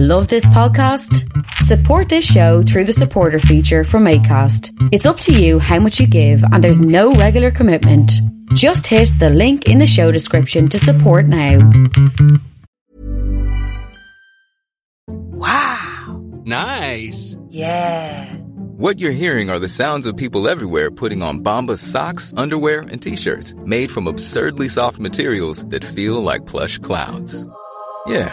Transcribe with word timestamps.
Love 0.00 0.28
this 0.28 0.46
podcast? 0.46 1.28
Support 1.54 2.08
this 2.08 2.24
show 2.24 2.62
through 2.62 2.84
the 2.84 2.92
supporter 2.92 3.40
feature 3.40 3.82
from 3.82 4.04
ACAST. 4.04 4.70
It's 4.92 5.06
up 5.06 5.18
to 5.18 5.32
you 5.32 5.58
how 5.58 5.80
much 5.80 5.98
you 5.98 6.06
give, 6.06 6.40
and 6.52 6.62
there's 6.62 6.80
no 6.80 7.14
regular 7.14 7.50
commitment. 7.50 8.12
Just 8.54 8.86
hit 8.86 9.10
the 9.18 9.28
link 9.28 9.66
in 9.66 9.78
the 9.78 9.88
show 9.88 10.12
description 10.12 10.68
to 10.68 10.78
support 10.78 11.26
now. 11.26 11.68
Wow. 15.08 16.22
Nice. 16.44 17.36
Yeah. 17.48 18.32
What 18.76 19.00
you're 19.00 19.10
hearing 19.10 19.50
are 19.50 19.58
the 19.58 19.66
sounds 19.66 20.06
of 20.06 20.16
people 20.16 20.46
everywhere 20.46 20.92
putting 20.92 21.22
on 21.22 21.40
Bombas 21.42 21.80
socks, 21.80 22.32
underwear, 22.36 22.82
and 22.82 23.02
t-shirts 23.02 23.56
made 23.64 23.90
from 23.90 24.06
absurdly 24.06 24.68
soft 24.68 25.00
materials 25.00 25.64
that 25.70 25.84
feel 25.84 26.22
like 26.22 26.46
plush 26.46 26.78
clouds. 26.78 27.44
Yeah, 28.06 28.32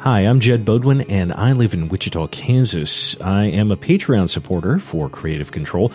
Hi, 0.00 0.20
I'm 0.20 0.40
Jed 0.40 0.64
Bodwin, 0.64 1.02
and 1.10 1.30
I 1.30 1.52
live 1.52 1.74
in 1.74 1.90
Wichita, 1.90 2.28
Kansas. 2.28 3.20
I 3.20 3.44
am 3.44 3.70
a 3.70 3.76
Patreon 3.76 4.30
supporter 4.30 4.78
for 4.78 5.10
Creative 5.10 5.52
Control. 5.52 5.92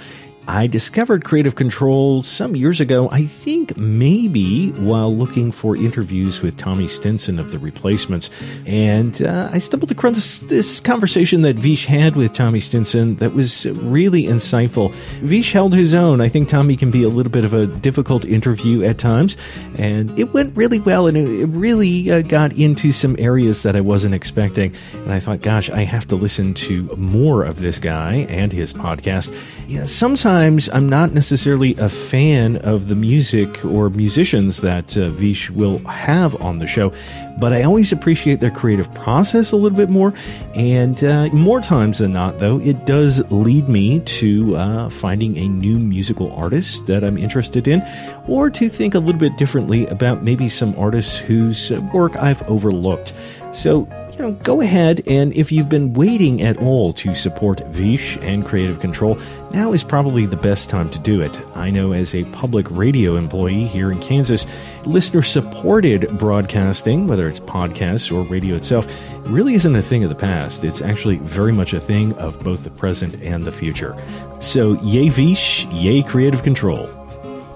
I 0.47 0.67
discovered 0.67 1.23
Creative 1.23 1.55
Control 1.55 2.21
some 2.21 2.55
years 2.55 2.79
ago, 2.79 3.09
I 3.09 3.25
think 3.25 3.77
maybe 3.77 4.71
while 4.71 5.15
looking 5.15 5.51
for 5.51 5.75
interviews 5.75 6.41
with 6.41 6.55
Tommy 6.57 6.87
Stinson 6.87 7.39
of 7.39 7.51
The 7.51 7.57
Replacements. 7.57 8.29
And 8.67 9.19
uh, 9.23 9.49
I 9.51 9.57
stumbled 9.57 9.91
across 9.91 10.39
this, 10.39 10.79
conversation 10.79 11.41
that 11.41 11.55
Vish 11.55 11.87
had 11.87 12.15
with 12.15 12.33
Tommy 12.33 12.59
Stinson 12.59 13.15
that 13.15 13.33
was 13.33 13.65
really 13.65 14.23
insightful. 14.23 14.91
Vish 15.21 15.51
held 15.51 15.73
his 15.73 15.93
own. 15.93 16.21
I 16.21 16.29
think 16.29 16.47
Tommy 16.47 16.77
can 16.77 16.91
be 16.91 17.03
a 17.03 17.09
little 17.09 17.31
bit 17.31 17.45
of 17.45 17.53
a 17.53 17.65
difficult 17.65 18.23
interview 18.23 18.83
at 18.83 18.97
times. 18.97 19.37
And 19.79 20.17
it 20.19 20.33
went 20.33 20.55
really 20.55 20.79
well, 20.79 21.07
and 21.07 21.17
it, 21.17 21.45
really 21.55 22.11
uh, 22.11 22.21
got 22.21 22.53
into 22.53 22.91
some 22.91 23.15
areas 23.17 23.63
that 23.63 23.75
I 23.75 23.81
wasn't 23.81 24.13
expecting. 24.13 24.75
And 24.93 25.11
I 25.11 25.19
thought, 25.19 25.41
gosh, 25.41 25.69
I 25.69 25.83
have 25.83 26.07
to 26.09 26.15
listen 26.15 26.53
to 26.55 26.83
more 26.97 27.43
of 27.43 27.61
this 27.61 27.79
guy 27.79 28.27
and 28.29 28.51
his 28.51 28.73
podcast. 28.73 29.35
Yeah, 29.67 29.85
sometimes 29.85 30.34
sometimes 30.35 30.67
I'm 30.67 30.89
not 30.89 31.13
necessarily 31.13 31.75
a 31.75 31.87
fan 31.87 32.57
of 32.57 32.89
the 32.89 32.95
music 32.95 33.63
or 33.63 33.89
musicians 33.89 34.59
that 34.59 34.97
uh, 34.97 35.07
Vish 35.07 35.49
will 35.49 35.77
have 35.87 36.41
on 36.41 36.59
the 36.59 36.67
show, 36.67 36.91
but 37.39 37.53
I 37.53 37.63
always 37.63 37.93
appreciate 37.93 38.41
their 38.41 38.51
creative 38.51 38.93
process 38.93 39.53
a 39.53 39.55
little 39.55 39.77
bit 39.77 39.89
more. 39.89 40.13
And 40.53 41.01
uh, 41.01 41.29
more 41.29 41.61
times 41.61 41.99
than 41.99 42.11
not, 42.11 42.39
though, 42.39 42.59
it 42.59 42.85
does 42.85 43.23
lead 43.31 43.69
me 43.69 44.01
to 44.01 44.57
uh, 44.57 44.89
finding 44.89 45.37
a 45.37 45.47
new 45.47 45.79
musical 45.79 46.33
artist 46.33 46.85
that 46.87 47.05
I'm 47.05 47.17
interested 47.17 47.65
in, 47.69 47.81
or 48.27 48.49
to 48.49 48.67
think 48.67 48.93
a 48.93 48.99
little 48.99 49.19
bit 49.19 49.37
differently 49.37 49.87
about 49.87 50.21
maybe 50.21 50.49
some 50.49 50.77
artists 50.77 51.15
whose 51.15 51.71
work 51.93 52.17
I've 52.17 52.43
overlooked. 52.49 53.13
So, 53.53 53.87
you 54.11 54.21
know, 54.21 54.31
go 54.43 54.61
ahead 54.61 55.03
and 55.07 55.33
if 55.33 55.51
you've 55.51 55.69
been 55.69 55.93
waiting 55.93 56.41
at 56.41 56.57
all 56.57 56.93
to 56.93 57.15
support 57.15 57.59
Vish 57.67 58.17
and 58.17 58.45
Creative 58.45 58.79
Control, 58.79 59.17
now 59.55 59.71
is 59.71 59.85
probably 59.85 60.25
the 60.25 60.35
best 60.35 60.69
time 60.69 60.89
to 60.89 60.99
do 60.99 61.21
it. 61.21 61.39
I 61.55 61.71
know 61.71 61.93
as 61.93 62.13
a 62.13 62.25
public 62.25 62.69
radio 62.69 63.15
employee 63.15 63.63
here 63.63 63.89
in 63.89 64.01
Kansas, 64.01 64.45
listener 64.85 65.21
supported 65.21 66.17
broadcasting, 66.19 67.07
whether 67.07 67.29
it's 67.29 67.39
podcasts 67.39 68.11
or 68.11 68.23
radio 68.29 68.55
itself, 68.55 68.85
really 69.21 69.53
isn't 69.53 69.73
a 69.73 69.81
thing 69.81 70.03
of 70.03 70.09
the 70.09 70.15
past. 70.15 70.65
It's 70.65 70.81
actually 70.81 71.19
very 71.19 71.53
much 71.53 71.71
a 71.71 71.79
thing 71.79 72.11
of 72.15 72.37
both 72.43 72.65
the 72.65 72.69
present 72.69 73.15
and 73.21 73.45
the 73.45 73.51
future. 73.51 73.95
So, 74.41 74.73
yay 74.83 75.07
Vish, 75.07 75.65
yay 75.67 76.03
Creative 76.03 76.43
Control. 76.43 76.89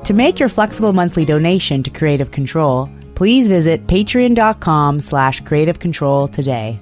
To 0.06 0.14
make 0.14 0.40
your 0.40 0.50
flexible 0.50 0.94
monthly 0.94 1.26
donation 1.26 1.84
to 1.84 1.90
Creative 1.90 2.32
Control, 2.32 2.90
please 3.16 3.50
visit 3.50 3.88
patreon.com 3.88 5.02
slash 5.02 5.42
creative 5.42 5.80
control 5.80 6.30
today. 6.30 6.80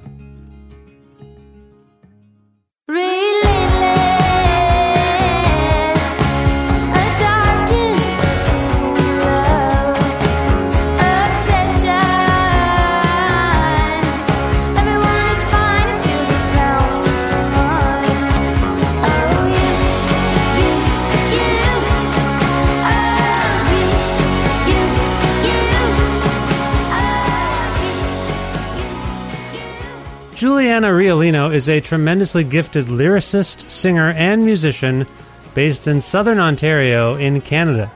Juliana 30.77 30.95
Riolino 30.95 31.51
is 31.51 31.69
a 31.69 31.81
tremendously 31.81 32.43
gifted 32.43 32.85
lyricist, 32.85 33.67
singer, 33.67 34.11
and 34.11 34.45
musician 34.45 35.07
based 35.55 35.87
in 35.87 36.01
southern 36.01 36.37
Ontario 36.37 37.15
in 37.15 37.41
Canada. 37.41 37.91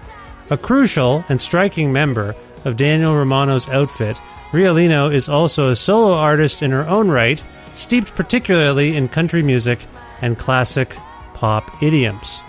A 0.49 0.57
crucial 0.57 1.23
and 1.29 1.39
striking 1.39 1.93
member 1.93 2.35
of 2.66 2.78
Daniel 2.78 3.13
Romano's 3.13 3.69
outfit, 3.69 4.17
Riolino 4.49 5.13
is 5.13 5.29
also 5.29 5.69
a 5.69 5.75
solo 5.75 6.13
artist 6.13 6.63
in 6.63 6.72
her 6.72 6.87
own 6.89 7.11
right, 7.11 7.43
steeped 7.75 8.16
particularly 8.16 8.97
in 8.97 9.07
country 9.07 9.43
music 9.43 9.85
and 10.23 10.39
classic 10.39 10.95
pop 11.35 11.84
idioms. 11.84 12.41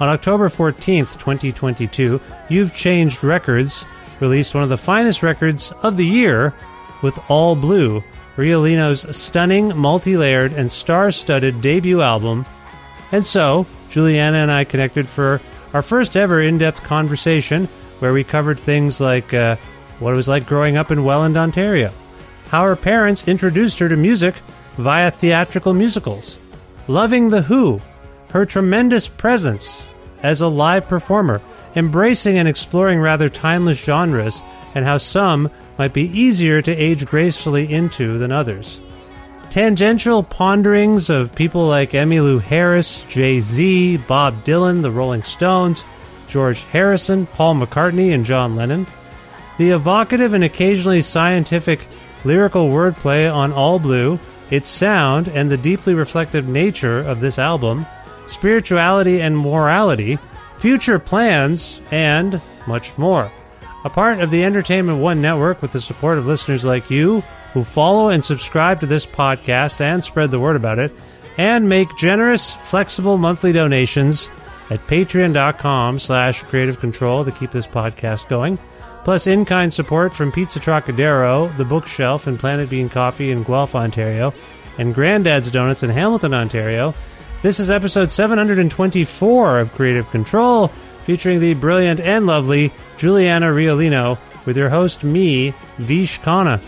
On 0.00 0.08
October 0.08 0.48
14th, 0.48 1.16
2022, 1.16 2.20
You've 2.48 2.74
Changed 2.74 3.22
Records 3.22 3.84
released 4.18 4.52
one 4.52 4.64
of 4.64 4.68
the 4.68 4.76
finest 4.76 5.22
records 5.22 5.70
of 5.84 5.96
the 5.96 6.06
year 6.06 6.52
with 7.02 7.16
All 7.30 7.54
Blue, 7.54 8.02
Riolino's 8.36 9.16
stunning, 9.16 9.76
multi 9.76 10.16
layered, 10.16 10.52
and 10.52 10.70
star 10.70 11.10
studded 11.10 11.60
debut 11.60 12.02
album. 12.02 12.44
And 13.12 13.26
so, 13.26 13.66
Juliana 13.88 14.38
and 14.38 14.50
I 14.50 14.64
connected 14.64 15.08
for 15.08 15.40
our 15.72 15.82
first 15.82 16.16
ever 16.16 16.42
in 16.42 16.58
depth 16.58 16.82
conversation 16.82 17.66
where 17.98 18.12
we 18.12 18.24
covered 18.24 18.58
things 18.58 19.00
like 19.00 19.32
uh, 19.32 19.56
what 19.98 20.12
it 20.12 20.16
was 20.16 20.28
like 20.28 20.46
growing 20.46 20.76
up 20.76 20.90
in 20.90 21.04
Welland, 21.04 21.36
Ontario, 21.36 21.92
how 22.48 22.64
her 22.64 22.76
parents 22.76 23.26
introduced 23.26 23.78
her 23.78 23.88
to 23.88 23.96
music 23.96 24.34
via 24.76 25.10
theatrical 25.10 25.72
musicals, 25.72 26.38
loving 26.88 27.30
The 27.30 27.42
Who, 27.42 27.80
her 28.30 28.44
tremendous 28.44 29.08
presence 29.08 29.82
as 30.22 30.40
a 30.40 30.48
live 30.48 30.88
performer, 30.88 31.40
embracing 31.74 32.36
and 32.36 32.48
exploring 32.48 33.00
rather 33.00 33.28
timeless 33.28 33.82
genres 33.82 34.42
and 34.74 34.84
how 34.84 34.98
some 34.98 35.50
might 35.78 35.92
be 35.92 36.18
easier 36.18 36.62
to 36.62 36.72
age 36.72 37.06
gracefully 37.06 37.72
into 37.72 38.18
than 38.18 38.32
others. 38.32 38.80
Tangential 39.50 40.22
ponderings 40.22 41.08
of 41.08 41.34
people 41.34 41.66
like 41.66 41.92
Emmylou 41.92 42.40
Harris, 42.40 43.02
Jay 43.08 43.40
Z, 43.40 43.98
Bob 44.08 44.44
Dylan, 44.44 44.82
the 44.82 44.90
Rolling 44.90 45.22
Stones, 45.22 45.84
George 46.28 46.62
Harrison, 46.64 47.26
Paul 47.26 47.54
McCartney, 47.54 48.12
and 48.12 48.26
John 48.26 48.56
Lennon. 48.56 48.86
The 49.58 49.70
evocative 49.70 50.34
and 50.34 50.44
occasionally 50.44 51.00
scientific 51.00 51.86
lyrical 52.24 52.68
wordplay 52.68 53.32
on 53.32 53.52
All 53.52 53.78
Blue, 53.78 54.18
its 54.50 54.68
sound, 54.68 55.28
and 55.28 55.50
the 55.50 55.56
deeply 55.56 55.94
reflective 55.94 56.46
nature 56.46 56.98
of 56.98 57.20
this 57.20 57.38
album, 57.38 57.86
spirituality 58.26 59.20
and 59.20 59.38
morality, 59.38 60.18
future 60.58 60.98
plans, 60.98 61.80
and 61.90 62.40
much 62.66 62.96
more. 62.98 63.30
A 63.86 63.88
part 63.88 64.18
of 64.18 64.32
the 64.32 64.42
Entertainment 64.42 64.98
One 64.98 65.22
network 65.22 65.62
with 65.62 65.70
the 65.70 65.80
support 65.80 66.18
of 66.18 66.26
listeners 66.26 66.64
like 66.64 66.90
you 66.90 67.20
who 67.52 67.62
follow 67.62 68.08
and 68.08 68.24
subscribe 68.24 68.80
to 68.80 68.86
this 68.86 69.06
podcast 69.06 69.80
and 69.80 70.02
spread 70.02 70.32
the 70.32 70.40
word 70.40 70.56
about 70.56 70.80
it, 70.80 70.92
and 71.38 71.68
make 71.68 71.96
generous, 71.96 72.52
flexible 72.52 73.16
monthly 73.16 73.52
donations 73.52 74.28
at 74.70 74.80
patreon.com 74.88 76.00
slash 76.00 76.42
creative 76.42 76.80
control 76.80 77.24
to 77.24 77.30
keep 77.30 77.52
this 77.52 77.68
podcast 77.68 78.28
going. 78.28 78.58
Plus 79.04 79.28
in-kind 79.28 79.72
support 79.72 80.12
from 80.16 80.32
Pizza 80.32 80.58
Trocadero, 80.58 81.56
The 81.56 81.64
Bookshelf, 81.64 82.26
and 82.26 82.40
Planet 82.40 82.68
Bean 82.68 82.88
Coffee 82.88 83.30
in 83.30 83.44
Guelph, 83.44 83.76
Ontario, 83.76 84.34
and 84.78 84.96
Granddad's 84.96 85.52
Donuts 85.52 85.84
in 85.84 85.90
Hamilton, 85.90 86.34
Ontario. 86.34 86.92
This 87.42 87.60
is 87.60 87.70
episode 87.70 88.10
724 88.10 89.60
of 89.60 89.72
Creative 89.74 90.10
Control, 90.10 90.72
featuring 91.06 91.38
the 91.38 91.54
brilliant 91.54 92.00
and 92.00 92.26
lovely 92.26 92.72
Juliana 92.96 93.46
Riolino, 93.46 94.18
with 94.44 94.56
your 94.56 94.68
host, 94.68 95.04
me, 95.04 95.54
Vish 95.78 96.20
Khanna. 96.20 96.60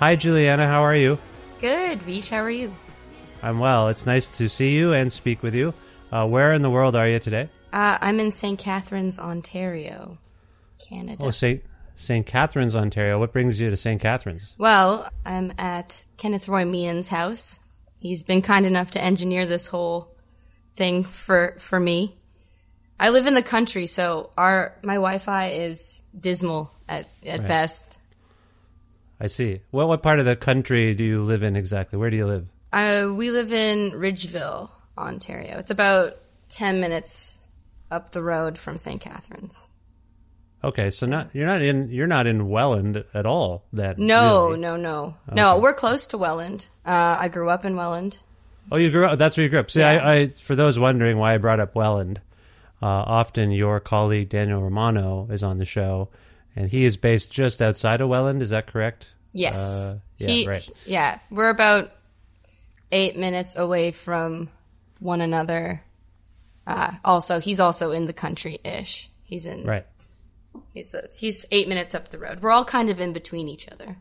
Hi, 0.00 0.16
Juliana. 0.16 0.66
How 0.66 0.80
are 0.82 0.96
you? 0.96 1.18
Good, 1.60 2.02
Vish. 2.02 2.30
How 2.30 2.38
are 2.38 2.50
you? 2.50 2.74
I'm 3.42 3.58
well. 3.58 3.88
It's 3.88 4.06
nice 4.06 4.34
to 4.38 4.48
see 4.48 4.74
you 4.74 4.94
and 4.94 5.12
speak 5.12 5.42
with 5.42 5.54
you. 5.54 5.74
Uh, 6.10 6.26
where 6.26 6.54
in 6.54 6.62
the 6.62 6.70
world 6.70 6.96
are 6.96 7.06
you 7.06 7.18
today? 7.18 7.48
Uh, 7.70 7.98
I'm 8.00 8.18
in 8.18 8.32
St. 8.32 8.58
Catharines, 8.58 9.18
Ontario, 9.18 10.16
Canada. 10.78 11.22
Oh, 11.24 11.30
St. 11.30 11.62
St. 11.96 12.24
Catharines, 12.24 12.74
Ontario. 12.74 13.18
What 13.18 13.32
brings 13.34 13.60
you 13.60 13.68
to 13.68 13.76
St. 13.76 14.00
Catharines? 14.00 14.54
Well, 14.56 15.06
I'm 15.26 15.52
at 15.58 16.04
Kenneth 16.16 16.48
Roy 16.48 16.64
Meehan's 16.64 17.08
house. 17.08 17.60
He's 17.98 18.22
been 18.22 18.40
kind 18.40 18.64
enough 18.64 18.92
to 18.92 19.02
engineer 19.04 19.44
this 19.44 19.66
whole 19.66 20.16
thing 20.74 21.04
for 21.04 21.56
for 21.58 21.78
me. 21.78 22.16
I 22.98 23.10
live 23.10 23.26
in 23.26 23.34
the 23.34 23.42
country, 23.42 23.84
so 23.86 24.30
our 24.38 24.74
my 24.82 24.94
Wi-Fi 24.94 25.48
is 25.50 26.00
dismal 26.18 26.70
at 26.88 27.06
at 27.26 27.40
Right. 27.40 27.48
best. 27.48 27.98
I 29.20 29.26
see. 29.26 29.60
What 29.70 29.88
what 29.88 30.02
part 30.02 30.18
of 30.18 30.24
the 30.24 30.36
country 30.36 30.94
do 30.94 31.04
you 31.04 31.22
live 31.22 31.42
in 31.42 31.56
exactly? 31.56 31.98
Where 31.98 32.10
do 32.10 32.16
you 32.16 32.26
live? 32.26 32.46
Uh, 32.72 33.12
we 33.16 33.30
live 33.30 33.52
in 33.52 33.90
Ridgeville, 33.92 34.70
Ontario. 34.96 35.58
It's 35.58 35.70
about 35.70 36.14
ten 36.48 36.80
minutes 36.80 37.38
up 37.90 38.12
the 38.12 38.22
road 38.22 38.58
from 38.58 38.78
St. 38.78 39.00
Catharines. 39.00 39.68
Okay, 40.62 40.90
so 40.90 41.06
not 41.06 41.34
you're 41.34 41.46
not 41.46 41.62
in 41.62 41.90
you're 41.90 42.06
not 42.06 42.26
in 42.26 42.48
Welland 42.48 43.04
at 43.14 43.26
all. 43.26 43.64
That 43.72 43.98
No, 43.98 44.48
really. 44.48 44.60
no, 44.60 44.76
no, 44.76 45.14
no. 45.32 45.58
We're 45.58 45.74
close 45.74 46.06
to 46.08 46.18
Welland. 46.18 46.68
Uh, 46.84 47.16
I 47.20 47.28
grew 47.28 47.48
up 47.48 47.64
in 47.64 47.76
Welland. 47.76 48.18
Oh, 48.72 48.76
you 48.76 48.90
grew 48.90 49.06
up. 49.06 49.18
That's 49.18 49.36
where 49.36 49.44
you 49.44 49.50
grew 49.50 49.58
up. 49.60 49.70
See, 49.70 49.80
Yeah. 49.80 49.88
I, 50.04 50.12
I 50.14 50.26
for 50.26 50.54
those 50.54 50.78
wondering 50.78 51.18
why 51.18 51.34
I 51.34 51.38
brought 51.38 51.60
up 51.60 51.74
Welland, 51.74 52.20
uh, 52.82 52.86
often 52.86 53.50
your 53.52 53.80
colleague 53.80 54.28
Daniel 54.28 54.62
Romano 54.62 55.26
is 55.30 55.42
on 55.42 55.58
the 55.58 55.64
show, 55.64 56.08
and 56.56 56.70
he 56.70 56.84
is 56.84 56.96
based 56.96 57.30
just 57.32 57.60
outside 57.62 58.00
of 58.00 58.08
Welland. 58.08 58.42
Is 58.42 58.50
that 58.50 58.66
correct? 58.66 59.08
Yes. 59.32 59.54
Uh, 59.56 59.98
yeah, 60.18 60.28
He- 60.28 60.48
right. 60.48 60.68
Yeah, 60.86 61.18
we're 61.30 61.50
about 61.50 61.90
eight 62.92 63.16
minutes 63.16 63.56
away 63.56 63.92
from 63.92 64.48
one 64.98 65.20
another. 65.20 65.82
Uh, 66.66 66.92
also, 67.04 67.40
he's 67.40 67.60
also 67.60 67.90
in 67.92 68.06
the 68.06 68.12
country 68.12 68.58
ish. 68.64 69.10
He's 69.22 69.46
in. 69.46 69.64
Right. 69.64 69.86
He's 70.74 70.94
a, 70.94 71.04
he's 71.14 71.46
eight 71.50 71.68
minutes 71.68 71.94
up 71.94 72.08
the 72.08 72.18
road. 72.18 72.40
We're 72.40 72.50
all 72.50 72.64
kind 72.64 72.90
of 72.90 73.00
in 73.00 73.12
between 73.12 73.48
each 73.48 73.68
other. 73.68 73.96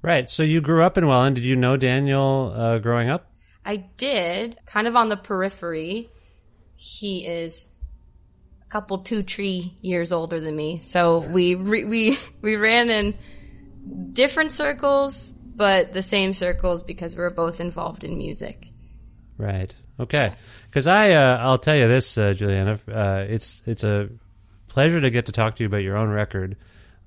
Right. 0.00 0.28
So 0.28 0.42
you 0.42 0.60
grew 0.60 0.82
up 0.82 0.98
in 0.98 1.06
Welland. 1.06 1.36
Did 1.36 1.44
you 1.44 1.56
know 1.56 1.76
Daniel 1.76 2.52
uh, 2.56 2.78
growing 2.78 3.08
up? 3.08 3.30
I 3.64 3.76
did 3.96 4.58
kind 4.66 4.86
of 4.86 4.96
on 4.96 5.08
the 5.10 5.16
periphery. 5.16 6.08
He 6.74 7.26
is 7.26 7.71
couple 8.72 8.98
two 8.98 9.22
tree 9.22 9.76
years 9.82 10.12
older 10.12 10.40
than 10.40 10.56
me, 10.56 10.78
so 10.78 11.24
we 11.32 11.54
we 11.54 12.16
we 12.40 12.56
ran 12.56 12.88
in 12.88 13.14
different 14.12 14.52
circles, 14.52 15.30
but 15.30 15.92
the 15.92 16.02
same 16.02 16.32
circles 16.32 16.82
because 16.82 17.14
we 17.16 17.22
were 17.22 17.30
both 17.30 17.60
involved 17.60 18.02
in 18.02 18.16
music. 18.16 18.68
Right. 19.36 19.74
Okay. 20.00 20.32
Because 20.66 20.86
I, 20.86 21.12
uh, 21.12 21.38
I'll 21.38 21.58
tell 21.58 21.76
you 21.76 21.86
this, 21.86 22.16
uh, 22.16 22.32
Juliana. 22.32 22.80
Uh, 22.90 23.24
it's 23.28 23.62
it's 23.66 23.84
a 23.84 24.08
pleasure 24.68 25.00
to 25.00 25.10
get 25.10 25.26
to 25.26 25.32
talk 25.32 25.56
to 25.56 25.62
you 25.62 25.66
about 25.66 25.82
your 25.82 25.96
own 25.96 26.08
record. 26.08 26.56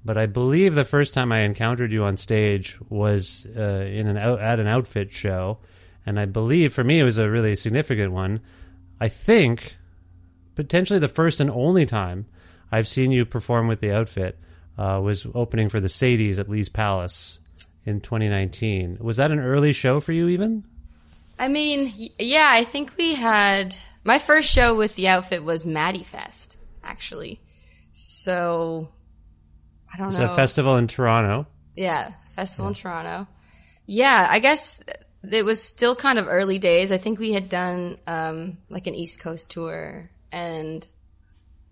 But 0.04 0.20
I 0.20 0.28
believe 0.28 0.76
the 0.76 0.86
first 0.86 1.16
time 1.16 1.32
I 1.32 1.40
encountered 1.40 1.92
you 1.92 2.04
on 2.04 2.18
stage 2.18 2.78
was 2.90 3.48
uh, 3.58 3.88
in 3.90 4.06
an 4.06 4.18
out, 4.18 4.40
at 4.40 4.60
an 4.60 4.68
outfit 4.68 5.12
show, 5.12 5.58
and 6.06 6.20
I 6.20 6.26
believe 6.26 6.74
for 6.74 6.84
me 6.84 7.00
it 7.00 7.04
was 7.04 7.18
a 7.18 7.28
really 7.28 7.56
significant 7.56 8.12
one. 8.12 8.42
I 9.02 9.08
think 9.08 9.78
potentially 10.56 11.00
the 11.00 11.08
first 11.08 11.40
and 11.40 11.50
only 11.50 11.86
time 11.86 12.26
I've 12.72 12.88
seen 12.88 13.12
you 13.12 13.26
perform 13.26 13.68
with 13.68 13.80
the 13.82 13.92
outfit 13.92 14.40
uh, 14.78 15.00
was 15.04 15.28
opening 15.36 15.70
for 15.70 15.80
the 15.80 15.88
Sadies 15.88 16.40
at 16.40 16.50
Lee's 16.50 16.70
Palace 16.70 17.40
in 17.86 18.02
2019. 18.02 18.98
Was 19.00 19.18
that 19.18 19.32
an 19.32 19.40
early 19.40 19.72
show 19.74 20.00
for 20.00 20.12
you, 20.12 20.28
even? 20.30 20.66
I 21.38 21.48
mean, 21.48 21.92
yeah, 22.18 22.50
I 22.52 22.64
think 22.64 22.94
we 22.98 23.16
had 23.16 23.76
my 24.04 24.20
first 24.20 24.50
show 24.52 24.76
with 24.76 24.96
the 24.96 25.08
outfit 25.10 25.44
was 25.44 25.66
Maddie 25.66 26.04
Fest, 26.04 26.58
actually. 26.84 27.42
So 27.94 28.90
I 29.94 29.98
don't 29.98 30.08
It's 30.10 30.18
know. 30.18 30.32
a 30.32 30.36
festival 30.36 30.78
in 30.78 30.88
Toronto. 30.88 31.48
Yeah, 31.76 32.12
festival 32.32 32.68
in 32.70 32.74
Toronto. 32.74 33.28
Yeah, 33.86 34.28
I 34.30 34.40
guess 34.40 34.84
it 35.30 35.46
was 35.46 35.62
still 35.62 35.96
kind 35.96 36.20
of 36.20 36.28
early 36.28 36.60
days. 36.60 36.92
I 36.92 36.98
think 36.98 37.20
we 37.20 37.34
had 37.34 37.50
done 37.50 37.98
um, 38.08 38.58
like 38.70 38.88
an 38.88 38.96
East 38.96 39.20
Coast 39.20 39.52
tour, 39.52 40.10
and 40.32 40.88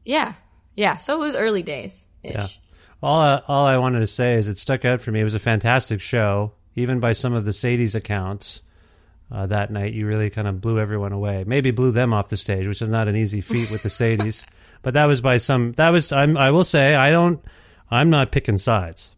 yeah, 0.03 0.33
yeah. 0.75 0.97
So 0.97 1.15
it 1.15 1.19
was 1.19 1.35
early 1.35 1.63
days. 1.63 2.05
Yeah. 2.23 2.47
All 3.01 3.19
I, 3.19 3.41
all 3.47 3.65
I 3.65 3.77
wanted 3.77 3.99
to 3.99 4.07
say 4.07 4.35
is 4.35 4.47
it 4.47 4.57
stuck 4.57 4.85
out 4.85 5.01
for 5.01 5.11
me. 5.11 5.19
It 5.19 5.25
was 5.25 5.35
a 5.35 5.39
fantastic 5.39 5.99
show, 5.99 6.53
even 6.75 6.99
by 6.99 7.11
some 7.11 7.33
of 7.33 7.45
the 7.45 7.53
Sadie's 7.53 7.95
accounts. 7.95 8.61
Uh, 9.31 9.47
that 9.47 9.71
night, 9.71 9.93
you 9.93 10.05
really 10.05 10.29
kind 10.29 10.47
of 10.47 10.61
blew 10.61 10.79
everyone 10.79 11.11
away. 11.11 11.43
Maybe 11.45 11.71
blew 11.71 11.91
them 11.91 12.13
off 12.13 12.29
the 12.29 12.37
stage, 12.37 12.67
which 12.67 12.81
is 12.81 12.89
not 12.89 13.07
an 13.07 13.15
easy 13.15 13.41
feat 13.41 13.71
with 13.71 13.83
the 13.83 13.89
Sadies. 13.89 14.45
But 14.83 14.93
that 14.93 15.05
was 15.05 15.21
by 15.21 15.37
some. 15.37 15.71
That 15.73 15.89
was. 15.89 16.11
I'm, 16.11 16.37
I 16.37 16.51
will 16.51 16.63
say 16.63 16.95
I 16.95 17.09
don't. 17.09 17.43
I'm 17.89 18.09
not 18.09 18.31
picking 18.31 18.57
sides. 18.57 19.11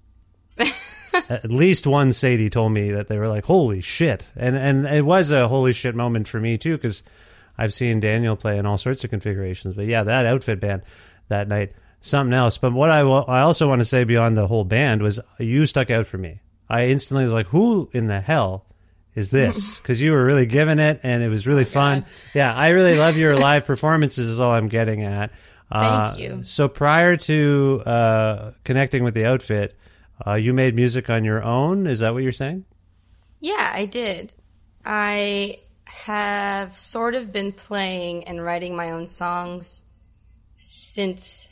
At 1.30 1.51
least 1.51 1.88
one 1.88 2.13
Sadie 2.13 2.50
told 2.50 2.72
me 2.72 2.92
that 2.92 3.08
they 3.08 3.18
were 3.18 3.27
like, 3.27 3.46
"Holy 3.46 3.82
shit!" 3.82 4.32
and 4.36 4.56
and 4.56 4.86
it 4.86 5.06
was 5.06 5.32
a 5.32 5.48
holy 5.48 5.74
shit 5.74 5.96
moment 5.96 6.27
for 6.27 6.39
me 6.39 6.58
too 6.58 6.75
because 6.77 7.04
I've 7.58 7.74
seen 7.74 8.00
Daniel 8.00 8.36
play 8.36 8.58
in 8.58 8.66
all 8.66 8.78
sorts 8.78 9.04
of 9.04 9.10
configurations. 9.10 9.76
But 9.76 9.86
yeah, 9.86 10.04
that 10.04 10.26
outfit 10.26 10.60
band 10.60 10.84
that 11.30 11.48
night, 11.48 11.74
something 12.02 12.34
else. 12.34 12.58
But 12.58 12.74
what 12.74 12.90
I 12.90 13.00
I 13.02 13.42
also 13.42 13.68
want 13.68 13.82
to 13.82 13.86
say 13.86 14.04
beyond 14.04 14.38
the 14.38 14.48
whole 14.48 14.66
band 14.66 15.02
was 15.02 15.20
you 15.40 15.66
stuck 15.66 15.90
out 15.90 16.08
for 16.08 16.18
me. 16.18 16.42
I 16.70 16.88
instantly 16.88 17.26
was 17.26 17.34
like, 17.34 17.48
"Who 17.48 17.90
in 17.94 18.08
the 18.08 18.22
hell 18.22 18.66
is 19.14 19.32
this?" 19.32 19.80
Because 19.86 20.02
you 20.02 20.12
were 20.12 20.26
really 20.26 20.46
giving 20.46 20.80
it, 20.80 21.00
and 21.04 21.24
it 21.24 21.30
was 21.30 21.48
really 21.48 21.66
fun. 21.66 22.06
Yeah, 22.34 22.54
I 22.54 22.70
really 22.70 22.98
love 22.98 23.18
your 23.18 23.38
live 23.38 23.66
performances. 23.66 24.28
Is 24.30 24.40
all 24.40 24.52
I'm 24.52 24.68
getting 24.68 25.04
at. 25.04 25.32
Uh, 25.72 26.10
Thank 26.10 26.20
you. 26.20 26.44
So 26.44 26.68
prior 26.68 27.18
to 27.18 27.82
uh, 27.86 28.52
connecting 28.64 29.04
with 29.04 29.14
the 29.14 29.26
outfit, 29.26 29.76
uh, 30.26 30.34
you 30.34 30.54
made 30.54 30.76
music 30.76 31.10
on 31.10 31.24
your 31.24 31.44
own. 31.44 31.88
Is 31.88 32.00
that 32.00 32.14
what 32.14 32.24
you're 32.24 32.32
saying? 32.32 32.66
Yeah, 33.40 33.72
I 33.74 33.86
did. 33.86 34.34
I 34.86 35.60
have 35.88 36.77
sort 36.77 37.15
of 37.15 37.32
been 37.32 37.51
playing 37.51 38.25
and 38.25 38.44
writing 38.44 38.75
my 38.75 38.92
own 38.92 39.08
songs 39.08 39.84
since, 40.56 41.50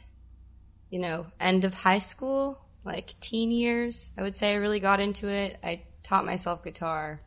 you 0.89 0.99
know, 0.99 1.27
end 1.39 1.65
of 1.65 1.73
high 1.73 1.99
school, 1.99 2.65
like 2.83 3.19
teen 3.19 3.51
years. 3.51 4.11
I 4.17 4.21
would 4.21 4.35
say 4.35 4.53
I 4.53 4.57
really 4.57 4.79
got 4.79 4.99
into 4.99 5.27
it. 5.27 5.57
I 5.63 5.83
taught 6.01 6.25
myself 6.25 6.63
guitar 6.63 7.21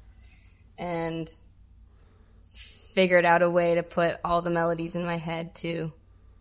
and 0.79 1.31
figured 2.95 3.25
out 3.25 3.43
a 3.43 3.51
way 3.51 3.75
to 3.75 3.83
put 3.83 4.17
all 4.25 4.43
the 4.43 4.51
melodies 4.51 4.97
in 4.97 5.05
my 5.05 5.17
head 5.17 5.55
to 5.57 5.93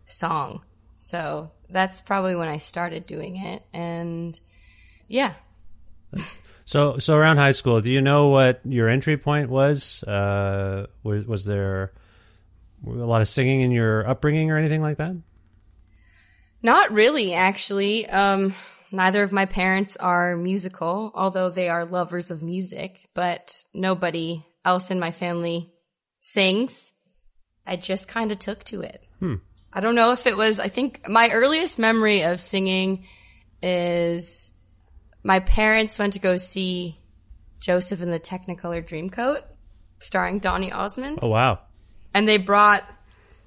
song. 0.04 0.62
So 0.98 1.52
that's 1.68 2.00
probably 2.00 2.34
when 2.34 2.48
I 2.48 2.58
started 2.58 3.06
doing 3.06 3.36
it. 3.36 3.62
And 3.72 4.38
yeah. 5.08 5.34
So, 6.66 6.98
so 6.98 7.14
around 7.16 7.36
high 7.36 7.52
school, 7.52 7.80
do 7.80 7.90
you 7.90 8.02
know 8.02 8.26
what 8.26 8.60
your 8.64 8.88
entry 8.88 9.16
point 9.16 9.50
was? 9.50 10.02
Uh, 10.02 10.88
was 11.04 11.24
was 11.24 11.44
there 11.44 11.92
a 12.84 12.90
lot 12.90 13.22
of 13.22 13.28
singing 13.28 13.60
in 13.60 13.70
your 13.70 14.06
upbringing 14.06 14.50
or 14.50 14.56
anything 14.56 14.82
like 14.82 14.98
that? 14.98 15.16
Not 16.62 16.90
really, 16.90 17.34
actually. 17.34 18.08
Um, 18.08 18.52
neither 18.90 19.22
of 19.22 19.30
my 19.30 19.46
parents 19.46 19.96
are 19.96 20.36
musical, 20.36 21.12
although 21.14 21.50
they 21.50 21.68
are 21.68 21.84
lovers 21.84 22.32
of 22.32 22.42
music, 22.42 23.08
but 23.14 23.64
nobody 23.72 24.44
else 24.64 24.90
in 24.90 24.98
my 24.98 25.12
family 25.12 25.72
sings. 26.20 26.92
I 27.64 27.76
just 27.76 28.08
kind 28.08 28.32
of 28.32 28.40
took 28.40 28.64
to 28.64 28.80
it. 28.80 29.06
Hmm. 29.20 29.36
I 29.72 29.80
don't 29.80 29.94
know 29.94 30.10
if 30.10 30.26
it 30.26 30.36
was, 30.36 30.58
I 30.58 30.68
think 30.68 31.08
my 31.08 31.30
earliest 31.30 31.78
memory 31.78 32.22
of 32.22 32.40
singing 32.40 33.04
is 33.62 34.50
my 35.26 35.40
parents 35.40 35.98
went 35.98 36.12
to 36.12 36.20
go 36.20 36.36
see 36.36 36.98
Joseph 37.58 38.00
in 38.00 38.12
the 38.12 38.20
Technicolor 38.20 38.80
Dreamcoat, 38.80 39.42
starring 39.98 40.38
Donny 40.38 40.70
Osmond 40.70 41.18
Oh 41.20 41.28
wow! 41.28 41.58
and 42.14 42.28
they 42.28 42.38
brought 42.38 42.88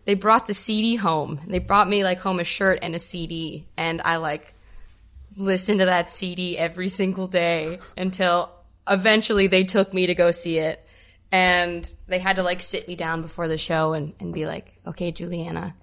they 0.03 0.13
brought 0.13 0.45
the 0.45 0.53
CD 0.53 0.95
home. 0.95 1.39
They 1.47 1.59
brought 1.59 1.87
me 1.87 2.03
like 2.03 2.19
home 2.19 2.39
a 2.39 2.43
shirt 2.43 2.79
and 2.81 2.95
a 2.95 2.99
CD, 2.99 3.65
and 3.77 4.01
I 4.03 4.17
like 4.17 4.53
listened 5.37 5.79
to 5.79 5.85
that 5.85 6.09
CD 6.09 6.57
every 6.57 6.89
single 6.89 7.27
day 7.27 7.79
until 7.97 8.51
eventually 8.89 9.47
they 9.47 9.63
took 9.63 9.93
me 9.93 10.07
to 10.07 10.15
go 10.15 10.31
see 10.31 10.57
it, 10.57 10.85
and 11.31 11.89
they 12.07 12.19
had 12.19 12.35
to 12.35 12.43
like 12.43 12.59
sit 12.59 12.89
me 12.89 12.97
down 12.97 13.21
before 13.21 13.47
the 13.47 13.57
show 13.57 13.93
and, 13.93 14.13
and 14.19 14.33
be 14.33 14.45
like, 14.45 14.73
"Okay, 14.85 15.13
Juliana, 15.13 15.75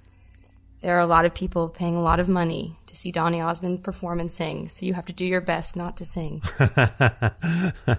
there 0.86 0.96
are 0.96 1.00
a 1.00 1.06
lot 1.06 1.24
of 1.24 1.34
people 1.34 1.68
paying 1.68 1.96
a 1.96 2.00
lot 2.00 2.20
of 2.20 2.28
money 2.28 2.78
to 2.86 2.94
see 2.94 3.10
Donny 3.10 3.40
Osmond 3.40 3.82
perform 3.82 4.20
and 4.20 4.30
sing, 4.30 4.68
so 4.68 4.86
you 4.86 4.94
have 4.94 5.06
to 5.06 5.12
do 5.12 5.26
your 5.26 5.40
best 5.40 5.76
not 5.76 5.96
to 5.96 6.04
sing." 6.04 6.42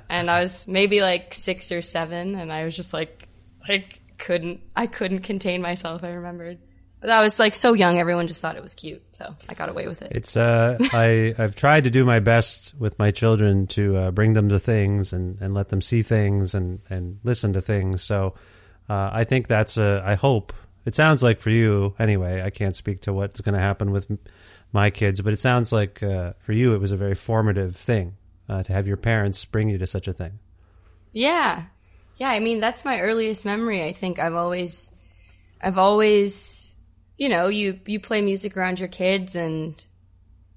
and 0.09 0.31
I 0.31 0.39
was 0.39 0.65
maybe 0.69 1.01
like 1.01 1.33
six 1.33 1.69
or 1.73 1.81
seven, 1.81 2.35
and 2.35 2.49
I 2.49 2.63
was 2.63 2.77
just 2.77 2.93
like, 2.93 3.27
like 3.67 3.99
couldn't, 4.17 4.61
I 4.73 4.87
couldn't 4.87 5.19
contain 5.19 5.61
myself. 5.61 6.05
I 6.05 6.11
remembered, 6.11 6.59
but 7.01 7.09
I 7.09 7.21
was 7.21 7.39
like 7.39 7.55
so 7.55 7.73
young, 7.73 7.99
everyone 7.99 8.25
just 8.25 8.41
thought 8.41 8.55
it 8.55 8.63
was 8.63 8.73
cute, 8.73 9.03
so 9.13 9.35
I 9.49 9.53
got 9.53 9.67
away 9.67 9.89
with 9.89 10.01
it. 10.01 10.13
It's 10.15 10.37
uh, 10.37 10.77
I 10.93 11.35
I've 11.37 11.57
tried 11.57 11.83
to 11.83 11.89
do 11.89 12.05
my 12.05 12.21
best 12.21 12.73
with 12.79 12.97
my 12.97 13.11
children 13.11 13.67
to 13.67 13.97
uh, 13.97 14.11
bring 14.11 14.31
them 14.31 14.47
to 14.47 14.59
things 14.59 15.11
and, 15.11 15.37
and 15.41 15.53
let 15.53 15.67
them 15.67 15.81
see 15.81 16.03
things 16.03 16.55
and, 16.55 16.79
and 16.89 17.19
listen 17.25 17.51
to 17.51 17.59
things. 17.59 18.01
So 18.01 18.35
uh, 18.87 19.09
I 19.11 19.25
think 19.25 19.47
that's 19.47 19.75
a. 19.75 20.01
I 20.05 20.15
hope 20.15 20.53
it 20.87 20.95
sounds 20.95 21.21
like 21.21 21.41
for 21.41 21.49
you 21.49 21.93
anyway. 21.99 22.41
I 22.41 22.49
can't 22.49 22.75
speak 22.75 23.01
to 23.01 23.13
what's 23.13 23.41
going 23.41 23.55
to 23.55 23.61
happen 23.61 23.91
with 23.91 24.09
my 24.71 24.89
kids, 24.89 25.21
but 25.21 25.33
it 25.33 25.39
sounds 25.39 25.73
like 25.73 26.01
uh, 26.01 26.31
for 26.39 26.53
you 26.53 26.73
it 26.73 26.79
was 26.79 26.93
a 26.93 26.97
very 26.97 27.13
formative 27.13 27.75
thing 27.75 28.15
uh, 28.47 28.63
to 28.63 28.71
have 28.71 28.87
your 28.87 28.95
parents 28.95 29.43
bring 29.43 29.67
you 29.67 29.77
to 29.79 29.85
such 29.85 30.07
a 30.07 30.13
thing. 30.13 30.39
Yeah. 31.11 31.65
Yeah, 32.15 32.29
I 32.29 32.39
mean 32.39 32.61
that's 32.61 32.85
my 32.85 33.01
earliest 33.01 33.43
memory. 33.43 33.83
I 33.83 33.91
think 33.91 34.17
I've 34.17 34.33
always 34.33 34.89
I've 35.61 35.77
always 35.77 36.75
you 37.17 37.27
know, 37.27 37.47
you 37.47 37.81
you 37.85 37.99
play 37.99 38.21
music 38.21 38.55
around 38.55 38.79
your 38.79 38.87
kids 38.87 39.35
and 39.35 39.85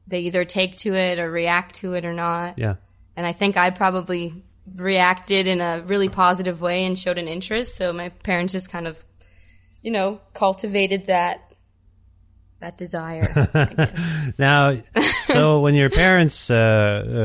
they 0.06 0.20
either 0.20 0.44
take 0.44 0.76
to 0.78 0.94
it 0.94 1.18
or 1.18 1.28
react 1.28 1.74
to 1.76 1.94
it 1.94 2.04
or 2.04 2.12
not. 2.12 2.56
Yeah. 2.56 2.76
And 3.16 3.26
I 3.26 3.32
think 3.32 3.56
I 3.56 3.70
probably 3.70 4.44
reacted 4.76 5.48
in 5.48 5.60
a 5.60 5.82
really 5.84 6.08
positive 6.08 6.60
way 6.60 6.84
and 6.84 6.96
showed 6.96 7.18
an 7.18 7.26
interest, 7.26 7.74
so 7.74 7.92
my 7.92 8.10
parents 8.10 8.52
just 8.52 8.70
kind 8.70 8.86
of 8.86 9.02
you 9.82 9.90
know, 9.90 10.20
cultivated 10.34 11.06
that 11.06 11.50
that 12.60 12.76
desire, 12.76 13.26
Now, 14.38 14.76
so 15.28 15.60
when 15.60 15.74
your 15.74 15.88
parents 15.88 16.50
uh, 16.50 16.56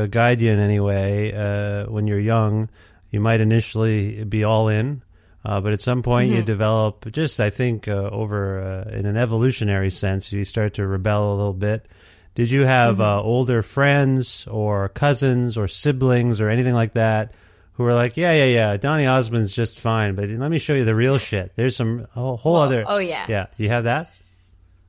uh, 0.04 0.06
guide 0.06 0.40
you 0.40 0.50
in 0.50 0.58
any 0.58 0.80
way, 0.80 1.34
uh, 1.34 1.90
when 1.90 2.06
you're 2.06 2.18
young, 2.18 2.70
you 3.10 3.20
might 3.20 3.42
initially 3.42 4.24
be 4.24 4.44
all 4.44 4.68
in, 4.68 5.02
uh, 5.44 5.60
but 5.60 5.74
at 5.74 5.82
some 5.82 6.02
point 6.02 6.30
you 6.30 6.42
develop 6.42 7.12
just, 7.12 7.38
I 7.38 7.50
think, 7.50 7.86
uh, 7.86 7.92
over 7.92 8.62
uh, 8.88 8.90
in 8.90 9.04
an 9.04 9.18
evolutionary 9.18 9.90
sense, 9.90 10.32
you 10.32 10.42
start 10.44 10.72
to 10.74 10.86
rebel 10.86 11.34
a 11.34 11.36
little 11.36 11.52
bit. 11.52 11.86
Did 12.34 12.50
you 12.50 12.62
have 12.62 13.00
uh, 13.00 13.22
older 13.22 13.62
friends 13.62 14.46
or 14.46 14.88
cousins 14.88 15.56
or 15.56 15.68
siblings 15.68 16.40
or 16.40 16.48
anything 16.48 16.74
like 16.74 16.94
that 16.94 17.34
who 17.76 17.84
were 17.84 17.94
like, 17.94 18.16
yeah, 18.16 18.32
yeah, 18.32 18.44
yeah, 18.44 18.76
Donny 18.76 19.06
Osmond's 19.06 19.54
just 19.54 19.78
fine, 19.78 20.14
but 20.14 20.30
let 20.30 20.50
me 20.50 20.58
show 20.58 20.74
you 20.74 20.84
the 20.84 20.94
real 20.94 21.18
shit. 21.18 21.52
There's 21.56 21.76
some 21.76 22.06
whole, 22.12 22.36
whole 22.36 22.56
other. 22.56 22.84
oh, 22.86 22.98
yeah. 22.98 23.26
Yeah. 23.28 23.46
You 23.58 23.68
have 23.68 23.84
that? 23.84 24.12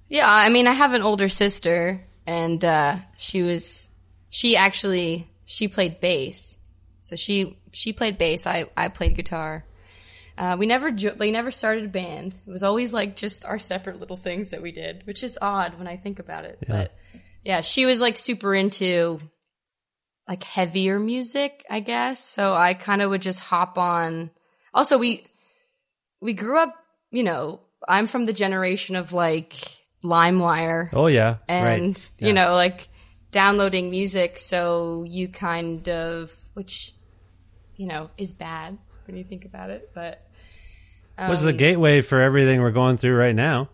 Yeah, 0.09 0.25
I 0.25 0.49
mean, 0.49 0.67
I 0.67 0.71
have 0.71 0.93
an 0.93 1.01
older 1.01 1.27
sister, 1.27 2.01
and 2.25 2.63
uh, 2.63 2.95
she 3.17 3.41
was 3.41 3.89
she 4.29 4.55
actually 4.55 5.29
she 5.45 5.67
played 5.67 5.99
bass, 5.99 6.59
so 7.01 7.17
she 7.17 7.57
she 7.73 7.91
played 7.91 8.17
bass. 8.17 8.47
I 8.47 8.69
I 8.77 8.87
played 8.87 9.15
guitar. 9.15 9.65
Uh, 10.37 10.55
we 10.57 10.65
never 10.65 10.91
jo- 10.91 11.15
we 11.19 11.31
never 11.31 11.51
started 11.51 11.83
a 11.83 11.89
band. 11.89 12.35
It 12.47 12.49
was 12.49 12.63
always 12.63 12.93
like 12.93 13.17
just 13.17 13.43
our 13.43 13.59
separate 13.59 13.99
little 13.99 14.15
things 14.15 14.51
that 14.51 14.61
we 14.61 14.71
did, 14.71 15.05
which 15.05 15.23
is 15.23 15.37
odd 15.41 15.77
when 15.77 15.87
I 15.87 15.97
think 15.97 16.19
about 16.19 16.45
it. 16.45 16.59
But 16.65 16.95
yeah, 17.43 17.59
she 17.59 17.85
was 17.85 17.99
like 17.99 18.17
super 18.17 18.55
into 18.55 19.19
like 20.27 20.43
heavier 20.43 20.99
music, 20.99 21.63
I 21.69 21.79
guess. 21.79 22.19
So 22.23 22.53
I 22.53 22.73
kind 22.73 23.01
of 23.01 23.09
would 23.09 23.21
just 23.21 23.39
hop 23.41 23.77
on. 23.77 24.31
Also, 24.73 24.97
we 24.97 25.25
we 26.21 26.33
grew 26.33 26.57
up, 26.57 26.75
you 27.11 27.23
know. 27.23 27.61
I'm 27.87 28.07
from 28.07 28.25
the 28.25 28.33
generation 28.33 28.95
of 28.95 29.13
like 29.13 29.53
LimeWire 30.03 30.89
Oh, 30.93 31.07
yeah. 31.07 31.37
and 31.47 31.95
right. 31.95 32.09
you 32.17 32.33
know 32.33 32.53
like 32.53 32.87
downloading 33.31 33.89
music 33.91 34.37
so 34.39 35.03
you 35.07 35.27
kind 35.27 35.87
of 35.89 36.35
which 36.53 36.93
you 37.75 37.87
know 37.87 38.09
is 38.17 38.33
bad 38.33 38.77
when 39.05 39.15
you 39.15 39.23
think 39.23 39.45
about 39.45 39.69
it 39.69 39.91
but 39.93 40.25
was 41.19 41.43
the 41.43 41.51
um, 41.51 41.57
gateway 41.57 42.01
for 42.01 42.19
everything 42.21 42.61
we're 42.61 42.71
going 42.71 42.97
through 42.97 43.15
right 43.15 43.35
now. 43.35 43.69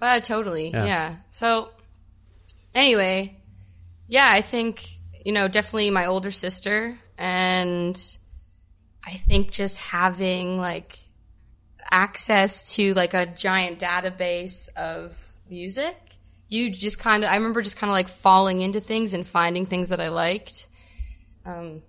uh, 0.00 0.18
totally 0.20 0.70
Yeah. 0.70 0.84
yeah. 0.84 1.14
so 1.30 1.70
anyway 2.74 3.36
yeah 4.08 4.28
i 4.30 4.40
think 4.40 4.84
you 5.26 5.32
know 5.32 5.48
definitely 5.48 5.90
my 5.90 6.06
older 6.06 6.30
sister 6.30 6.96
and 7.18 8.16
i 9.04 9.10
think 9.10 9.50
just 9.50 9.80
having 9.80 10.56
like 10.56 10.96
access 11.90 12.76
to 12.76 12.94
like 12.94 13.12
a 13.12 13.26
giant 13.26 13.80
database 13.80 14.68
of 14.76 15.32
music 15.50 15.96
you 16.48 16.70
just 16.70 17.00
kind 17.00 17.24
of 17.24 17.30
i 17.30 17.34
remember 17.34 17.60
just 17.60 17.76
kind 17.76 17.90
of 17.90 17.94
like 17.94 18.08
falling 18.08 18.60
into 18.60 18.78
things 18.78 19.14
and 19.14 19.26
finding 19.26 19.66
things 19.66 19.88
that 19.88 20.00
i 20.00 20.08
liked 20.08 20.68
um 21.44 21.82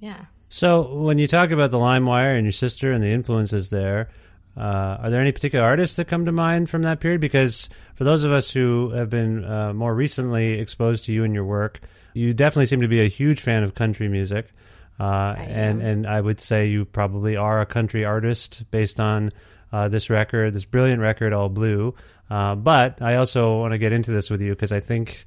yeah 0.00 0.24
So, 0.48 1.02
when 1.04 1.18
you 1.18 1.28
talk 1.28 1.52
about 1.52 1.70
the 1.70 1.78
LimeWire 1.78 2.34
and 2.34 2.44
your 2.44 2.50
sister 2.50 2.90
and 2.90 3.00
the 3.00 3.12
influences 3.12 3.70
there, 3.70 4.10
uh, 4.56 4.98
are 5.00 5.10
there 5.10 5.20
any 5.20 5.30
particular 5.30 5.64
artists 5.64 5.94
that 5.94 6.08
come 6.08 6.24
to 6.24 6.32
mind 6.32 6.68
from 6.68 6.82
that 6.82 6.98
period? 6.98 7.20
Because 7.20 7.70
for 7.94 8.02
those 8.02 8.24
of 8.24 8.32
us 8.32 8.50
who 8.50 8.90
have 8.90 9.08
been 9.08 9.44
uh, 9.44 9.72
more 9.72 9.94
recently 9.94 10.58
exposed 10.58 11.04
to 11.04 11.12
you 11.12 11.22
and 11.22 11.32
your 11.34 11.44
work, 11.44 11.78
you 12.14 12.34
definitely 12.34 12.66
seem 12.66 12.80
to 12.80 12.88
be 12.88 13.00
a 13.00 13.08
huge 13.08 13.40
fan 13.40 13.62
of 13.62 13.74
country 13.74 14.08
music. 14.08 14.52
Uh, 14.98 15.34
and 15.38 15.80
and 15.80 16.06
I 16.06 16.20
would 16.20 16.40
say 16.40 16.66
you 16.66 16.84
probably 16.84 17.36
are 17.36 17.60
a 17.60 17.66
country 17.66 18.04
artist 18.04 18.70
based 18.70 19.00
on 19.00 19.32
uh, 19.72 19.88
this 19.88 20.10
record, 20.10 20.52
this 20.52 20.64
brilliant 20.66 21.00
record, 21.00 21.32
All 21.32 21.48
Blue. 21.48 21.94
Uh, 22.28 22.54
but 22.54 23.00
I 23.00 23.16
also 23.16 23.60
want 23.60 23.72
to 23.72 23.78
get 23.78 23.92
into 23.92 24.10
this 24.10 24.28
with 24.30 24.42
you 24.42 24.50
because 24.50 24.72
I 24.72 24.80
think 24.80 25.24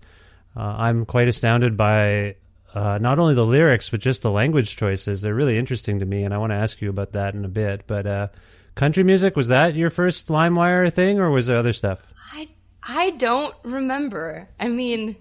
uh, 0.56 0.62
I'm 0.62 1.06
quite 1.06 1.28
astounded 1.28 1.76
by 1.76 2.36
uh, 2.76 3.00
not 3.02 3.20
only 3.20 3.34
the 3.34 3.46
lyrics 3.46 3.90
but 3.90 4.00
just 4.00 4.22
the 4.22 4.32
language 4.32 4.78
choices. 4.78 5.22
They're 5.22 5.34
really 5.34 5.58
interesting 5.58 6.00
to 6.00 6.06
me, 6.06 6.24
and 6.24 6.34
I 6.34 6.38
want 6.38 6.52
to 6.52 6.58
ask 6.58 6.82
you 6.82 6.90
about 6.90 7.14
that 7.14 7.34
in 7.34 7.44
a 7.44 7.50
bit. 7.50 7.88
But 7.88 8.06
uh, 8.06 8.28
country 8.76 9.04
music 9.04 9.36
was 9.36 9.48
that 9.48 9.76
your 9.76 9.90
first 9.90 10.28
LimeWire 10.28 10.94
thing, 10.94 11.20
or 11.20 11.30
was 11.32 11.48
there 11.48 11.58
other 11.58 11.74
stuff? 11.74 12.08
i 12.34 12.48
i 12.88 13.12
don't 13.12 13.56
remember 13.64 14.50
i 14.60 14.68
mean 14.68 15.16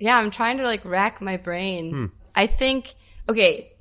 yeah 0.00 0.18
i'm 0.18 0.32
trying 0.32 0.56
to 0.56 0.64
like 0.64 0.84
rack 0.84 1.20
my 1.20 1.36
brain. 1.36 1.90
Hmm. 1.90 2.06
I 2.34 2.46
think 2.46 2.94
okay 3.28 3.72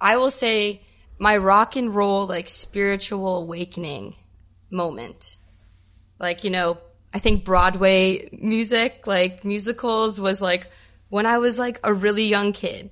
i 0.00 0.16
will 0.16 0.30
say 0.30 0.80
my 1.18 1.36
rock 1.36 1.76
and 1.76 1.94
roll 1.94 2.26
like 2.26 2.48
spiritual 2.48 3.38
awakening 3.38 4.14
moment. 4.70 5.36
Like 6.18 6.44
you 6.44 6.50
know 6.50 6.78
i 7.12 7.18
think 7.18 7.44
broadway 7.44 8.28
music 8.32 9.06
like 9.06 9.44
musicals 9.44 10.20
was 10.20 10.40
like 10.40 10.68
when 11.08 11.26
i 11.26 11.38
was 11.38 11.58
like 11.58 11.78
a 11.84 11.92
really 11.92 12.24
young 12.24 12.52
kid. 12.52 12.90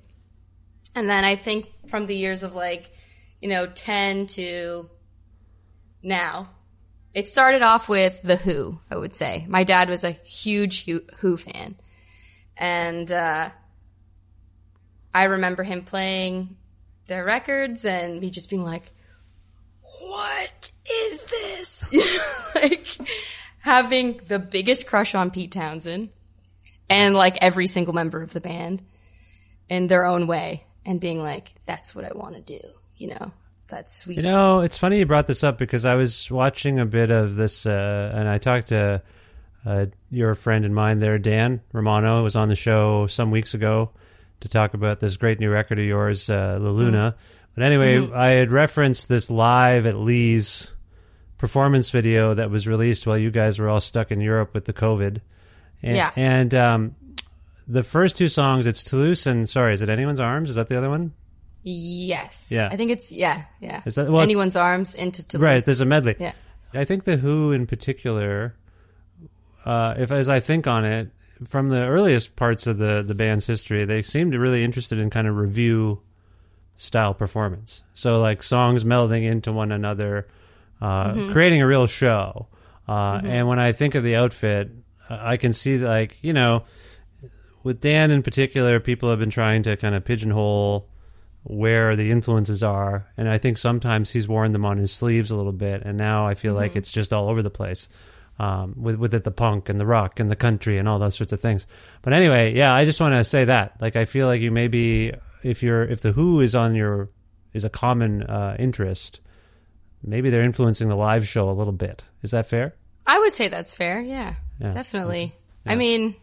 And 0.95 1.09
then 1.09 1.23
i 1.23 1.35
think 1.35 1.67
from 1.87 2.05
the 2.05 2.15
years 2.15 2.43
of 2.43 2.53
like 2.53 2.91
you 3.41 3.49
know 3.49 3.65
10 3.65 4.27
to 4.27 4.89
now 6.01 6.49
it 7.13 7.27
started 7.27 7.61
off 7.61 7.87
with 7.87 8.21
the 8.23 8.35
who 8.35 8.79
i 8.91 8.95
would 8.97 9.15
say. 9.15 9.45
My 9.47 9.63
dad 9.63 9.89
was 9.89 10.03
a 10.03 10.11
huge 10.11 10.85
who, 10.85 11.01
who 11.19 11.37
fan 11.37 11.75
and 12.57 13.11
uh, 13.11 13.49
I 15.13 15.23
remember 15.23 15.63
him 15.63 15.83
playing 15.83 16.57
their 17.07 17.25
records 17.25 17.85
and 17.85 18.19
me 18.19 18.29
just 18.29 18.49
being 18.49 18.63
like, 18.63 18.91
"What 19.99 20.71
is 20.89 21.25
this?" 21.25 22.51
like 22.55 22.87
having 23.59 24.17
the 24.27 24.39
biggest 24.39 24.87
crush 24.87 25.15
on 25.15 25.31
Pete 25.31 25.51
Townshend 25.51 26.09
and 26.89 27.15
like 27.15 27.37
every 27.41 27.67
single 27.67 27.93
member 27.93 28.21
of 28.21 28.33
the 28.33 28.41
band 28.41 28.81
in 29.69 29.87
their 29.87 30.05
own 30.05 30.27
way 30.27 30.65
and 30.85 30.99
being 30.99 31.21
like, 31.21 31.53
"That's 31.65 31.95
what 31.95 32.05
I 32.05 32.11
want 32.15 32.35
to 32.35 32.41
do," 32.41 32.61
you 32.97 33.09
know. 33.09 33.31
That's 33.67 33.97
sweet. 33.97 34.17
You 34.17 34.23
know, 34.23 34.59
it's 34.59 34.77
funny 34.77 34.99
you 34.99 35.05
brought 35.05 35.25
this 35.25 35.43
up 35.43 35.57
because 35.57 35.85
I 35.85 35.95
was 35.95 36.29
watching 36.29 36.79
a 36.79 36.85
bit 36.85 37.09
of 37.09 37.35
this, 37.35 37.65
uh, 37.65 38.11
and 38.13 38.27
I 38.27 38.37
talked 38.37 38.67
to 38.67 39.01
uh, 39.65 39.85
your 40.09 40.35
friend 40.35 40.65
and 40.65 40.73
mine 40.75 40.99
there, 40.99 41.17
Dan 41.19 41.61
Romano, 41.71 42.23
was 42.23 42.35
on 42.35 42.49
the 42.49 42.55
show 42.55 43.07
some 43.07 43.31
weeks 43.31 43.53
ago 43.53 43.91
to 44.41 44.49
talk 44.49 44.73
about 44.73 44.99
this 44.99 45.17
great 45.17 45.39
new 45.39 45.49
record 45.49 45.79
of 45.79 45.85
yours, 45.85 46.29
uh, 46.29 46.57
La 46.59 46.69
Lune. 46.69 47.13
But 47.55 47.63
anyway, 47.63 48.11
I 48.11 48.29
had 48.29 48.51
referenced 48.51 49.07
this 49.07 49.29
live 49.29 49.85
at 49.85 49.95
Lee's 49.95 50.69
performance 51.37 51.89
video 51.89 52.33
that 52.33 52.49
was 52.49 52.67
released 52.67 53.05
while 53.05 53.17
you 53.17 53.31
guys 53.31 53.59
were 53.59 53.69
all 53.69 53.79
stuck 53.79 54.11
in 54.11 54.19
Europe 54.21 54.53
with 54.53 54.65
the 54.65 54.73
COVID. 54.73 55.21
And, 55.81 55.95
Yeah. 55.95 56.11
And 56.15 56.53
um, 56.55 56.95
the 57.67 57.83
first 57.83 58.17
two 58.17 58.27
songs, 58.29 58.65
it's 58.65 58.83
Toulouse 58.83 59.27
and 59.27 59.47
sorry, 59.47 59.73
is 59.73 59.81
it 59.81 59.89
Anyone's 59.89 60.19
Arms? 60.19 60.49
Is 60.49 60.55
that 60.55 60.67
the 60.67 60.77
other 60.77 60.89
one? 60.89 61.13
yes. 61.65 62.49
Yeah. 62.51 62.67
I 62.71 62.75
think 62.75 62.91
it's 62.91 63.09
yeah, 63.11 63.43
yeah. 63.61 63.81
Is 63.85 63.95
that- 63.95 64.09
well, 64.09 64.21
anyone's 64.21 64.55
arms 64.57 64.95
into 64.95 65.25
Toulouse? 65.25 65.43
Right, 65.43 65.63
there's 65.65 65.79
a 65.79 65.85
medley. 65.85 66.15
Yeah. 66.19 66.33
I 66.73 66.83
think 66.83 67.05
the 67.05 67.15
Who 67.17 67.51
in 67.53 67.67
particular, 67.67 68.55
uh, 69.65 69.95
if 69.97 70.11
as 70.11 70.29
I 70.29 70.39
think 70.39 70.67
on 70.67 70.85
it, 70.85 71.09
from 71.47 71.69
the 71.69 71.83
earliest 71.83 72.35
parts 72.35 72.67
of 72.67 72.77
the 72.77 73.03
the 73.03 73.15
band's 73.15 73.45
history, 73.47 73.85
they 73.85 74.01
seemed 74.01 74.33
really 74.35 74.63
interested 74.63 74.99
in 74.99 75.09
kind 75.09 75.27
of 75.27 75.35
revue 75.35 75.99
style 76.75 77.13
performance. 77.13 77.83
So 77.93 78.21
like 78.21 78.43
songs 78.43 78.83
melding 78.83 79.23
into 79.23 79.51
one 79.51 79.71
another, 79.71 80.27
uh, 80.81 81.29
creating 81.31 81.61
a 81.61 81.67
real 81.67 81.85
show. 81.87 82.47
Uh, 82.87 83.21
And 83.23 83.47
when 83.47 83.59
I 83.59 83.71
think 83.71 83.95
of 83.95 84.03
the 84.03 84.15
outfit, 84.15 84.71
I 85.09 85.37
can 85.37 85.53
see 85.53 85.77
like 85.77 86.17
you 86.21 86.33
know, 86.33 86.63
with 87.63 87.79
Dan 87.81 88.11
in 88.11 88.21
particular, 88.23 88.79
people 88.79 89.09
have 89.09 89.19
been 89.19 89.29
trying 89.29 89.63
to 89.63 89.77
kind 89.77 89.95
of 89.95 90.03
pigeonhole 90.05 90.87
where 91.45 91.97
the 91.97 92.09
influences 92.09 92.63
are, 92.63 93.05
and 93.17 93.27
I 93.27 93.37
think 93.37 93.57
sometimes 93.57 94.11
he's 94.11 94.29
worn 94.29 94.53
them 94.53 94.63
on 94.63 94.77
his 94.77 94.93
sleeves 94.93 95.29
a 95.29 95.35
little 95.35 95.51
bit, 95.51 95.81
and 95.83 95.97
now 95.97 96.25
I 96.25 96.35
feel 96.35 96.53
like 96.53 96.77
it's 96.77 96.91
just 96.91 97.11
all 97.11 97.27
over 97.27 97.41
the 97.41 97.49
place. 97.49 97.89
Um, 98.39 98.73
with 98.77 98.95
with 98.95 99.13
it 99.13 99.23
the 99.23 99.31
punk 99.31 99.69
and 99.69 99.79
the 99.79 99.85
rock 99.85 100.19
and 100.19 100.29
the 100.29 100.35
country 100.35 100.79
and 100.79 100.89
all 100.89 100.97
those 100.97 101.15
sorts 101.15 101.31
of 101.33 101.39
things. 101.39 101.67
But 102.01 102.13
anyway, 102.13 102.55
yeah, 102.55 102.73
I 102.73 102.83
just 102.83 102.99
want 102.99 103.13
to 103.13 103.23
say 103.23 103.45
that. 103.45 103.79
Like, 103.79 103.95
I 103.95 104.05
feel 104.05 104.25
like 104.25 104.41
you 104.41 104.49
maybe 104.49 105.13
if 105.43 105.61
you're 105.61 105.83
if 105.83 106.01
the 106.01 106.13
Who 106.13 106.41
is 106.41 106.55
on 106.55 106.73
your 106.73 107.09
is 107.53 107.63
a 107.63 107.69
common 107.69 108.23
uh, 108.23 108.55
interest, 108.57 109.21
maybe 110.01 110.31
they're 110.31 110.41
influencing 110.41 110.89
the 110.89 110.95
live 110.95 111.27
show 111.27 111.47
a 111.47 111.53
little 111.53 111.73
bit. 111.73 112.05
Is 112.23 112.31
that 112.31 112.47
fair? 112.47 112.73
I 113.05 113.19
would 113.19 113.33
say 113.33 113.49
that's 113.49 113.75
fair. 113.75 114.01
Yeah, 114.01 114.33
Yeah. 114.59 114.71
definitely. 114.71 115.35
I 115.65 115.75
mean, 115.75 116.15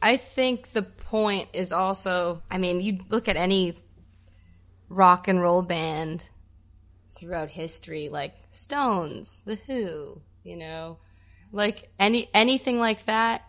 I 0.00 0.16
think 0.18 0.68
the 0.68 0.82
point 0.82 1.48
is 1.52 1.72
also. 1.72 2.40
I 2.52 2.58
mean, 2.58 2.80
you 2.80 3.00
look 3.08 3.28
at 3.28 3.36
any 3.36 3.74
rock 4.88 5.26
and 5.26 5.42
roll 5.42 5.62
band 5.62 6.28
throughout 7.14 7.50
history, 7.50 8.08
like 8.08 8.34
Stones, 8.52 9.40
The 9.44 9.56
Who, 9.66 10.20
you 10.44 10.56
know, 10.56 10.98
like 11.52 11.90
any 11.98 12.28
anything 12.34 12.78
like 12.78 13.04
that. 13.04 13.42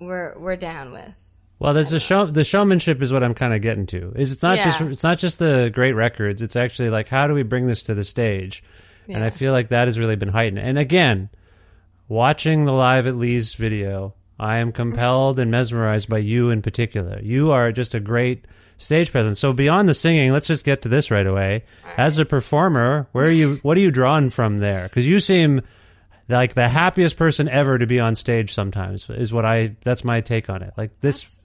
We're 0.00 0.38
we're 0.38 0.56
down 0.56 0.92
with. 0.92 1.14
Well, 1.58 1.74
there's 1.74 1.90
the 1.90 2.00
show. 2.00 2.26
The 2.26 2.42
showmanship 2.42 3.00
is 3.02 3.12
what 3.12 3.22
I'm 3.22 3.34
kind 3.34 3.54
of 3.54 3.62
getting 3.62 3.86
to. 3.88 4.12
Is 4.16 4.32
it's 4.32 4.42
not 4.42 4.58
just 4.58 4.80
it's 4.80 5.04
not 5.04 5.18
just 5.18 5.38
the 5.38 5.70
great 5.72 5.92
records. 5.92 6.42
It's 6.42 6.56
actually 6.56 6.90
like 6.90 7.08
how 7.08 7.26
do 7.26 7.34
we 7.34 7.44
bring 7.44 7.66
this 7.66 7.84
to 7.84 7.94
the 7.94 8.04
stage? 8.04 8.62
And 9.08 9.22
I 9.22 9.30
feel 9.30 9.52
like 9.52 9.68
that 9.68 9.88
has 9.88 9.98
really 9.98 10.16
been 10.16 10.28
heightened. 10.28 10.60
And 10.60 10.78
again, 10.78 11.28
watching 12.08 12.64
the 12.64 12.72
live 12.72 13.06
at 13.06 13.16
Lee's 13.16 13.54
video, 13.54 14.14
I 14.38 14.56
am 14.58 14.72
compelled 14.72 15.38
and 15.38 15.50
mesmerized 15.50 16.08
by 16.08 16.18
you 16.18 16.50
in 16.50 16.62
particular. 16.62 17.20
You 17.20 17.50
are 17.50 17.72
just 17.72 17.94
a 17.94 18.00
great 18.00 18.46
stage 18.78 19.12
presence. 19.12 19.38
So 19.38 19.52
beyond 19.52 19.88
the 19.88 19.94
singing, 19.94 20.32
let's 20.32 20.46
just 20.46 20.64
get 20.64 20.82
to 20.82 20.88
this 20.88 21.10
right 21.10 21.26
away. 21.26 21.62
As 21.96 22.18
a 22.18 22.24
performer, 22.24 23.06
where 23.12 23.26
are 23.26 23.30
you? 23.30 23.60
What 23.62 23.76
are 23.76 23.80
you 23.80 23.90
drawn 23.90 24.30
from 24.30 24.58
there? 24.58 24.84
Because 24.84 25.06
you 25.06 25.20
seem 25.20 25.62
like 26.32 26.54
the 26.54 26.68
happiest 26.68 27.16
person 27.16 27.48
ever 27.48 27.78
to 27.78 27.86
be 27.86 28.00
on 28.00 28.16
stage. 28.16 28.52
Sometimes 28.54 29.08
is 29.10 29.32
what 29.32 29.44
I. 29.44 29.76
That's 29.82 30.04
my 30.04 30.20
take 30.20 30.50
on 30.50 30.62
it. 30.62 30.74
Like 30.76 31.00
this. 31.00 31.40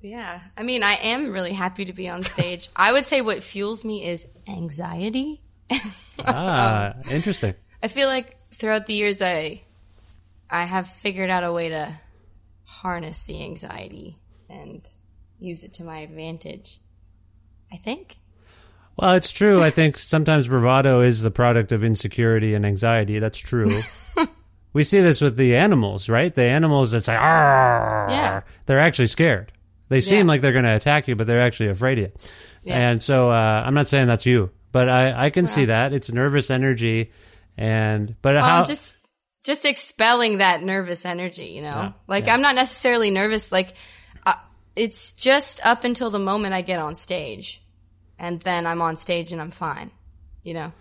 Yeah, 0.00 0.40
I 0.56 0.62
mean, 0.62 0.82
I 0.82 0.94
am 0.94 1.32
really 1.32 1.52
happy 1.52 1.86
to 1.86 1.92
be 1.92 2.08
on 2.08 2.22
stage. 2.22 2.68
I 2.76 2.92
would 2.92 3.06
say 3.06 3.22
what 3.22 3.42
fuels 3.42 3.84
me 3.84 4.06
is 4.06 4.28
anxiety. 4.48 5.40
Ah, 6.28 6.94
interesting. 7.10 7.54
I 7.82 7.88
feel 7.88 8.08
like 8.08 8.38
throughout 8.38 8.86
the 8.86 8.94
years 8.94 9.20
I 9.20 9.60
I 10.48 10.64
have 10.64 10.88
figured 10.88 11.28
out 11.28 11.44
a 11.44 11.52
way 11.52 11.68
to 11.68 11.92
harness 12.64 13.26
the 13.26 13.44
anxiety 13.44 14.16
and 14.48 14.88
use 15.38 15.62
it 15.62 15.74
to 15.74 15.84
my 15.84 15.98
advantage. 15.98 16.80
I 17.70 17.76
think. 17.76 18.16
Well, 18.96 19.14
it's 19.14 19.30
true. 19.30 19.62
I 19.62 19.70
think 19.70 19.98
sometimes 19.98 20.48
bravado 20.48 21.02
is 21.02 21.22
the 21.22 21.30
product 21.30 21.70
of 21.70 21.84
insecurity 21.84 22.54
and 22.54 22.64
anxiety. 22.64 23.18
That's 23.18 23.38
true. 23.38 23.70
we 24.76 24.84
see 24.84 25.00
this 25.00 25.22
with 25.22 25.38
the 25.38 25.56
animals, 25.56 26.10
right? 26.10 26.34
The 26.34 26.42
animals 26.42 26.90
that 26.90 27.00
say, 27.00 27.16
"Arr!" 27.16 28.08
Yeah. 28.10 28.40
they're 28.66 28.78
actually 28.78 29.06
scared. 29.06 29.50
They 29.88 30.02
seem 30.02 30.18
Yeah. 30.18 30.24
like 30.24 30.40
they're 30.42 30.52
going 30.52 30.66
to 30.66 30.76
attack 30.76 31.08
you, 31.08 31.16
but 31.16 31.26
they're 31.26 31.40
actually 31.40 31.70
afraid 31.70 31.98
of 31.98 32.04
you. 32.04 32.12
Yeah. 32.62 32.90
And 32.90 33.02
so 33.02 33.30
uh, 33.30 33.62
I'm 33.64 33.72
not 33.72 33.88
saying 33.88 34.06
that's 34.06 34.26
you, 34.26 34.50
but 34.72 34.90
I, 34.90 35.26
I 35.26 35.30
can 35.30 35.46
see 35.46 35.64
that. 35.66 35.94
It's 35.94 36.12
nervous 36.12 36.50
energy. 36.50 37.10
And, 37.56 38.16
but 38.20 38.34
Well, 38.34 38.44
how, 38.44 38.58
I'm 38.58 38.66
just 38.66 38.98
just 39.44 39.64
expelling 39.64 40.38
that 40.38 40.62
nervous 40.62 41.06
energy, 41.06 41.46
you 41.46 41.62
know? 41.62 41.68
Yeah, 41.68 41.92
like. 42.06 42.28
I'm 42.28 42.42
not 42.42 42.54
necessarily 42.54 43.10
nervous 43.10 43.50
like 43.50 43.72
uh, 44.26 44.34
it's 44.74 45.14
just 45.14 45.64
up 45.64 45.84
until 45.84 46.10
the 46.10 46.18
moment 46.18 46.52
I 46.52 46.60
get 46.60 46.80
on 46.80 46.96
stage. 46.96 47.62
And 48.18 48.40
then 48.42 48.66
I'm 48.66 48.82
on 48.82 48.96
stage 48.96 49.32
and 49.32 49.40
I'm 49.40 49.52
fine. 49.52 49.90
You 50.42 50.52
know? 50.52 50.72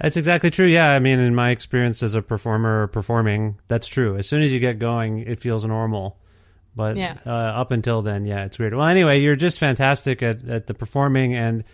That's 0.00 0.16
exactly 0.16 0.50
true. 0.50 0.66
Yeah, 0.66 0.90
I 0.90 0.98
mean, 0.98 1.18
in 1.18 1.34
my 1.34 1.50
experience 1.50 2.02
as 2.02 2.14
a 2.14 2.22
performer 2.22 2.82
or 2.82 2.86
performing, 2.88 3.58
that's 3.66 3.86
true. 3.88 4.16
As 4.16 4.28
soon 4.28 4.42
as 4.42 4.52
you 4.52 4.60
get 4.60 4.78
going, 4.78 5.18
it 5.18 5.40
feels 5.40 5.64
normal. 5.64 6.18
But 6.74 6.96
Yeah. 6.98 7.16
uh, 7.24 7.30
up 7.30 7.70
until 7.70 8.02
then, 8.02 8.26
yeah, 8.26 8.44
it's 8.44 8.58
weird. 8.58 8.74
Well, 8.74 8.86
anyway, 8.86 9.20
you're 9.20 9.36
just 9.36 9.58
fantastic 9.58 10.22
at, 10.22 10.46
at 10.46 10.66
the 10.66 10.74
performing, 10.74 11.34
and 11.34 11.64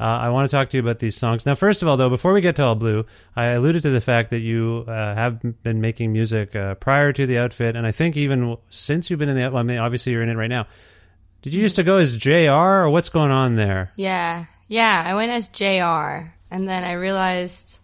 uh, 0.00 0.04
I 0.04 0.30
want 0.30 0.50
to 0.50 0.56
talk 0.56 0.70
to 0.70 0.76
you 0.76 0.82
about 0.82 0.98
these 0.98 1.16
songs. 1.16 1.46
Now, 1.46 1.54
first 1.54 1.80
of 1.82 1.86
all, 1.86 1.96
though, 1.96 2.08
before 2.10 2.32
we 2.32 2.40
get 2.40 2.56
to 2.56 2.64
All 2.64 2.74
Blue, 2.74 3.04
I 3.36 3.46
alluded 3.46 3.82
to 3.84 3.90
the 3.90 4.00
fact 4.00 4.30
that 4.30 4.40
you 4.40 4.84
uh, 4.88 5.14
have 5.14 5.40
been 5.62 5.80
making 5.80 6.12
music 6.12 6.56
uh, 6.56 6.74
prior 6.74 7.12
to 7.12 7.26
the 7.26 7.38
outfit, 7.38 7.76
and 7.76 7.86
I 7.86 7.92
think 7.92 8.16
even 8.16 8.56
since 8.70 9.08
you've 9.10 9.20
been 9.20 9.28
in 9.28 9.36
the 9.36 9.42
well, 9.50 9.58
I 9.58 9.62
mean, 9.62 9.78
obviously 9.78 10.10
you're 10.12 10.22
in 10.22 10.28
it 10.28 10.36
right 10.36 10.50
now. 10.50 10.66
Did 11.42 11.54
you 11.54 11.62
used 11.62 11.76
to 11.76 11.84
go 11.84 11.98
as 11.98 12.16
JR, 12.16 12.50
or 12.50 12.90
what's 12.90 13.08
going 13.10 13.30
on 13.30 13.54
there? 13.54 13.92
Yeah. 13.94 14.46
Yeah, 14.66 15.04
I 15.06 15.14
went 15.14 15.30
as 15.30 15.48
JR 15.48 16.34
and 16.50 16.68
then 16.68 16.84
I 16.84 16.92
realized 16.92 17.80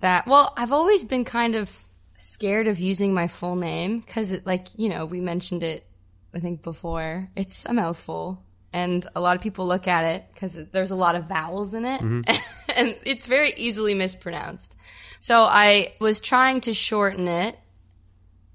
that 0.00 0.26
well, 0.26 0.52
I've 0.56 0.72
always 0.72 1.04
been 1.04 1.24
kind 1.24 1.54
of 1.54 1.84
scared 2.16 2.68
of 2.68 2.78
using 2.78 3.14
my 3.14 3.26
full 3.28 3.56
name 3.56 4.04
it 4.32 4.46
like, 4.46 4.68
you 4.76 4.88
know, 4.88 5.06
we 5.06 5.20
mentioned 5.20 5.62
it 5.62 5.86
I 6.34 6.38
think 6.40 6.62
before. 6.62 7.28
It's 7.36 7.66
a 7.66 7.74
mouthful 7.74 8.42
and 8.72 9.06
a 9.14 9.20
lot 9.20 9.36
of 9.36 9.42
people 9.42 9.66
look 9.66 9.86
at 9.86 10.04
it 10.04 10.24
cuz 10.36 10.54
there's 10.72 10.92
a 10.92 10.96
lot 10.96 11.16
of 11.16 11.28
vowels 11.28 11.74
in 11.74 11.84
it 11.84 12.00
mm-hmm. 12.00 12.22
and 12.76 12.96
it's 13.04 13.26
very 13.26 13.52
easily 13.56 13.94
mispronounced. 13.94 14.76
So 15.20 15.42
I 15.42 15.94
was 16.00 16.20
trying 16.20 16.62
to 16.62 16.74
shorten 16.74 17.28
it, 17.28 17.56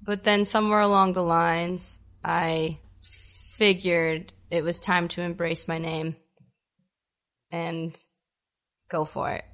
but 0.02 0.24
then 0.24 0.44
somewhere 0.44 0.80
along 0.80 1.12
the 1.12 1.22
lines 1.22 2.00
I 2.24 2.80
figured 3.02 4.32
it 4.50 4.62
was 4.64 4.80
time 4.80 5.08
to 5.08 5.22
embrace 5.22 5.68
my 5.68 5.78
name 5.78 6.16
and 7.50 7.98
go 8.88 9.04
for 9.04 9.30
it. 9.30 9.44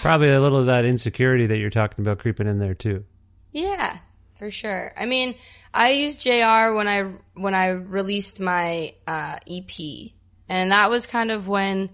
Probably 0.00 0.30
a 0.30 0.40
little 0.40 0.58
of 0.58 0.66
that 0.66 0.84
insecurity 0.84 1.46
that 1.46 1.58
you're 1.58 1.70
talking 1.70 2.04
about 2.04 2.18
creeping 2.18 2.46
in 2.46 2.58
there 2.58 2.74
too. 2.74 3.04
Yeah, 3.52 3.98
for 4.34 4.50
sure. 4.50 4.92
I 4.96 5.06
mean, 5.06 5.34
I 5.72 5.90
used 5.90 6.22
JR 6.22 6.74
when 6.74 6.88
I 6.88 7.12
when 7.34 7.54
I 7.54 7.68
released 7.68 8.40
my 8.40 8.94
uh, 9.06 9.38
EP, 9.48 10.10
and 10.48 10.72
that 10.72 10.90
was 10.90 11.06
kind 11.06 11.30
of 11.30 11.48
when 11.48 11.90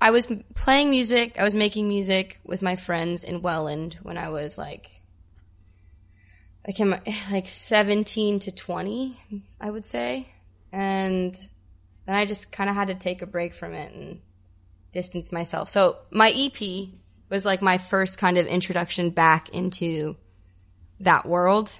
I 0.00 0.10
was 0.10 0.32
playing 0.54 0.90
music. 0.90 1.38
I 1.38 1.44
was 1.44 1.56
making 1.56 1.88
music 1.88 2.40
with 2.44 2.62
my 2.62 2.76
friends 2.76 3.24
in 3.24 3.42
Welland 3.42 3.98
when 4.02 4.18
I 4.18 4.28
was 4.28 4.58
like 4.58 4.90
like 6.66 6.78
in 6.80 6.90
my, 6.90 7.00
like 7.30 7.48
seventeen 7.48 8.38
to 8.40 8.52
twenty, 8.52 9.16
I 9.60 9.70
would 9.70 9.84
say, 9.84 10.28
and 10.72 11.34
then 12.06 12.16
I 12.16 12.24
just 12.24 12.52
kind 12.52 12.68
of 12.68 12.76
had 12.76 12.88
to 12.88 12.94
take 12.94 13.22
a 13.22 13.26
break 13.26 13.54
from 13.54 13.72
it 13.72 13.94
and 13.94 14.20
distance 14.92 15.32
myself. 15.32 15.68
So 15.68 15.96
my 16.10 16.30
EP 16.36 16.88
was 17.30 17.44
like 17.46 17.62
my 17.62 17.78
first 17.78 18.18
kind 18.18 18.36
of 18.38 18.46
introduction 18.46 19.10
back 19.10 19.48
into 19.50 20.16
that 21.00 21.26
world 21.26 21.70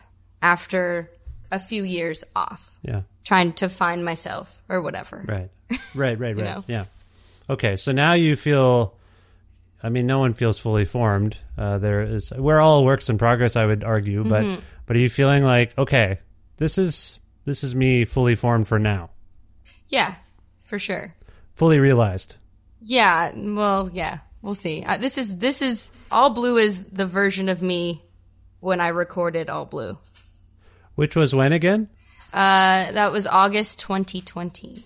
after 0.40 1.10
a 1.50 1.58
few 1.58 1.84
years 1.84 2.24
off, 2.34 2.78
Yeah. 2.82 3.02
trying 3.24 3.52
to 3.54 3.68
find 3.68 4.04
myself 4.04 4.62
or 4.68 4.80
whatever. 4.82 5.24
Right. 5.26 5.50
Right, 5.94 6.18
right, 6.18 6.36
right. 6.36 6.36
know? 6.44 6.64
Yeah. 6.66 6.84
Okay, 7.48 7.76
so 7.76 7.92
now 7.92 8.12
you 8.14 8.36
feel 8.36 8.96
I 9.82 9.88
mean 9.88 10.06
no 10.06 10.18
one 10.20 10.32
feels 10.34 10.58
fully 10.58 10.84
formed. 10.84 11.36
Uh, 11.58 11.78
there 11.78 12.02
is 12.02 12.30
we're 12.30 12.60
all 12.60 12.84
works 12.84 13.08
in 13.10 13.18
progress 13.18 13.56
I 13.56 13.66
would 13.66 13.82
argue, 13.84 14.22
but 14.24 14.44
Mm-hmm. 14.44 14.60
but 14.86 14.96
are 14.96 15.00
you 15.00 15.08
feeling 15.10 15.44
like 15.44 15.76
okay, 15.78 16.18
this 16.56 16.78
is 16.78 17.18
this 17.44 17.64
is 17.64 17.74
me 17.74 18.04
fully 18.04 18.34
formed 18.36 18.68
for 18.68 18.78
now. 18.78 19.10
Yeah, 19.88 20.14
for 20.62 20.78
sure. 20.78 21.14
Fully 21.54 21.78
realized. 21.78 22.36
Yeah, 22.84 23.32
well, 23.36 23.90
yeah, 23.92 24.18
we'll 24.42 24.54
see. 24.54 24.82
Uh, 24.84 24.96
this 24.96 25.18
is 25.18 25.38
this 25.38 25.62
is 25.62 25.90
all 26.10 26.30
blue 26.30 26.56
is 26.56 26.84
the 26.86 27.06
version 27.06 27.48
of 27.48 27.62
me 27.62 28.02
when 28.60 28.80
I 28.80 28.88
recorded 28.88 29.48
all 29.48 29.66
blue. 29.66 29.98
Which 30.94 31.16
was 31.16 31.34
when 31.34 31.52
again? 31.52 31.88
Uh, 32.32 32.90
that 32.92 33.12
was 33.12 33.26
August 33.26 33.80
2020. 33.80 34.84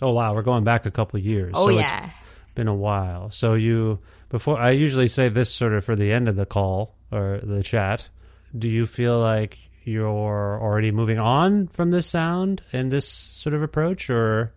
Oh 0.00 0.12
wow, 0.12 0.34
we're 0.34 0.42
going 0.42 0.64
back 0.64 0.86
a 0.86 0.90
couple 0.90 1.18
of 1.18 1.24
years. 1.24 1.52
Oh 1.54 1.66
so 1.66 1.70
it's 1.70 1.80
yeah, 1.80 2.10
been 2.54 2.68
a 2.68 2.74
while. 2.74 3.30
So 3.30 3.54
you 3.54 4.00
before 4.28 4.58
I 4.58 4.70
usually 4.70 5.08
say 5.08 5.28
this 5.28 5.52
sort 5.52 5.72
of 5.72 5.84
for 5.84 5.96
the 5.96 6.12
end 6.12 6.28
of 6.28 6.36
the 6.36 6.46
call 6.46 6.94
or 7.10 7.40
the 7.42 7.62
chat. 7.62 8.08
Do 8.56 8.68
you 8.68 8.86
feel 8.86 9.18
like 9.20 9.58
you're 9.84 10.60
already 10.60 10.90
moving 10.90 11.18
on 11.18 11.68
from 11.68 11.90
this 11.90 12.06
sound 12.06 12.62
and 12.72 12.90
this 12.90 13.08
sort 13.08 13.54
of 13.54 13.62
approach, 13.62 14.10
or 14.10 14.50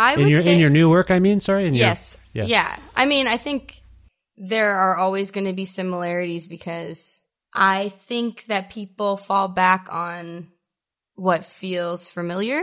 I 0.00 0.14
in 0.14 0.20
would 0.20 0.28
your 0.28 0.40
say 0.40 0.54
in 0.54 0.60
your 0.60 0.70
new 0.70 0.88
work? 0.88 1.10
I 1.10 1.18
mean, 1.18 1.40
sorry. 1.40 1.66
In 1.66 1.74
your- 1.74 1.86
yes, 1.86 2.16
yeah. 2.32 2.44
yeah. 2.44 2.76
I 2.96 3.04
mean, 3.04 3.26
I 3.26 3.36
think 3.36 3.82
there 4.38 4.72
are 4.72 4.96
always 4.96 5.30
going 5.30 5.44
to 5.44 5.52
be 5.52 5.66
similarities 5.66 6.46
because 6.46 7.20
I 7.52 7.90
think 7.90 8.44
that 8.44 8.70
people 8.70 9.18
fall 9.18 9.48
back 9.48 9.88
on 9.92 10.48
what 11.16 11.44
feels 11.44 12.08
familiar. 12.08 12.62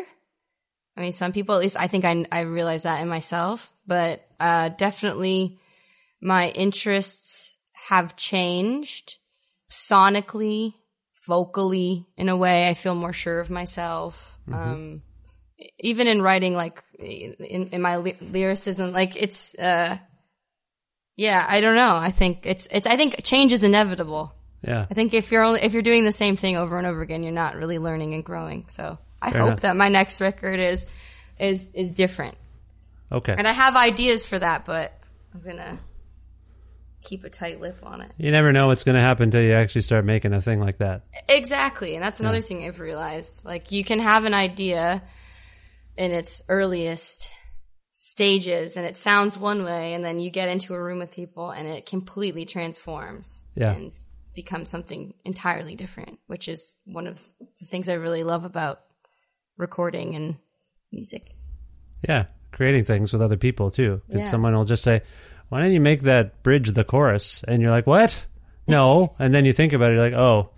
I 0.97 1.01
mean, 1.01 1.13
some 1.13 1.31
people, 1.31 1.53
at 1.53 1.61
least 1.61 1.79
I 1.79 1.87
think 1.87 2.05
I, 2.05 2.25
I 2.31 2.41
realize 2.41 2.83
that 2.83 3.01
in 3.03 3.07
myself, 3.07 3.71
but 3.85 4.25
uh, 4.39 4.69
definitely 4.69 5.59
my 6.19 6.49
interests 6.49 7.55
have 7.87 8.15
changed 8.15 9.17
sonically, 9.69 10.73
vocally, 11.27 12.07
in 12.17 12.29
a 12.29 12.37
way. 12.37 12.67
I 12.67 12.73
feel 12.73 12.95
more 12.95 13.13
sure 13.13 13.39
of 13.39 13.51
myself. 13.51 14.39
Um, 14.51 15.03
even 15.79 16.07
in 16.07 16.21
writing, 16.21 16.53
like 16.55 16.81
in, 16.99 17.69
in 17.71 17.81
my 17.81 17.97
ly- 17.97 18.17
lyricism, 18.21 18.91
like 18.91 19.21
it's, 19.21 19.57
uh, 19.57 19.97
yeah, 21.15 21.45
I 21.47 21.61
don't 21.61 21.75
know. 21.75 21.95
I 21.95 22.11
think 22.11 22.45
it's, 22.45 22.67
it's, 22.71 22.87
I 22.87 22.95
think 22.95 23.23
change 23.23 23.53
is 23.53 23.63
inevitable. 23.63 24.33
Yeah. 24.61 24.85
I 24.89 24.93
think 24.93 25.13
if 25.13 25.31
you're 25.31 25.43
only 25.43 25.61
if 25.61 25.73
you're 25.73 25.81
doing 25.81 26.03
the 26.03 26.11
same 26.11 26.35
thing 26.35 26.57
over 26.57 26.77
and 26.77 26.87
over 26.87 27.01
again, 27.01 27.23
you're 27.23 27.31
not 27.31 27.55
really 27.55 27.79
learning 27.79 28.13
and 28.13 28.23
growing. 28.23 28.65
So 28.69 28.97
I 29.21 29.31
Fair 29.31 29.41
hope 29.41 29.47
enough. 29.49 29.59
that 29.61 29.75
my 29.75 29.89
next 29.89 30.19
record 30.19 30.59
is 30.59 30.87
is 31.39 31.71
is 31.73 31.91
different. 31.91 32.35
Okay. 33.11 33.35
And 33.37 33.47
I 33.47 33.51
have 33.51 33.75
ideas 33.75 34.25
for 34.25 34.37
that, 34.39 34.65
but 34.65 34.91
I'm 35.33 35.41
gonna 35.41 35.79
keep 37.03 37.23
a 37.23 37.29
tight 37.29 37.61
lip 37.61 37.79
on 37.83 38.01
it. 38.01 38.11
You 38.17 38.31
never 38.31 38.51
know 38.51 38.67
what's 38.67 38.83
going 38.83 38.95
to 38.95 39.01
happen 39.01 39.25
until 39.25 39.41
you 39.41 39.53
actually 39.53 39.81
start 39.81 40.03
making 40.03 40.33
a 40.33 40.41
thing 40.41 40.59
like 40.59 40.79
that. 40.79 41.03
Exactly, 41.29 41.95
and 41.95 42.03
that's 42.03 42.19
another 42.19 42.41
thing 42.41 42.65
I've 42.65 42.81
realized. 42.81 43.45
Like 43.45 43.71
you 43.71 43.85
can 43.85 43.99
have 43.99 44.25
an 44.25 44.33
idea 44.33 45.01
in 45.97 46.11
its 46.11 46.43
earliest 46.49 47.31
stages 47.91 48.77
and 48.77 48.85
it 48.85 48.95
sounds 48.95 49.37
one 49.37 49.63
way 49.63 49.93
and 49.93 50.03
then 50.03 50.19
you 50.19 50.29
get 50.29 50.49
into 50.49 50.73
a 50.75 50.81
room 50.81 50.99
with 50.99 51.11
people 51.11 51.49
and 51.49 51.67
it 51.67 51.85
completely 51.87 52.45
transforms 52.45 53.45
Yeah. 53.55 53.71
and 53.73 53.91
becomes 54.35 54.69
something 54.69 55.15
entirely 55.25 55.75
different, 55.75 56.19
which 56.27 56.47
is 56.47 56.75
one 56.85 57.07
of 57.07 57.19
the 57.59 57.65
things 57.65 57.89
I 57.89 57.93
really 57.95 58.23
love 58.23 58.43
about 58.45 58.81
recording 59.57 60.15
and 60.15 60.35
music. 60.91 61.31
Yeah, 62.07 62.25
creating 62.51 62.83
things 62.83 63.11
with 63.13 63.21
other 63.23 63.37
people 63.37 63.71
too. 63.71 64.01
Because 64.07 64.21
Yeah. 64.21 64.29
someone 64.29 64.53
will 64.55 64.63
just 64.65 64.83
say, 64.83 65.01
"Why 65.49 65.59
don't 65.61 65.71
you 65.71 65.81
make 65.81 66.01
that 66.01 66.43
bridge 66.43 66.69
the 66.73 66.83
chorus?" 66.83 67.43
And 67.47 67.61
you're 67.63 67.71
like, 67.71 67.87
"What? 67.87 68.27
No." 68.67 69.15
and 69.17 69.33
then 69.33 69.45
you 69.45 69.53
think 69.53 69.73
about 69.73 69.91
it, 69.91 69.95
you're 69.95 70.03
like, 70.03 70.13
"Oh, 70.13 70.51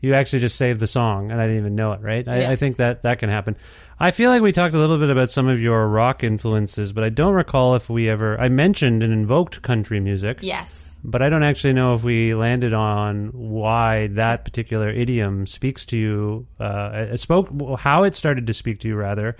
you 0.00 0.14
actually 0.14 0.38
just 0.40 0.56
saved 0.56 0.80
the 0.80 0.86
song, 0.86 1.30
and 1.30 1.40
I 1.40 1.46
didn't 1.46 1.60
even 1.60 1.74
know 1.74 1.92
it." 1.92 2.00
Right? 2.00 2.26
I, 2.26 2.40
Yeah. 2.40 2.50
I 2.50 2.56
think 2.56 2.76
that 2.78 3.02
that 3.02 3.18
can 3.18 3.30
happen. 3.30 3.56
I 4.00 4.12
feel 4.12 4.30
like 4.30 4.42
we 4.42 4.52
talked 4.52 4.74
a 4.74 4.78
little 4.78 4.98
bit 4.98 5.10
about 5.10 5.28
some 5.30 5.48
of 5.48 5.60
your 5.60 5.88
rock 5.88 6.22
influences, 6.22 6.92
but 6.92 7.02
I 7.02 7.08
don't 7.08 7.34
recall 7.34 7.74
if 7.74 7.90
we 7.90 8.08
ever. 8.08 8.40
I 8.40 8.48
mentioned 8.48 9.02
and 9.02 9.12
invoked 9.12 9.60
country 9.62 9.98
music. 9.98 10.38
Yes. 10.40 11.00
But 11.04 11.22
I 11.22 11.28
don't 11.28 11.42
actually 11.44 11.72
know 11.74 11.94
if 11.94 12.02
we 12.02 12.34
landed 12.34 12.72
on 12.72 13.28
why 13.32 14.08
that 14.08 14.44
particular 14.44 14.88
idiom 14.88 15.46
speaks 15.46 15.86
to 15.86 15.96
you. 15.96 16.46
Uh, 16.60 17.06
it 17.12 17.18
spoke 17.18 17.48
how 17.78 18.02
it 18.04 18.14
started 18.16 18.46
to 18.48 18.54
speak 18.54 18.80
to 18.80 18.88
you. 18.88 18.96
Rather, 18.96 19.36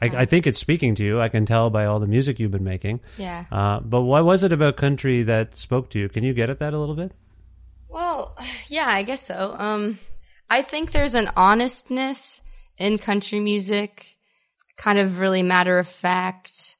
I, 0.00 0.06
I 0.06 0.24
think 0.26 0.46
it's 0.46 0.58
speaking 0.58 0.94
to 0.96 1.04
you. 1.04 1.20
I 1.20 1.28
can 1.28 1.44
tell 1.46 1.70
by 1.70 1.86
all 1.86 1.98
the 1.98 2.06
music 2.06 2.38
you've 2.38 2.50
been 2.50 2.64
making. 2.64 3.00
Yeah. 3.16 3.44
Uh, 3.50 3.80
but 3.80 4.02
what 4.02 4.24
was 4.24 4.42
it 4.42 4.52
about 4.52 4.76
country 4.76 5.22
that 5.24 5.54
spoke 5.54 5.90
to 5.90 5.98
you? 5.98 6.08
Can 6.08 6.24
you 6.24 6.34
get 6.34 6.50
at 6.50 6.58
that 6.60 6.72
a 6.74 6.78
little 6.78 6.94
bit? 6.94 7.12
Well, 7.88 8.36
yeah, 8.68 8.86
I 8.86 9.02
guess 9.02 9.26
so. 9.26 9.54
Um, 9.58 9.98
I 10.50 10.62
think 10.62 10.92
there's 10.92 11.14
an 11.14 11.30
honestness 11.36 12.42
in 12.76 12.98
country 12.98 13.40
music, 13.40 14.16
kind 14.76 14.98
of 14.98 15.18
really 15.18 15.42
matter 15.42 15.78
of 15.78 15.88
fact 15.88 16.76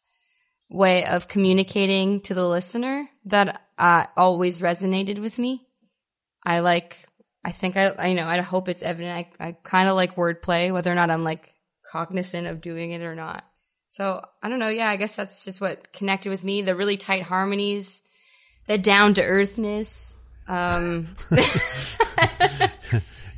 way 0.71 1.05
of 1.05 1.29
communicating 1.29 2.21
to 2.21 2.35
the 2.35 2.47
listener 2.47 3.09
that 3.25 3.63
uh, 3.79 4.05
always 4.17 4.61
resonated 4.61 5.19
with 5.19 5.39
me. 5.39 5.67
I 6.45 6.61
like, 6.61 6.99
I 7.45 7.53
think 7.53 7.77
I, 7.77 7.93
I 7.99 8.13
know, 8.13 8.27
I 8.27 8.39
hope 8.41 8.69
it's 8.69 8.83
evident. 8.83 9.29
I, 9.41 9.49
I 9.49 9.53
kind 9.63 9.89
of 9.89 9.97
like 9.97 10.17
wordplay, 10.17 10.73
whether 10.73 10.93
or 10.93 10.95
not 10.95 11.11
I'm 11.11 11.25
like 11.25 11.55
cognizant 11.91 12.47
of 12.47 12.61
doing 12.61 12.93
it 12.93 13.03
or 13.03 13.15
not. 13.15 13.45
So 13.89 14.23
I 14.43 14.49
don't 14.49 14.59
know. 14.59 14.69
Yeah, 14.69 14.89
I 14.89 14.97
guess 14.97 15.17
that's 15.17 15.45
just 15.45 15.61
what 15.61 15.93
connected 15.93 16.29
with 16.29 16.45
me. 16.45 16.63
The 16.63 16.77
really 16.77 16.99
tight 16.99 17.23
harmonies, 17.23 18.03
the 18.67 18.77
down 18.77 19.15
to 19.15 19.23
earthness. 19.23 20.19
Um, 20.49 21.09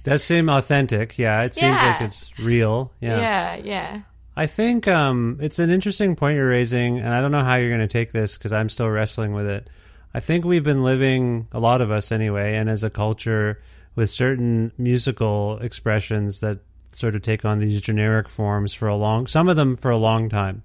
Does 0.04 0.24
seem 0.24 0.48
authentic. 0.48 1.18
Yeah, 1.18 1.42
it 1.42 1.54
seems 1.54 1.74
Yeah. 1.74 1.92
like 1.92 2.00
it's 2.02 2.30
real. 2.38 2.92
yeah, 3.00 3.56
yeah. 3.56 4.00
I 4.36 4.46
think 4.46 4.88
um, 4.88 5.36
it's 5.42 5.58
an 5.58 5.70
interesting 5.70 6.16
point 6.16 6.36
you're 6.36 6.48
raising, 6.48 6.98
and 6.98 7.08
I 7.08 7.20
don't 7.20 7.32
know 7.32 7.44
how 7.44 7.56
you're 7.56 7.68
going 7.68 7.80
to 7.80 7.86
take 7.88 8.12
this 8.12 8.38
because 8.38 8.52
I'm 8.52 8.68
still 8.70 8.88
wrestling 8.88 9.34
with 9.34 9.46
it. 9.46 9.68
I 10.14 10.20
think 10.20 10.44
we've 10.44 10.64
been 10.64 10.82
living, 10.82 11.46
a 11.52 11.60
lot 11.60 11.80
of 11.82 11.90
us 11.90 12.10
anyway, 12.10 12.54
and 12.56 12.70
as 12.70 12.82
a 12.82 12.88
culture, 12.90 13.60
with 13.96 14.08
certain 14.08 14.72
musical 14.78 15.58
expressions 15.58 16.40
that 16.40 16.60
sort 16.92 17.14
of 17.14 17.22
take 17.22 17.44
on 17.44 17.58
these 17.58 17.80
generic 17.80 18.28
forms 18.28 18.72
for 18.72 18.88
a 18.88 18.96
long, 18.96 19.26
some 19.26 19.48
of 19.48 19.56
them 19.56 19.76
for 19.76 19.90
a 19.90 19.96
long 19.98 20.28
time. 20.30 20.62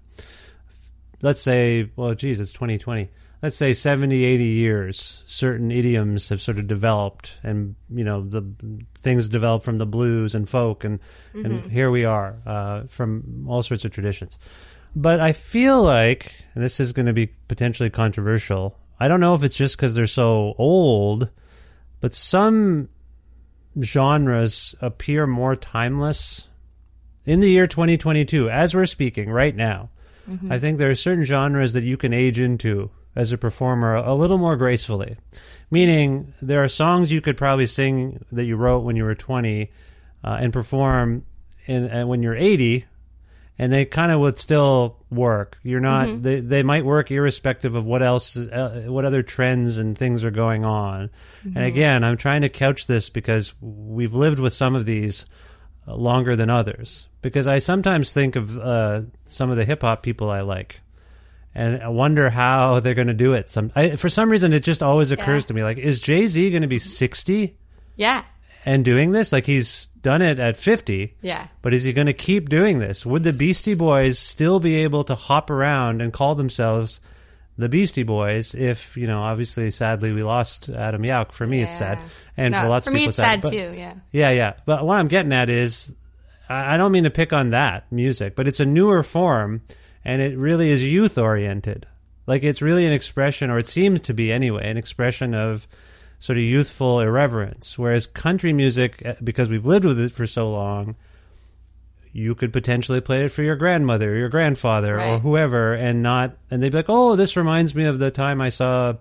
Let's 1.22 1.42
say, 1.42 1.90
well, 1.96 2.14
geez, 2.14 2.40
it's 2.40 2.54
2020. 2.54 3.10
Let's 3.46 3.58
say 3.58 3.74
70, 3.74 4.24
80 4.24 4.44
years, 4.44 5.24
certain 5.28 5.70
idioms 5.70 6.30
have 6.30 6.42
sort 6.42 6.58
of 6.58 6.66
developed, 6.66 7.38
and 7.44 7.76
you 7.94 8.04
know 8.04 8.24
the 8.24 8.44
things 8.98 9.30
developed 9.30 9.64
from 9.64 9.78
the 9.78 9.86
blues 9.86 10.34
and 10.34 10.50
folk, 10.50 10.84
and 10.84 11.00
and 11.36 11.72
here 11.72 11.92
we 11.92 12.06
are 12.06 12.38
uh, 12.44 12.86
from 12.88 13.46
all 13.48 13.62
sorts 13.62 13.86
of 13.86 13.92
traditions. 13.92 14.40
But 14.96 15.20
I 15.20 15.32
feel 15.32 15.84
like, 15.84 16.44
and 16.56 16.64
this 16.64 16.80
is 16.80 16.92
going 16.92 17.06
to 17.06 17.14
be 17.14 17.28
potentially 17.48 17.92
controversial. 17.92 18.80
I 19.00 19.08
don't 19.08 19.20
know 19.20 19.36
if 19.36 19.44
it's 19.44 19.56
just 19.56 19.78
because 19.78 19.94
they're 19.94 20.08
so 20.08 20.56
old, 20.58 21.30
but 22.02 22.16
some 22.16 22.90
genres 23.80 24.74
appear 24.82 25.28
more 25.28 25.56
timeless 25.56 26.48
in 27.26 27.42
the 27.42 27.52
year 27.52 27.68
2022 27.68 28.50
as 28.50 28.74
we're 28.74 28.88
speaking 28.88 29.30
right 29.30 29.56
now. 29.56 29.92
I 30.50 30.58
think 30.58 30.80
there 30.80 30.90
are 30.90 30.96
certain 30.96 31.26
genres 31.26 31.74
that 31.74 31.84
you 31.84 31.96
can 31.96 32.12
age 32.12 32.40
into 32.40 32.90
as 33.16 33.32
a 33.32 33.38
performer 33.38 33.96
a 33.96 34.14
little 34.14 34.38
more 34.38 34.58
gracefully. 34.58 35.18
Meaning, 35.72 36.34
there 36.42 36.64
are 36.64 36.70
songs 36.70 37.12
you 37.12 37.22
could 37.22 37.38
probably 37.38 37.66
sing 37.66 38.24
that 38.32 38.46
you 38.46 38.56
wrote 38.56 38.80
when 38.80 38.96
you 38.96 39.04
were 39.04 39.16
20 39.16 39.72
uh, 40.24 40.38
and 40.40 40.54
perform 40.54 41.26
in, 41.66 41.90
uh, 41.90 42.06
when 42.06 42.22
you're 42.22 42.36
80, 42.36 42.86
and 43.58 43.72
they 43.72 43.86
kind 43.86 44.12
of 44.12 44.20
would 44.20 44.38
still 44.38 44.98
work. 45.10 45.58
You're 45.64 45.80
not. 45.80 46.22
They 46.22 46.42
they 46.42 46.62
might 46.62 46.84
work 46.84 47.10
irrespective 47.10 47.76
of 47.76 47.86
what 47.86 48.04
else, 48.04 48.36
uh, 48.36 48.86
what 48.88 49.06
other 49.06 49.24
trends 49.24 49.78
and 49.78 49.98
things 49.98 50.24
are 50.26 50.32
going 50.32 50.66
on. 50.66 51.10
And 51.44 51.64
again, 51.64 52.04
I'm 52.04 52.18
trying 52.18 52.42
to 52.42 52.50
couch 52.50 52.86
this 52.86 53.10
because 53.10 53.54
we've 53.62 54.14
lived 54.14 54.40
with 54.40 54.54
some 54.54 54.76
of 54.76 54.86
these 54.86 55.26
uh, 55.88 55.96
longer 55.96 56.36
than 56.36 56.50
others. 56.50 57.08
Because 57.22 57.48
I 57.48 57.60
sometimes 57.60 58.12
think 58.12 58.36
of 58.36 58.58
uh, 58.58 59.02
some 59.26 59.50
of 59.50 59.58
the 59.58 59.66
hip 59.66 59.82
hop 59.82 60.04
people 60.04 60.30
I 60.30 60.42
like, 60.42 60.82
and 61.56 61.82
I 61.82 61.88
wonder 61.88 62.30
how 62.30 62.80
they're 62.82 62.94
going 62.94 63.08
to 63.08 63.14
do 63.14 63.34
it. 63.34 63.50
Some 63.50 63.72
I, 63.76 63.96
for 63.96 64.10
some 64.10 64.30
reason, 64.30 64.52
it 64.54 64.62
just 64.64 64.84
always 64.84 65.12
occurs 65.12 65.44
Yeah. 65.44 65.48
to 65.48 65.54
me 65.54 65.64
like, 65.64 65.78
is 65.78 66.02
Jay 66.02 66.28
Z 66.28 66.50
going 66.52 66.62
to 66.64 66.68
be 66.68 66.80
60 66.80 67.58
Yeah. 67.96 68.24
and 68.66 68.84
doing 68.84 69.12
this? 69.14 69.32
Like 69.32 69.46
he's 69.46 69.88
done 70.02 70.22
it 70.22 70.38
at 70.40 70.58
50. 70.58 71.16
Yeah. 71.22 71.48
But 71.62 71.74
is 71.74 71.84
he 71.86 71.94
going 71.94 72.08
to 72.08 72.14
keep 72.14 72.50
doing 72.50 72.80
this? 72.80 73.06
Would 73.06 73.24
the 73.24 73.34
Beastie 73.34 73.74
Boys 73.74 74.20
still 74.20 74.60
be 74.60 74.76
able 74.84 75.04
to 75.06 75.16
hop 75.16 75.50
around 75.50 76.02
and 76.02 76.12
call 76.14 76.36
themselves 76.36 77.00
the 77.58 77.70
Beastie 77.70 78.04
Boys 78.04 78.54
if 78.54 78.98
you 78.98 79.08
know 79.08 79.22
obviously 79.24 79.72
sadly 79.72 80.12
we 80.12 80.24
lost 80.24 80.68
Adam 80.68 81.04
Yauch. 81.04 81.32
For 81.32 81.48
me, 81.48 81.62
it's 81.62 81.78
sad, 81.78 81.98
and 82.36 82.52
No, 82.52 82.64
for 82.64 82.68
lots 82.68 82.86
for 82.86 82.90
of 82.90 82.96
me 82.96 83.00
people, 83.00 83.10
it's 83.12 83.16
sad 83.18 83.42
but- 83.42 83.52
too. 83.54 83.72
Yeah. 83.78 83.94
yeah, 84.12 84.30
yeah. 84.32 84.54
But 84.66 84.86
what 84.86 85.00
I'm 85.00 85.08
getting 85.08 85.32
at 85.32 85.50
is, 85.50 85.96
I 86.50 86.76
don't 86.76 86.92
mean 86.92 87.06
to 87.06 87.10
pick 87.10 87.32
on 87.32 87.52
that 87.52 87.90
music, 87.94 88.36
but 88.36 88.46
it's 88.50 88.60
a 88.60 88.66
newer 88.66 89.04
form, 89.04 89.62
and 90.06 90.22
it 90.22 90.38
really 90.38 90.70
is 90.70 90.84
youth 90.84 91.18
oriented. 91.18 91.88
Like 92.28 92.44
it's 92.44 92.62
really 92.62 92.86
an 92.86 92.94
expression, 92.94 93.50
or 93.50 93.58
it 93.58 93.68
seems 93.68 94.02
to 94.02 94.14
be 94.14 94.32
anyway, 94.32 94.70
an 94.70 94.78
expression 94.78 95.34
of 95.34 95.68
sort 96.20 96.38
of 96.38 96.44
youthful 96.44 97.02
irreverence. 97.02 97.78
Whereas 97.78 98.08
country 98.08 98.54
music, 98.54 99.02
eh, 99.04 99.16
because 99.24 99.50
we've 99.50 99.66
lived 99.66 99.86
with 99.86 100.00
it 100.00 100.12
for 100.12 100.26
so 100.26 100.50
long, 100.50 100.96
you 102.12 102.34
could 102.34 102.54
potentially 102.54 103.02
play 103.02 103.26
it 103.26 103.30
for 103.32 103.44
your 103.44 103.58
grandmother, 103.58 104.14
or 104.14 104.16
your 104.16 104.30
grandfather, 104.30 104.98
or 105.16 105.20
whoever, 105.20 105.74
and 105.74 106.02
not, 106.02 106.38
and 106.50 106.64
they'd 106.64 106.72
be 106.72 106.78
like, 106.78 106.90
"Oh, 106.90 107.16
this 107.16 107.36
reminds 107.36 107.76
me 107.76 107.84
of 107.86 108.00
the 108.00 108.12
time 108.12 108.42
I 108.42 108.50
saw." 108.50 108.94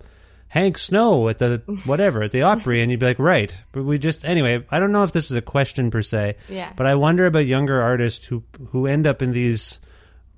Hank 0.47 0.77
Snow 0.77 1.27
at 1.27 1.39
the 1.39 1.63
whatever 1.85 2.21
at 2.21 2.31
the 2.31 2.43
Opry, 2.43 2.81
and 2.81 2.91
you'd 2.91 2.99
be 2.99 3.07
like, 3.07 3.19
right. 3.19 3.57
But 3.71 3.83
we 3.83 3.97
just 3.97 4.23
anyway. 4.23 4.63
I 4.69 4.79
don't 4.79 4.91
know 4.91 5.03
if 5.03 5.11
this 5.11 5.31
is 5.31 5.35
a 5.35 5.41
question 5.41 5.89
per 5.89 6.03
se, 6.03 6.35
Yeah. 6.47 6.71
But 6.77 6.85
I 6.85 6.95
wonder 6.95 7.25
about 7.25 7.47
younger 7.47 7.81
artists 7.81 8.25
who 8.27 8.43
who 8.69 8.85
end 8.85 9.07
up 9.07 9.23
in 9.23 9.31
these 9.31 9.79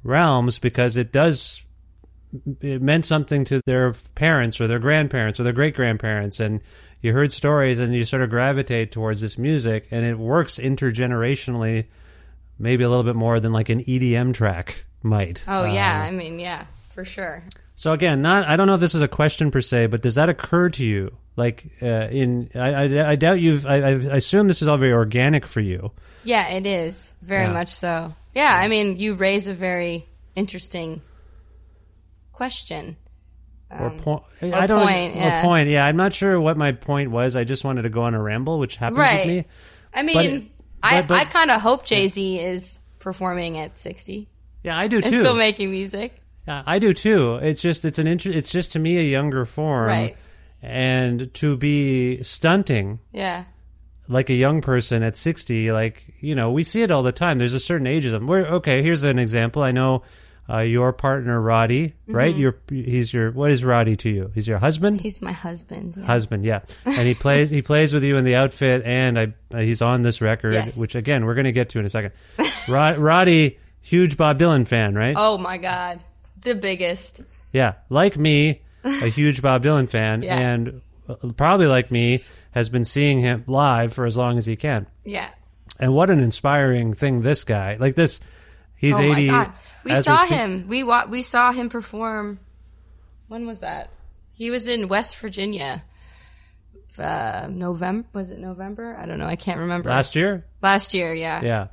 realms 0.08 0.58
because 0.60 0.98
it 0.98 1.12
does 1.12 1.64
it 2.62 2.82
meant 2.82 3.06
something 3.06 3.46
to 3.46 3.62
their 3.66 3.94
parents 4.16 4.60
or 4.60 4.68
their 4.68 4.80
grandparents 4.80 5.40
or 5.40 5.44
their 5.44 5.54
great 5.54 5.76
grandparents, 5.76 6.40
and 6.40 6.62
you 7.02 7.14
heard 7.14 7.32
stories 7.32 7.80
and 7.80 7.94
you 7.94 8.04
sort 8.04 8.22
of 8.22 8.30
gravitate 8.30 8.92
towards 8.92 9.22
this 9.22 9.38
music, 9.38 9.88
and 9.92 10.06
it 10.06 10.18
works 10.18 10.58
intergenerationally, 10.58 11.86
maybe 12.60 12.84
a 12.84 12.90
little 12.90 13.04
bit 13.04 13.16
more 13.16 13.40
than 13.40 13.54
like 13.54 13.70
an 13.70 13.84
EDM 13.84 14.34
track 14.34 14.86
might. 15.04 15.44
Oh 15.48 15.66
yeah. 15.66 16.02
Um, 16.02 16.08
I 16.08 16.12
mean, 16.12 16.40
yeah, 16.40 16.66
for 16.90 17.06
sure. 17.06 17.44
So 17.78 17.94
again, 17.94 18.22
not 18.22 18.46
I 18.48 18.58
don't 18.58 18.66
know 18.68 18.74
if 18.74 18.82
this 18.82 18.94
is 18.96 19.02
a 19.02 19.08
question 19.08 19.50
per 19.52 19.62
se, 19.62 19.86
but 19.88 20.02
does 20.02 20.16
that 20.16 20.28
occur 20.28 20.68
to 20.70 20.84
you? 20.84 21.16
Like 21.38 21.64
uh, 21.82 21.86
in, 22.10 22.50
I, 22.56 22.74
I, 22.74 23.10
I 23.12 23.16
doubt 23.16 23.40
you've. 23.40 23.66
I, 23.68 23.76
I 23.76 23.90
assume 24.18 24.48
this 24.48 24.62
is 24.64 24.68
all 24.68 24.78
very 24.78 24.92
organic 24.94 25.46
for 25.46 25.62
you. 25.62 25.92
Yeah, 26.24 26.48
it 26.50 26.66
is 26.66 27.14
very 27.22 27.46
Yeah. 27.46 27.54
much 27.54 27.70
so. 27.70 28.14
Yeah, 28.34 28.52
I 28.54 28.68
mean, 28.68 28.98
you 28.98 29.14
raise 29.14 29.48
a 29.48 29.54
very 29.54 30.06
interesting 30.36 31.02
question. 32.32 32.98
Or 33.70 33.90
point? 33.92 34.24
or 34.42 34.54
I 34.56 34.66
don't. 34.66 34.82
point, 34.82 35.16
or 35.16 35.20
yeah. 35.20 35.42
point. 35.44 35.70
Yeah, 35.70 35.86
I'm 35.86 35.98
not 35.98 36.14
sure 36.14 36.40
what 36.40 36.56
my 36.58 36.72
point 36.72 37.12
was. 37.12 37.36
I 37.36 37.44
just 37.44 37.64
wanted 37.66 37.82
to 37.84 37.90
go 37.90 38.04
on 38.04 38.14
a 38.14 38.22
ramble, 38.22 38.60
which 38.60 38.78
happens 38.78 38.98
Right. 39.00 39.26
with 39.26 39.36
me. 39.36 39.46
I 39.94 40.04
mean, 40.04 40.50
But- 40.82 40.88
I, 40.90 41.02
but- 41.02 41.08
but- 41.10 41.18
I 41.20 41.26
kind 41.26 41.52
of 41.52 41.62
hope 41.62 41.86
Jay 41.86 42.08
Z 42.08 42.40
is 42.40 42.80
performing 43.00 43.58
at 43.58 43.78
60 43.78 44.28
Yeah, 44.64 44.78
I 44.78 44.88
do 44.88 44.98
and 44.98 45.06
too. 45.06 45.20
still 45.22 45.36
making 45.36 45.70
music. 45.72 46.16
I 46.48 46.80
do 46.80 46.94
too. 46.94 47.36
It's 47.36 47.62
just 47.62 47.84
it's 47.86 48.00
an 48.00 48.08
inter- 48.08 48.32
It's 48.32 48.52
just 48.52 48.72
to 48.74 48.80
me 48.80 48.98
a 48.98 49.04
younger 49.04 49.46
form, 49.46 49.88
Right. 49.88 50.16
And 50.62 51.32
to 51.36 51.56
be 51.58 52.24
stunting 52.24 53.00
Yeah. 53.14 53.44
like 54.08 54.30
a 54.30 54.34
young 54.34 54.62
person 54.62 55.04
at 55.04 55.16
60 55.16 55.72
like 55.72 56.14
you 56.22 56.34
know 56.34 56.52
we 56.52 56.64
see 56.64 56.82
it 56.82 56.90
all 56.92 57.04
the 57.04 57.12
time 57.12 57.38
there's 57.38 57.54
a 57.54 57.60
certain 57.60 57.86
ageism 57.88 58.26
where 58.26 58.46
okay 58.48 58.82
here's 58.82 59.04
an 59.04 59.20
example 59.20 59.62
i 59.62 59.72
know 59.72 60.02
uh, 60.50 60.60
your 60.60 60.94
partner 60.94 61.40
roddy 61.42 61.94
right 62.08 62.34
Mm-hmm. 62.34 62.42
your 62.42 62.58
he's 62.70 63.14
your 63.14 63.32
what 63.32 63.52
is 63.52 63.64
roddy 63.66 63.96
to 63.98 64.10
you 64.10 64.32
he's 64.34 64.48
your 64.48 64.58
husband 64.60 65.02
He's 65.02 65.22
my 65.22 65.34
husband. 65.34 65.96
Yeah. 65.98 66.06
husband 66.06 66.44
yeah 66.46 66.62
and 66.86 67.06
he 67.08 67.14
plays 67.14 67.50
he 67.50 67.62
plays 67.62 67.94
with 67.94 68.04
you 68.06 68.16
in 68.18 68.24
the 68.24 68.36
outfit 68.36 68.82
and 68.86 69.20
i 69.20 69.34
uh, 69.54 69.60
he's 69.60 69.82
on 69.82 70.02
this 70.04 70.22
record 70.22 70.54
Yes. 70.54 70.78
which 70.78 70.96
again 70.96 71.26
we're 71.26 71.36
going 71.36 71.46
to 71.46 71.52
get 71.52 71.68
to 71.70 71.80
in 71.80 71.86
a 71.86 71.90
second 71.90 72.14
Rod, 72.70 72.98
roddy 72.98 73.58
huge 73.82 74.16
bob 74.18 74.40
dylan 74.40 74.66
fan 74.66 74.96
right 74.96 75.16
Oh 75.18 75.38
my 75.38 75.58
God. 75.58 76.02
The 76.42 76.56
biggest. 76.56 77.22
yeah, 77.52 77.74
like 77.90 78.18
me, 78.18 78.62
a 78.84 79.08
huge 79.08 79.42
Bob 79.42 79.64
Dylan 79.64 79.90
fan, 79.90 80.22
Yeah. 80.24 80.38
and 80.40 80.82
uh, 81.10 81.16
probably 81.36 81.68
like 81.68 81.92
me, 81.92 82.20
has 82.52 82.70
been 82.70 82.86
seeing 82.86 83.20
him 83.20 83.44
live 83.48 83.94
for 83.94 84.06
as 84.06 84.16
long 84.18 84.38
as 84.38 84.46
he 84.46 84.56
can. 84.56 84.88
Yeah. 85.04 85.30
And 85.80 85.94
what 85.94 86.10
an 86.10 86.20
inspiring 86.20 86.94
thing 86.94 87.22
this 87.22 87.44
guy! 87.44 87.78
Like 87.80 87.96
this, 87.96 88.20
he's 88.76 88.98
oh 88.98 89.02
eighty. 89.02 89.28
my 89.28 89.46
God. 89.46 89.54
We 89.84 89.96
saw 89.96 90.22
we're 90.24 90.36
him. 90.36 90.68
We 90.68 90.84
wa- 90.84 91.06
we 91.10 91.22
saw 91.22 91.52
him 91.52 91.70
perform. 91.70 92.40
When 93.28 93.46
was 93.46 93.60
that? 93.60 93.90
He 94.36 94.50
was 94.52 94.68
in 94.68 94.88
West 94.88 95.18
Virginia. 95.18 95.84
Uh, 96.98 97.48
November 97.52 98.08
was 98.14 98.32
it 98.32 98.40
November? 98.40 98.98
I 99.00 99.06
don't 99.06 99.20
know. 99.20 99.28
I 99.28 99.36
can't 99.36 99.60
remember. 99.60 99.90
last 99.90 100.16
year. 100.16 100.46
Last 100.64 100.96
year, 100.96 101.14
yeah. 101.14 101.42
Yeah, 101.44 101.68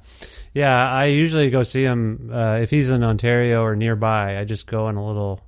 yeah. 0.55 0.91
I 0.91 1.07
usually 1.07 1.51
go 1.51 1.63
see 1.63 1.83
him 1.83 2.31
uh, 2.33 2.59
if 2.63 2.71
he's 2.71 2.89
in 2.89 3.05
Ontario 3.05 3.63
or 3.63 3.77
nearby. 3.77 4.39
I 4.39 4.45
just 4.45 4.67
go 4.67 4.87
on 4.87 4.97
a 4.97 5.07
little 5.07 5.41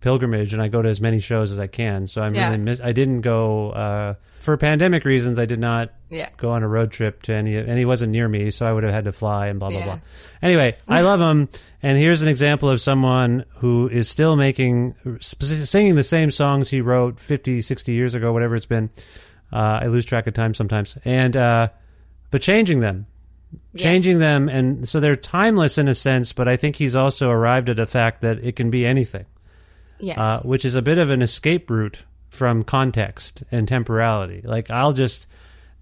pilgrimage 0.00 0.52
and 0.52 0.62
I 0.62 0.68
go 0.68 0.80
to 0.80 0.88
as 0.88 1.00
many 1.00 1.18
shows 1.20 1.50
as 1.52 1.58
I 1.58 1.66
can. 1.66 2.06
So 2.06 2.22
I'm 2.22 2.34
Yeah. 2.34 2.46
really 2.50 2.62
miss. 2.62 2.80
I 2.80 2.92
didn't 2.92 3.22
go 3.22 3.70
uh, 3.70 4.14
for 4.38 4.56
pandemic 4.56 5.04
reasons. 5.04 5.38
I 5.40 5.44
did 5.44 5.58
not 5.58 5.90
Yeah. 6.08 6.28
go 6.36 6.50
on 6.52 6.62
a 6.62 6.68
road 6.68 6.92
trip 6.92 7.20
to 7.22 7.32
any, 7.34 7.56
and 7.56 7.76
he 7.76 7.84
wasn't 7.84 8.12
near 8.12 8.28
me, 8.28 8.52
so 8.52 8.64
I 8.64 8.72
would 8.72 8.84
have 8.84 8.92
had 8.92 9.04
to 9.04 9.12
fly 9.12 9.48
and 9.48 9.58
blah 9.58 9.70
blah 9.70 9.78
Yeah. 9.80 9.84
blah. 9.84 9.98
Anyway, 10.40 10.76
I 10.86 11.00
love 11.02 11.20
him, 11.20 11.48
and 11.82 11.98
here's 11.98 12.22
an 12.22 12.28
example 12.28 12.70
of 12.70 12.80
someone 12.80 13.44
who 13.56 13.88
is 13.88 14.08
still 14.08 14.36
making, 14.36 14.94
singing 15.20 15.96
the 15.96 16.04
same 16.04 16.30
songs 16.30 16.70
he 16.70 16.80
wrote 16.80 17.18
50, 17.18 17.60
60 17.60 17.90
years 17.92 18.14
ago, 18.14 18.32
whatever 18.32 18.54
it's 18.54 18.66
been. 18.66 18.90
Uh, 19.52 19.80
I 19.82 19.86
lose 19.86 20.04
track 20.04 20.28
of 20.28 20.34
time 20.34 20.54
sometimes, 20.54 20.96
and 21.04 21.36
uh, 21.36 21.68
but 22.30 22.40
changing 22.40 22.78
them, 22.80 23.06
changing 23.76 24.12
Yes. 24.12 24.20
them, 24.20 24.48
and 24.48 24.88
so 24.88 25.00
they're 25.00 25.16
timeless 25.16 25.78
in 25.78 25.88
a 25.88 25.94
sense. 25.94 26.32
But 26.32 26.48
I 26.48 26.56
think 26.56 26.76
he's 26.76 26.96
also 26.96 27.30
arrived 27.30 27.68
at 27.68 27.78
a 27.78 27.86
fact 27.86 28.22
that 28.22 28.38
it 28.44 28.56
can 28.56 28.70
be 28.70 28.86
anything 28.86 29.26
Yes. 29.98 30.18
uh, 30.18 30.40
which 30.44 30.64
is 30.64 30.74
a 30.74 30.82
bit 30.82 30.98
of 30.98 31.10
an 31.10 31.22
escape 31.22 31.68
route 31.70 32.04
from 32.30 32.62
context 32.64 33.42
and 33.50 33.66
temporality. 33.68 34.42
Like 34.42 34.70
I'll 34.70 34.92
just, 34.92 35.26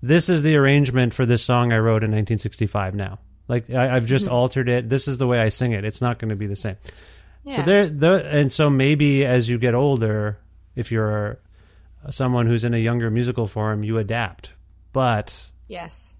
this 0.03 0.29
is 0.29 0.43
the 0.43 0.57
arrangement 0.57 1.13
for 1.15 1.27
this 1.27 1.43
song 1.43 1.73
I 1.73 1.79
wrote 1.79 2.03
in 2.03 2.11
1965. 2.11 2.95
Now, 2.95 3.19
like 3.49 3.71
I, 3.71 3.95
I've 3.97 4.07
just 4.07 4.27
altered 4.29 4.69
it. 4.69 4.89
This 4.89 5.07
is 5.09 5.19
the 5.19 5.27
way 5.27 5.41
I 5.41 5.49
sing 5.49 5.73
it. 5.73 5.85
It's 5.85 6.01
not 6.01 6.19
going 6.19 6.31
to 6.31 6.37
be 6.37 6.47
the 6.47 6.57
same. 6.57 6.77
So 7.49 7.63
there, 7.63 7.89
the, 7.89 8.27
and 8.29 8.51
so 8.51 8.69
maybe 8.69 9.25
as 9.25 9.49
you 9.49 9.57
get 9.59 9.73
older, 9.75 10.39
if 10.75 10.91
you're 10.91 11.39
someone 12.11 12.47
who's 12.47 12.65
in 12.65 12.75
a 12.75 12.79
younger 12.79 13.09
musical 13.09 13.47
form, 13.47 13.85
you 13.85 13.99
adapt. 13.99 14.53
But 14.93 15.49
Yes. 15.69 16.16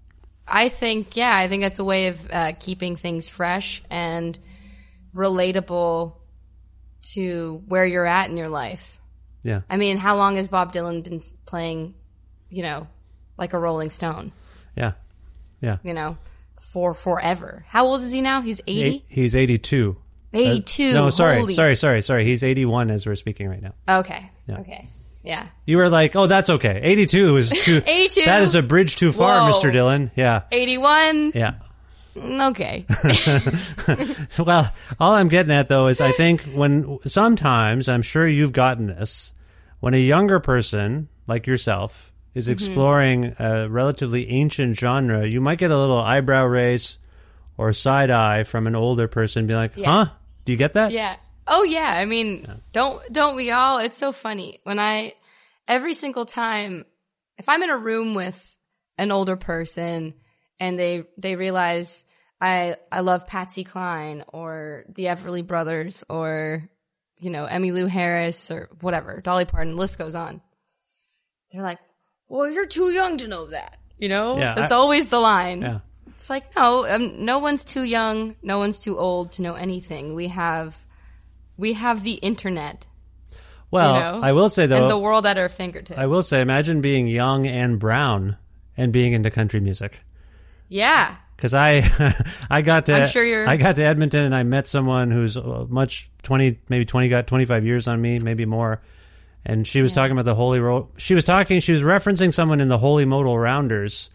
I 0.47 0.69
think, 0.69 1.15
yeah, 1.15 1.35
I 1.35 1.47
think 1.47 1.61
that's 1.61 1.79
a 1.79 1.83
way 1.83 2.07
of 2.07 2.27
uh, 2.31 2.53
keeping 2.59 2.95
things 2.95 3.29
fresh 3.29 3.81
and 3.89 4.37
relatable 5.13 6.13
to 7.13 7.63
where 7.67 7.85
you're 7.85 8.05
at 8.05 8.29
in 8.29 8.37
your 8.37 8.49
life. 8.49 8.99
yeah, 9.43 9.61
I 9.69 9.77
mean, 9.77 9.97
how 9.97 10.15
long 10.15 10.35
has 10.35 10.47
Bob 10.47 10.73
Dylan 10.73 11.03
been 11.03 11.21
playing, 11.45 11.93
you 12.49 12.63
know, 12.63 12.87
like 13.37 13.53
a 13.53 13.59
Rolling 13.59 13.89
Stone, 13.89 14.31
yeah, 14.75 14.93
yeah. 15.61 15.77
you 15.83 15.93
know, 15.93 16.17
for 16.59 16.93
forever? 16.93 17.65
How 17.67 17.85
old 17.85 18.01
is 18.01 18.11
he 18.11 18.21
now? 18.21 18.41
He's 18.41 18.61
80? 18.67 18.81
Eight, 18.83 19.05
he's 19.09 19.35
82. 19.35 19.97
82. 20.33 20.93
no, 20.93 21.09
sorry, 21.09 21.39
Holy- 21.39 21.53
sorry, 21.53 21.75
sorry, 21.75 22.01
sorry. 22.01 22.25
He's 22.25 22.43
81 22.43 22.91
as 22.91 23.05
we're 23.05 23.15
speaking 23.15 23.47
right 23.47 23.61
now. 23.61 23.73
Okay. 23.99 24.29
Yeah. 24.45 24.59
Okay. 24.59 24.87
Yeah. 25.27 25.45
You 25.65 25.77
were 25.77 25.89
like, 25.89 26.15
"Oh, 26.15 26.25
that's 26.27 26.49
okay. 26.49 26.79
82 26.81 27.37
is 27.37 27.49
too 27.49 27.81
82? 27.87 28.25
That 28.25 28.41
is 28.41 28.55
a 28.55 28.63
bridge 28.63 28.95
too 28.95 29.11
far, 29.11 29.41
Whoa. 29.41 29.51
Mr. 29.51 29.71
Dylan." 29.73 30.09
Yeah. 30.15 30.43
81? 30.51 31.33
Yeah. 31.35 31.53
Okay. 32.17 32.85
So, 34.29 34.43
well, 34.43 34.73
all 34.99 35.13
I'm 35.13 35.27
getting 35.29 35.51
at 35.51 35.67
though 35.67 35.87
is 35.87 36.01
I 36.01 36.11
think 36.11 36.41
when 36.55 36.97
sometimes 37.05 37.87
I'm 37.87 38.01
sure 38.01 38.27
you've 38.27 38.51
gotten 38.53 38.87
this 38.87 39.31
when 39.79 39.93
a 39.93 39.97
younger 39.99 40.39
person 40.39 41.09
like 41.27 41.47
yourself 41.47 42.11
Mm-hmm. 42.31 42.39
is 42.39 42.49
exploring 42.49 43.35
a 43.39 43.67
relatively 43.67 44.29
ancient 44.29 44.77
genre, 44.77 45.25
you 45.25 45.41
might 45.41 45.57
get 45.57 45.71
a 45.71 45.77
little 45.77 45.97
eyebrow 45.99 46.45
raise 46.45 46.99
or 47.57 47.73
side 47.73 48.11
eye 48.11 48.43
from 48.43 48.67
an 48.67 48.75
older 48.75 49.07
person 49.07 49.47
be 49.47 49.55
like, 49.55 49.75
Yeah. 49.75 50.05
"Huh? 50.05 50.05
Do 50.45 50.51
you 50.51 50.57
get 50.57 50.73
that?" 50.73 50.91
Yeah. 50.91 51.15
Oh 51.47 51.63
yeah. 51.63 51.91
I 51.91 52.05
mean, 52.05 52.45
don't 52.73 53.01
don't 53.11 53.35
we 53.35 53.51
all? 53.51 53.79
It's 53.79 53.97
so 53.97 54.11
funny 54.11 54.59
when 54.63 54.79
I 54.79 55.13
every 55.67 55.93
single 55.93 56.25
time 56.25 56.85
if 57.37 57.47
I'm 57.49 57.63
in 57.63 57.69
a 57.69 57.77
room 57.77 58.15
with 58.15 58.55
an 58.97 59.11
older 59.11 59.35
person 59.35 60.13
and 60.59 60.77
they 60.79 61.05
they 61.17 61.35
realize 61.35 62.05
I 62.41 62.75
I 62.91 62.99
love 63.01 63.27
Patsy 63.27 63.63
Cline 63.63 64.23
or 64.27 64.83
the 64.89 65.05
Everly 65.05 65.45
Brothers 65.45 66.03
or 66.09 66.69
you 67.19 67.29
know 67.29 67.45
Emmylou 67.47 67.87
Harris 67.89 68.51
or 68.51 68.69
whatever 68.81 69.21
Dolly 69.21 69.45
Parton. 69.45 69.77
List 69.77 69.97
goes 69.97 70.15
on. 70.15 70.41
They're 71.51 71.61
like, 71.63 71.79
"Well, 72.27 72.49
you're 72.49 72.65
too 72.65 72.89
young 72.91 73.17
to 73.17 73.27
know 73.27 73.45
that." 73.47 73.77
You 73.97 74.09
know, 74.09 74.37
Yeah, 74.37 74.53
that's 74.53 74.71
I- 74.71 74.75
always 74.75 75.09
the 75.09 75.19
line. 75.19 75.61
Yeah. 75.61 75.79
It's 76.09 76.29
like 76.29 76.55
no, 76.55 76.85
um, 76.87 77.23
no 77.25 77.39
one's 77.39 77.63
too 77.63 77.83
young, 77.83 78.35
no 78.41 78.57
one's 78.59 78.79
too 78.79 78.97
old 78.97 79.31
to 79.33 79.41
know 79.43 79.53
anything. 79.53 80.13
We 80.15 80.27
have, 80.29 80.75
we 81.57 81.73
have 81.73 82.03
the 82.03 82.13
internet. 82.13 82.87
Well, 83.69 83.95
you 83.95 83.99
know, 83.99 84.19
I 84.23 84.31
will 84.31 84.49
say 84.49 84.65
though, 84.65 84.83
and 84.83 84.89
the 84.89 84.97
world 84.97 85.25
at 85.25 85.37
our 85.37 85.49
fingertips. 85.49 85.99
I 85.99 86.05
will 86.05 86.23
say, 86.23 86.39
imagine 86.41 86.79
being 86.81 87.07
young 87.07 87.45
and 87.45 87.77
brown 87.79 88.37
and 88.77 88.93
being 88.93 89.13
into 89.13 89.29
country 89.29 89.59
music. 89.59 89.99
yeah, 90.69 91.15
because 91.35 91.53
I 91.53 91.83
I 92.49 92.61
got 92.61 92.85
to 92.85 92.93
I'm 92.93 93.07
sure 93.07 93.23
you're- 93.25 93.45
I 93.45 93.57
got 93.57 93.75
to 93.75 93.83
Edmonton 93.83 94.23
and 94.23 94.33
I 94.35 94.43
met 94.43 94.67
someone 94.67 95.11
who's 95.11 95.35
uh, 95.37 95.65
much 95.67 96.09
twenty 96.23 96.59
maybe 96.69 96.85
twenty 96.85 97.09
got 97.09 97.27
twenty 97.27 97.43
five 97.45 97.65
years 97.65 97.87
on 97.89 98.01
me 98.01 98.19
maybe 98.19 98.45
more, 98.45 98.81
and 99.43 99.67
she 99.67 99.81
was 99.81 99.91
talking 99.93 100.13
about 100.13 100.25
the 100.25 100.35
holy 100.35 100.59
ro- 100.59 100.89
she 100.97 101.13
was 101.13 101.25
talking 101.25 101.59
she 101.59 101.73
was 101.73 101.83
referencing 101.83 102.33
someone 102.33 102.61
in 102.61 102.69
the 102.69 102.77
holy 102.77 103.03
modal 103.03 103.37
rounders, 103.37 104.09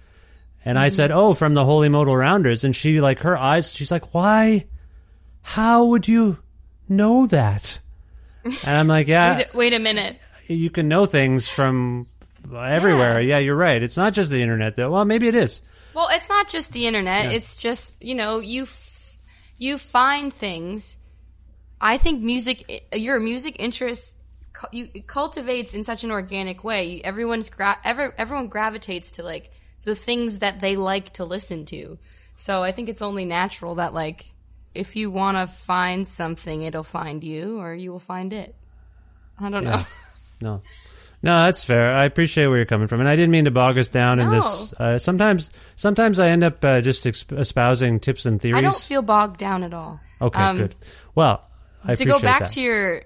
and 0.64 0.78
I 0.78 0.88
said 0.88 1.11
oh 1.11 1.35
from 1.35 1.52
the 1.52 1.64
holy 1.66 1.90
modal 1.90 2.16
rounders 2.16 2.64
and 2.64 2.74
she 2.74 3.02
like 3.02 3.20
her 3.20 3.37
eyes 3.37 3.74
she's 3.74 3.90
like 3.90 4.14
why, 4.14 4.64
how 5.42 5.85
would 5.87 6.09
you 6.09 6.38
know 6.88 7.26
that, 7.26 7.78
and 8.44 8.56
I'm 8.76 8.88
like 8.88 9.08
yeah 9.08 9.36
Wait, 9.36 9.46
a- 9.52 9.56
wait 9.56 9.72
a 9.74 9.78
minute. 9.78 10.18
you 10.48 10.70
can 10.70 10.88
know 10.88 11.06
things 11.06 11.48
from 11.48 12.06
everywhere 12.54 13.20
yeah 13.20 13.38
you're 13.38 13.54
right 13.56 13.82
it's 13.82 13.96
not 13.96 14.12
just 14.12 14.30
the 14.30 14.42
internet 14.42 14.74
though 14.76 14.90
well 14.90 15.04
maybe 15.04 15.28
it 15.28 15.34
is. 15.34 15.62
Well, 15.94 16.08
it's 16.10 16.28
not 16.30 16.48
just 16.48 16.72
the 16.72 16.86
internet. 16.86 17.32
It's 17.34 17.54
just 17.56 18.02
you 18.02 18.14
know 18.14 18.38
you 18.38 18.62
f- 18.62 19.18
you 19.58 19.76
find 19.76 20.32
things. 20.32 20.96
I 21.82 21.98
think 21.98 22.22
music, 22.22 22.88
your 22.94 23.20
music 23.20 23.56
interest, 23.58 24.16
you 24.72 24.88
it 24.94 25.06
cultivates 25.06 25.74
in 25.74 25.84
such 25.84 26.02
an 26.02 26.10
organic 26.10 26.64
way. 26.64 27.02
Everyone's 27.04 27.50
gra- 27.50 27.78
ever, 27.84 28.14
everyone 28.16 28.48
gravitates 28.48 29.10
to 29.12 29.22
like 29.22 29.50
the 29.84 29.94
things 29.94 30.38
that 30.38 30.60
they 30.60 30.76
like 30.76 31.12
to 31.14 31.24
listen 31.26 31.66
to. 31.66 31.98
So 32.36 32.62
I 32.62 32.72
think 32.72 32.88
it's 32.88 33.02
only 33.02 33.26
natural 33.26 33.74
that 33.74 33.92
like 33.92 34.24
if 34.74 34.96
you 34.96 35.11
want 35.11 35.37
to 35.37 35.46
find 35.46 36.06
something, 36.08 36.62
it'll 36.62 36.82
find 36.82 37.22
you, 37.24 37.58
or 37.61 37.74
you 37.74 37.90
will 37.92 37.98
find 37.98 38.32
it. 38.32 38.54
I 39.40 39.50
don't 39.50 39.64
know. 39.64 39.80
No. 40.40 40.61
No, 41.22 41.44
that's 41.44 41.62
fair. 41.62 41.92
I 41.94 42.02
appreciate 42.02 42.48
where 42.48 42.56
you're 42.56 42.66
coming 42.66 42.88
from, 42.88 42.98
and 42.98 43.08
I 43.08 43.14
didn't 43.14 43.30
mean 43.30 43.44
to 43.44 43.52
bog 43.52 43.78
us 43.78 43.87
down 43.87 44.18
in 44.18 44.28
this. 44.30 44.72
Uh, 44.72 44.98
sometimes, 44.98 45.50
sometimes 45.76 46.18
I 46.18 46.30
end 46.30 46.42
up 46.42 46.64
uh, 46.64 46.80
just 46.80 47.04
exp- 47.06 47.38
espousing 47.38 48.00
tips 48.00 48.26
and 48.26 48.40
theories. 48.42 48.58
I 48.58 48.61
don't 48.61 48.74
feel 48.74 49.02
bogged 49.02 49.38
down 49.38 49.62
at 49.62 49.72
all. 49.72 50.00
okay, 50.20 50.42
Um, 50.42 50.56
good. 50.56 50.74
Well, 51.14 51.44
I 51.85 51.94
to 51.94 52.04
go 52.04 52.18
back 52.18 52.40
that. 52.40 52.50
to 52.52 52.61
your 52.61 53.02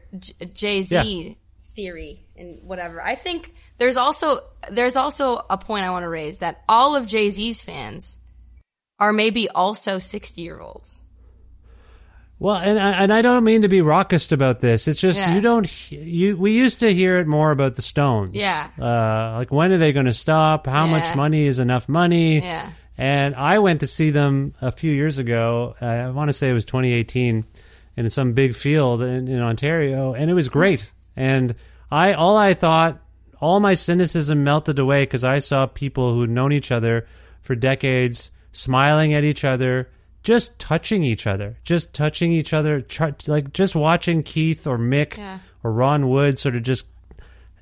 Jay 0.55 0.81
Z 0.81 0.97
Yeah. 0.97 1.35
theory 1.75 2.25
and 2.39 2.63
whatever, 2.67 3.03
I 3.03 3.17
think 3.17 3.53
there's 3.77 3.99
also 3.99 4.39
there's 4.71 4.97
also 4.97 5.45
a 5.51 5.59
point 5.59 5.85
I 5.85 5.91
want 5.91 6.05
to 6.05 6.09
raise 6.09 6.39
that 6.39 6.63
all 6.71 6.97
of 6.97 7.07
Jay 7.07 7.29
Z's 7.29 7.61
fans 7.61 8.19
are 8.99 9.13
maybe 9.13 9.47
also 9.51 9.99
sixty 9.99 10.41
year 10.41 10.59
olds. 10.59 11.03
Well, 12.39 12.57
and 12.57 12.79
I, 12.79 12.91
and 13.03 13.13
I 13.13 13.23
don't 13.23 13.45
mean 13.45 13.63
to 13.63 13.69
be 13.69 13.81
raucous 13.81 14.31
about 14.31 14.61
this. 14.61 14.87
It's 14.89 15.01
just 15.01 15.19
Yeah. 15.19 15.35
you 15.35 15.41
don't 15.41 15.91
you. 15.91 16.37
We 16.37 16.53
used 16.53 16.81
to 16.81 16.93
hear 16.93 17.17
it 17.19 17.27
more 17.27 17.51
about 17.51 17.77
the 17.77 17.83
Stones. 17.83 18.31
Yeah. 18.35 18.69
Uh, 18.79 19.37
like 19.39 19.51
when 19.51 19.73
are 19.73 19.79
they 19.79 19.93
going 19.93 20.07
to 20.07 20.13
stop? 20.13 20.67
How 20.67 20.87
much 20.87 21.17
money 21.17 21.47
is 21.47 21.59
enough 21.59 21.89
money? 21.89 22.41
Yeah. 22.41 22.71
And 22.99 23.35
I 23.35 23.59
went 23.59 23.81
to 23.81 23.87
see 23.87 24.11
them 24.11 24.55
a 24.61 24.71
few 24.71 24.93
years 24.93 25.19
ago. 25.19 25.75
I 25.81 26.09
want 26.11 26.29
to 26.29 26.33
say 26.33 26.49
it 26.51 26.55
was 26.55 26.65
2018 26.67 27.45
in 27.97 28.11
some 28.11 28.33
big 28.35 28.55
field 28.55 29.01
in, 29.03 29.29
in 29.29 29.41
Ontario, 29.41 30.13
and 30.15 30.31
it 30.31 30.35
was 30.35 30.49
great. 30.51 30.91
and 31.17 31.55
I 31.91 32.13
all 32.15 32.37
I 32.37 32.53
thought, 32.53 33.01
all 33.41 33.61
my 33.61 33.75
cynicism 33.75 34.45
melted 34.45 34.79
away 34.79 35.05
because 35.05 35.25
I 35.25 35.39
saw 35.39 35.67
people 35.67 36.13
who'd 36.13 36.29
known 36.31 36.53
each 36.53 36.71
other 36.73 37.07
for 37.43 37.55
decades, 37.55 38.31
smiling 38.53 39.15
at 39.15 39.25
each 39.25 39.45
other, 39.45 39.89
just 40.27 40.59
touching 40.59 41.05
each 41.05 41.25
other, 41.25 41.57
just 41.63 41.95
touching 41.95 42.33
each 42.33 42.53
other, 42.53 42.85
like 43.29 43.53
just 43.53 43.77
watching 43.77 44.25
Keith 44.25 44.67
or 44.67 44.77
Mick 44.77 45.17
Yeah. 45.17 45.39
or 45.63 45.71
Ron 45.71 46.09
Wood 46.09 46.37
sort 46.41 46.57
of 46.57 46.65
just 46.65 46.87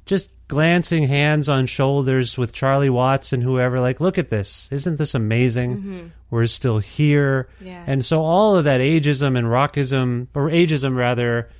just 0.06 0.30
glancing 0.48 1.02
hands 1.06 1.46
on 1.46 1.66
shoulders 1.66 2.38
with 2.38 2.54
Charlie 2.54 2.88
Watts 2.88 3.34
and 3.34 3.42
whoever, 3.42 3.80
like, 3.80 4.00
look 4.00 4.16
at 4.16 4.30
this. 4.30 4.66
Isn't 4.72 4.96
this 4.96 5.14
amazing? 5.14 5.76
Mm-hmm. 5.76 6.06
We're 6.30 6.46
still 6.46 6.78
here. 6.78 7.48
Yeah. 7.60 7.84
And 7.86 8.02
so 8.02 8.22
all 8.22 8.56
of 8.56 8.64
that 8.64 8.80
ageism 8.80 9.36
and 9.36 9.46
rockism, 9.46 10.28
or 10.34 10.48
ageism 10.48 10.96
rather, 10.96 11.50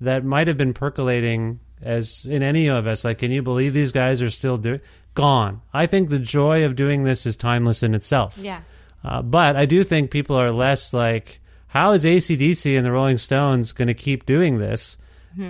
that 0.00 0.24
might 0.24 0.48
have 0.48 0.56
been 0.56 0.74
percolating 0.74 1.60
as 1.82 2.24
in 2.24 2.42
any 2.42 2.66
of 2.68 2.88
us, 2.88 3.04
like, 3.04 3.18
can 3.18 3.30
you 3.30 3.42
believe 3.42 3.74
these 3.74 3.92
guys 3.92 4.20
are 4.22 4.30
still 4.30 4.56
doing? 4.56 4.80
Gone. 5.14 5.60
I 5.72 5.86
think 5.86 6.08
the 6.08 6.18
joy 6.18 6.64
of 6.64 6.74
doing 6.74 7.04
this 7.04 7.26
is 7.26 7.36
timeless 7.36 7.84
in 7.84 7.94
itself. 7.94 8.38
Yeah. 8.38 8.60
Uh, 9.04 9.22
but 9.22 9.56
I 9.56 9.66
do 9.66 9.84
think 9.84 10.10
people 10.10 10.36
are 10.36 10.50
less 10.50 10.92
like, 10.92 11.40
how 11.68 11.92
is 11.92 12.04
ACDC 12.04 12.76
and 12.76 12.84
the 12.84 12.92
Rolling 12.92 13.18
Stones 13.18 13.72
going 13.72 13.88
to 13.88 13.94
keep 13.94 14.26
doing 14.26 14.58
this? 14.58 14.96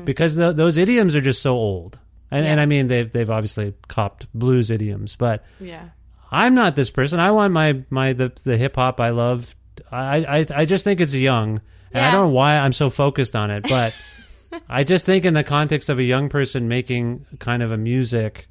Because 0.05 0.37
th- 0.37 0.55
those 0.57 0.77
idioms 0.77 1.17
are 1.17 1.21
just 1.23 1.41
so 1.41 1.55
old. 1.55 1.99
And, 2.31 2.45
and 2.45 2.59
Mm-hmm. 2.59 2.61
I 2.63 2.67
mean, 2.67 2.87
they've, 2.89 3.11
they've 3.11 3.31
obviously 3.31 3.73
copped 3.89 4.27
blues 4.35 4.71
idioms, 4.71 5.17
but 5.17 5.45
Yeah. 5.61 5.89
I'm 6.31 6.55
not 6.55 6.77
this 6.77 6.91
person. 6.91 7.21
I 7.21 7.31
want 7.31 7.55
my, 7.55 7.85
my 7.89 8.13
the, 8.13 8.31
the 8.45 8.59
hip 8.59 8.77
hop 8.77 9.01
I 9.01 9.11
love. 9.11 9.57
I, 9.91 10.19
I, 10.41 10.47
I 10.55 10.65
just 10.67 10.85
think 10.85 11.01
it's 11.01 11.15
young. 11.15 11.63
And 11.91 12.05
I 12.05 12.11
don't 12.13 12.25
know 12.29 12.35
why 12.35 12.59
I'm 12.59 12.75
so 12.75 12.91
focused 12.91 13.35
on 13.35 13.51
it, 13.51 13.65
but 13.67 13.95
I 14.69 14.85
just 14.85 15.07
think 15.07 15.25
in 15.25 15.33
the 15.33 15.43
context 15.45 15.89
of 15.89 15.99
a 15.99 16.03
young 16.03 16.29
person 16.29 16.69
making 16.69 17.25
kind 17.39 17.63
of 17.63 17.73
a 17.73 17.79
music 17.79 18.47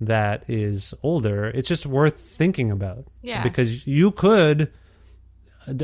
that 0.00 0.44
is 0.48 0.92
older, 1.02 1.46
it's 1.46 1.68
just 1.68 1.86
worth 1.86 2.18
thinking 2.20 2.70
about. 2.70 3.06
Yeah. 3.22 3.42
Because 3.42 3.86
you 3.86 4.10
could. 4.10 4.70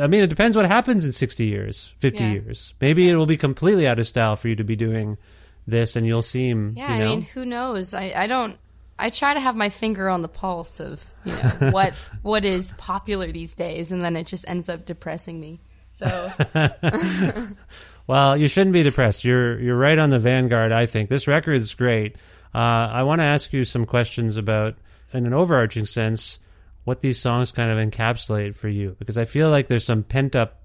I 0.00 0.06
mean, 0.06 0.22
it 0.22 0.28
depends 0.30 0.56
what 0.56 0.66
happens 0.66 1.04
in 1.06 1.12
60 1.12 1.44
years, 1.44 1.94
50 1.98 2.22
Yeah. 2.22 2.30
years. 2.32 2.74
Maybe 2.80 3.08
it 3.08 3.16
will 3.16 3.26
be 3.26 3.36
completely 3.36 3.88
out 3.88 3.98
of 3.98 4.06
style 4.06 4.36
for 4.36 4.48
you 4.48 4.56
to 4.56 4.64
be 4.64 4.76
doing 4.76 5.18
this 5.66 5.96
and 5.96 6.06
you'll 6.06 6.22
seem, 6.22 6.74
Yeah, 6.76 6.92
you 6.92 6.98
know. 6.98 7.04
I 7.04 7.08
mean, 7.16 7.22
who 7.22 7.44
knows? 7.44 7.94
I, 7.94 8.12
I 8.14 8.26
don't. 8.26 8.58
I 8.98 9.10
try 9.10 9.34
to 9.34 9.40
have 9.40 9.56
my 9.56 9.68
finger 9.70 10.08
on 10.08 10.22
the 10.22 10.28
pulse 10.28 10.78
of 10.78 11.04
you 11.24 11.32
know 11.32 11.70
what 11.72 11.94
what 12.22 12.44
is 12.44 12.72
popular 12.72 13.32
these 13.32 13.54
days, 13.54 13.90
and 13.90 14.04
then 14.04 14.14
it 14.16 14.26
just 14.28 14.44
ends 14.48 14.68
up 14.68 14.84
depressing 14.86 15.40
me. 15.40 15.60
So 15.90 16.06
Well, 18.06 18.36
you 18.36 18.48
shouldn't 18.48 18.74
be 18.74 18.82
depressed. 18.82 19.24
You're 19.24 19.58
you're 19.60 19.76
right 19.76 19.98
on 19.98 20.10
the 20.10 20.18
vanguard. 20.18 20.72
I 20.72 20.86
think 20.86 21.08
this 21.08 21.26
record 21.26 21.54
is 21.54 21.74
great. 21.74 22.16
Uh, 22.54 22.58
I 22.92 23.02
want 23.02 23.20
to 23.20 23.24
ask 23.24 23.52
you 23.52 23.64
some 23.64 23.86
questions 23.86 24.36
about, 24.36 24.76
in 25.12 25.26
an 25.26 25.32
overarching 25.32 25.84
sense, 25.84 26.38
what 26.84 27.00
these 27.00 27.18
songs 27.18 27.52
kind 27.52 27.70
of 27.70 27.78
encapsulate 27.78 28.54
for 28.54 28.68
you, 28.68 28.96
because 28.98 29.16
I 29.16 29.24
feel 29.24 29.50
like 29.50 29.68
there's 29.68 29.84
some 29.84 30.02
pent 30.02 30.36
up 30.36 30.60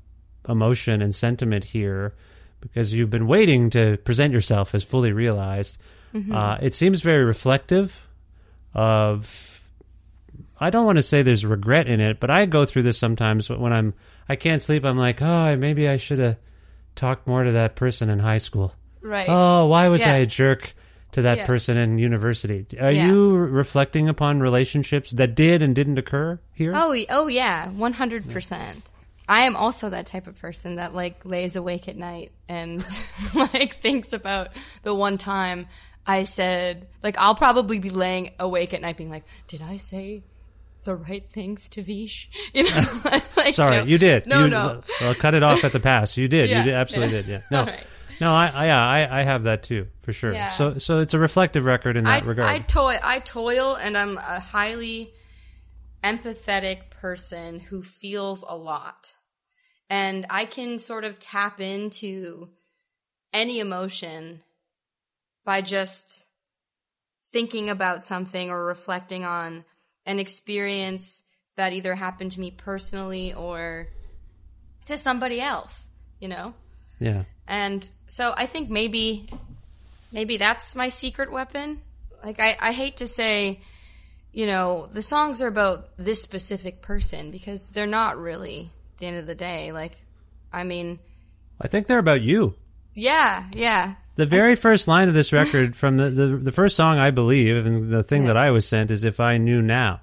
emotion 0.49 1.01
and 1.01 1.13
sentiment 1.13 1.63
here, 1.63 2.15
because 2.59 2.93
you've 2.93 3.09
been 3.09 3.27
waiting 3.27 3.69
to 3.71 3.97
present 3.97 4.33
yourself 4.33 4.73
as 4.73 4.83
fully 4.83 5.11
realized. 5.13 5.77
Uh, 6.33 6.57
it 6.61 6.73
seems 6.73 7.01
very 7.01 7.23
reflective 7.23 8.07
of 8.73 9.61
I 10.59 10.71
don't 10.71 10.85
want 10.85 10.97
to 10.97 11.03
say 11.03 11.21
there's 11.21 11.45
regret 11.45 11.87
in 11.87 11.99
it, 11.99 12.19
but 12.19 12.31
I 12.31 12.47
go 12.47 12.65
through 12.65 12.83
this 12.83 12.97
sometimes 12.97 13.49
when 13.51 13.71
I'm 13.71 13.93
I 14.27 14.35
can't 14.35 14.61
sleep. 14.61 14.83
I'm 14.83 14.97
like, 14.97 15.21
oh, 15.21 15.55
maybe 15.57 15.87
I 15.87 15.97
should 15.97 16.17
have 16.17 16.37
talked 16.95 17.27
more 17.27 17.43
to 17.43 17.51
that 17.51 17.75
person 17.75 18.09
in 18.09 18.17
high 18.17 18.39
school. 18.39 18.73
right. 19.01 19.27
Oh, 19.29 19.67
why 19.67 19.89
was 19.89 20.05
Yeah. 20.05 20.13
I 20.13 20.17
a 20.17 20.25
jerk 20.25 20.73
to 21.17 21.23
that 21.23 21.39
Yeah. 21.39 21.45
person 21.47 21.77
in 21.77 21.97
university? 21.97 22.67
Are 22.79 22.91
Yeah. 22.91 23.07
you 23.07 23.35
reflecting 23.35 24.07
upon 24.07 24.39
relationships 24.39 25.09
that 25.11 25.33
did 25.33 25.63
and 25.63 25.73
didn't 25.75 25.97
occur 25.97 26.39
here? 26.53 26.71
Oh, 26.75 26.95
oh 27.09 27.25
yeah, 27.27 27.69
one 27.69 27.93
hundred 27.93 28.29
percent. 28.29 28.91
I 29.27 29.41
am 29.41 29.55
also 29.55 29.89
that 29.89 30.05
type 30.05 30.27
of 30.27 30.39
person 30.39 30.75
that 30.75 30.93
like 30.93 31.25
lays 31.25 31.55
awake 31.55 31.87
at 31.87 31.97
night 31.97 32.31
and 32.47 32.85
like 33.33 33.73
thinks 33.73 34.13
about 34.13 34.49
the 34.83 34.93
one 34.93 35.17
time 35.17 35.65
I 36.05 36.23
said 36.23 36.87
like 37.01 37.17
I'll 37.17 37.35
probably 37.35 37.79
be 37.79 37.89
laying 37.89 38.31
awake 38.39 38.75
at 38.75 38.81
night 38.81 38.95
being 38.95 39.09
like, 39.09 39.25
did 39.47 39.61
I 39.61 39.77
say 39.77 40.21
the 40.83 40.95
right 40.95 41.23
things 41.31 41.67
to 41.69 41.81
Vish? 41.81 42.29
You 42.53 42.63
know, 42.63 43.01
like, 43.35 43.55
Sorry, 43.55 43.77
no. 43.77 43.83
you 43.85 43.97
did. 43.97 44.27
No, 44.27 44.41
you, 44.41 44.49
no. 44.49 44.81
Well, 45.01 45.15
cut 45.15 45.33
it 45.33 45.41
off 45.41 45.63
at 45.63 45.71
the 45.71 45.79
pass. 45.79 46.15
You 46.15 46.27
did. 46.27 46.49
Yeah, 46.51 46.59
you 46.59 46.65
did, 46.65 46.73
absolutely 46.75 47.15
yeah. 47.17 47.21
did. 47.23 47.29
Yeah. 47.51 47.65
No. 47.65 47.73
No, 48.19 48.33
I, 48.33 48.47
I 48.47 48.65
yeah, 48.65 48.87
I, 48.87 49.19
I 49.19 49.23
have 49.23 49.43
that 49.43 49.63
too 49.63 49.87
for 50.01 50.11
sure. 50.11 50.33
Yeah. 50.33 50.49
So 50.49 50.77
so 50.77 50.99
it's 50.99 51.13
a 51.13 51.19
reflective 51.19 51.65
record 51.65 51.97
in 51.97 52.07
I, 52.07 52.19
that 52.19 52.27
regard. 52.27 52.49
I 52.49 52.59
toil. 52.59 52.99
I 53.03 53.19
toil, 53.19 53.75
and 53.75 53.97
I'm 53.97 54.17
a 54.17 54.39
highly 54.39 55.13
empathetic 56.03 56.89
person 56.89 57.59
who 57.59 57.83
feels 57.83 58.43
a 58.47 58.55
lot, 58.55 59.15
and 59.89 60.25
I 60.29 60.45
can 60.45 60.79
sort 60.79 61.05
of 61.05 61.19
tap 61.19 61.61
into 61.61 62.49
any 63.33 63.59
emotion 63.59 64.41
by 65.45 65.61
just 65.61 66.25
thinking 67.31 67.69
about 67.69 68.03
something 68.03 68.49
or 68.49 68.65
reflecting 68.65 69.25
on 69.25 69.65
an 70.05 70.19
experience 70.19 71.23
that 71.55 71.73
either 71.73 71.95
happened 71.95 72.31
to 72.31 72.39
me 72.39 72.51
personally 72.51 73.33
or 73.33 73.87
to 74.85 74.97
somebody 74.97 75.39
else. 75.39 75.89
You 76.19 76.29
know. 76.29 76.55
yeah. 76.99 77.23
And 77.47 77.87
so 78.05 78.33
I 78.35 78.45
think 78.45 78.69
maybe 78.69 79.27
maybe 80.11 80.37
that's 80.37 80.75
my 80.75 80.89
secret 80.89 81.31
weapon. 81.31 81.81
Like 82.23 82.39
I, 82.39 82.57
I 82.59 82.71
hate 82.71 82.97
to 82.97 83.07
say, 83.07 83.61
you 84.33 84.45
know, 84.45 84.87
the 84.91 85.01
songs 85.01 85.41
are 85.41 85.47
about 85.47 85.95
this 85.97 86.21
specific 86.21 86.81
person 86.81 87.31
because 87.31 87.67
they're 87.67 87.85
not 87.85 88.17
really 88.17 88.71
at 88.95 88.97
the 88.99 89.05
end 89.07 89.17
of 89.17 89.27
the 89.27 89.35
day. 89.35 89.71
Like 89.71 89.97
I 90.51 90.63
mean, 90.63 90.99
I 91.61 91.67
think 91.67 91.87
they're 91.87 91.99
about 91.99 92.21
you. 92.21 92.55
yeah, 92.93 93.45
yeah. 93.53 93.95
The 94.15 94.25
very 94.25 94.55
first 94.55 94.87
line 94.87 95.09
of 95.09 95.13
this 95.13 95.31
record 95.31 95.75
from 95.75 95.97
the, 95.97 96.09
the, 96.09 96.27
the 96.37 96.51
first 96.51 96.75
song 96.75 96.97
I 96.97 97.11
believe 97.11 97.63
and 97.67 97.91
the 97.91 98.01
thing 98.01 98.25
that 98.25 98.35
I 98.35 98.49
was 98.49 98.67
sent 98.67 98.89
is 98.89 99.03
if 99.03 99.19
I 99.19 99.37
knew 99.37 99.61
now. 99.61 100.01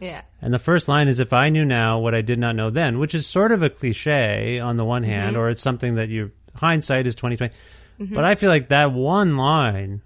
Yeah. 0.00 0.22
And 0.40 0.52
the 0.52 0.58
first 0.58 0.88
line 0.88 1.06
is 1.06 1.20
if 1.20 1.32
I 1.32 1.48
knew 1.48 1.64
now 1.64 2.00
what 2.00 2.12
I 2.12 2.22
did 2.22 2.40
not 2.40 2.56
know 2.56 2.70
then, 2.70 2.98
which 2.98 3.14
is 3.14 3.24
sort 3.24 3.52
of 3.52 3.62
a 3.62 3.70
cliche 3.70 4.58
on 4.58 4.76
the 4.76 4.84
one 4.84 5.02
mm-hmm. 5.02 5.12
hand, 5.12 5.36
or 5.36 5.48
it's 5.48 5.62
something 5.62 5.94
that 5.94 6.08
you 6.08 6.32
hindsight 6.54 7.06
is 7.06 7.14
2020. 7.14 7.54
Mm-hmm. 8.00 8.14
But 8.14 8.24
I 8.24 8.34
feel 8.34 8.50
like 8.50 8.68
that 8.68 8.92
one 8.92 9.36
line 9.36 10.02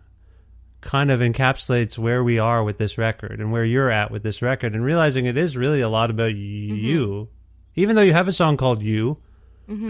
kind 0.80 1.10
of 1.10 1.20
encapsulates 1.20 1.98
where 1.98 2.22
we 2.22 2.38
are 2.38 2.62
with 2.62 2.78
this 2.78 2.96
record 2.96 3.40
and 3.40 3.50
where 3.50 3.64
you're 3.64 3.90
at 3.90 4.10
with 4.10 4.22
this 4.22 4.40
record 4.40 4.74
and 4.74 4.84
realizing 4.84 5.26
it 5.26 5.36
is 5.36 5.56
really 5.56 5.80
a 5.80 5.88
lot 5.88 6.10
about 6.10 6.32
mm-hmm. 6.32 6.74
you. 6.74 7.28
Even 7.74 7.96
though 7.96 8.02
you 8.02 8.12
have 8.12 8.28
a 8.28 8.32
song 8.32 8.56
called 8.56 8.82
You. 8.82 9.18
Mm-hmm. 9.68 9.88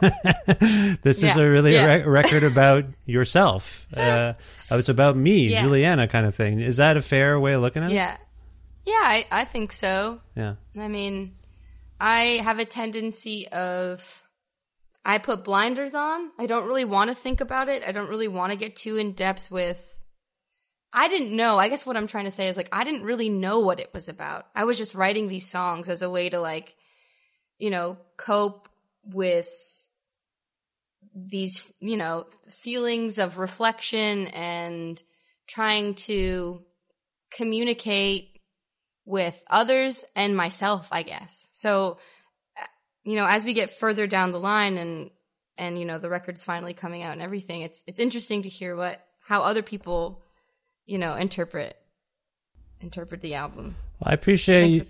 this 1.02 1.22
is 1.22 1.36
a 1.36 1.48
really 1.48 1.74
Yeah. 1.74 1.86
re- 1.86 2.02
record 2.02 2.42
about 2.42 2.84
yourself. 3.04 3.86
Uh, 3.96 4.34
oh, 4.70 4.78
it's 4.78 4.88
about 4.88 5.16
me, 5.16 5.48
Yeah. 5.48 5.62
Juliana, 5.62 6.08
kind 6.08 6.24
of 6.24 6.34
thing. 6.34 6.60
Is 6.60 6.78
that 6.78 6.96
a 6.96 7.02
fair 7.02 7.38
way 7.38 7.52
of 7.54 7.60
looking 7.60 7.82
at 7.82 7.90
it? 7.90 7.94
Yeah. 7.94 8.16
Yeah, 8.86 8.94
I, 8.94 9.26
I 9.30 9.44
think 9.44 9.72
so. 9.72 10.20
Yeah. 10.36 10.54
I 10.78 10.88
mean, 10.88 11.32
I 12.00 12.40
have 12.42 12.58
a 12.58 12.64
tendency 12.64 13.46
of 13.48 14.24
I 15.04 15.18
put 15.18 15.44
blinders 15.44 15.94
on. 15.94 16.30
I 16.38 16.46
don't 16.46 16.66
really 16.66 16.84
want 16.84 17.10
to 17.10 17.16
think 17.16 17.40
about 17.40 17.68
it. 17.68 17.82
I 17.86 17.92
don't 17.92 18.10
really 18.10 18.28
want 18.28 18.52
to 18.52 18.58
get 18.58 18.76
too 18.76 18.96
in 18.96 19.12
depth 19.12 19.50
with 19.50 19.86
I 20.92 21.08
didn't 21.08 21.34
know. 21.34 21.56
I 21.56 21.68
guess 21.68 21.86
what 21.86 21.96
I'm 21.96 22.08
trying 22.08 22.24
to 22.24 22.30
say 22.30 22.48
is 22.48 22.56
like 22.56 22.68
I 22.72 22.84
didn't 22.84 23.04
really 23.04 23.28
know 23.28 23.60
what 23.60 23.80
it 23.80 23.94
was 23.94 24.08
about. 24.08 24.46
I 24.54 24.64
was 24.64 24.76
just 24.76 24.94
writing 24.94 25.28
these 25.28 25.48
songs 25.48 25.88
as 25.88 26.02
a 26.02 26.10
way 26.10 26.28
to 26.28 26.40
like 26.40 26.76
you 27.60 27.70
know, 27.70 27.98
cope 28.16 28.68
with 29.04 29.86
these, 31.14 31.72
you 31.78 31.96
know, 31.96 32.24
feelings 32.48 33.18
of 33.18 33.38
reflection 33.38 34.26
and 34.28 35.00
trying 35.46 35.94
to 35.94 36.62
communicate 37.30 38.40
with 39.04 39.44
others 39.50 40.04
and 40.16 40.36
myself, 40.36 40.88
I 40.90 41.02
guess. 41.02 41.50
So, 41.52 41.98
you 43.04 43.16
know, 43.16 43.26
as 43.26 43.44
we 43.44 43.52
get 43.54 43.70
further 43.70 44.06
down 44.06 44.32
the 44.32 44.40
line 44.40 44.76
and 44.76 45.10
and 45.58 45.78
you 45.78 45.84
know 45.84 45.98
the 45.98 46.08
record's 46.10 46.42
finally 46.42 46.74
coming 46.74 47.02
out 47.02 47.12
and 47.12 47.22
everything, 47.22 47.62
it's 47.62 47.82
it's 47.86 47.98
interesting 48.00 48.42
to 48.42 48.48
hear 48.48 48.76
what 48.76 49.00
how 49.20 49.42
other 49.42 49.62
people, 49.62 50.22
you 50.86 50.98
know, 50.98 51.14
interpret 51.14 51.76
interpret 52.80 53.20
the 53.20 53.34
album. 53.34 53.76
Well, 54.00 54.08
I 54.08 54.10
I 54.10 54.14
appreciate 54.14 54.62
think 54.62 54.88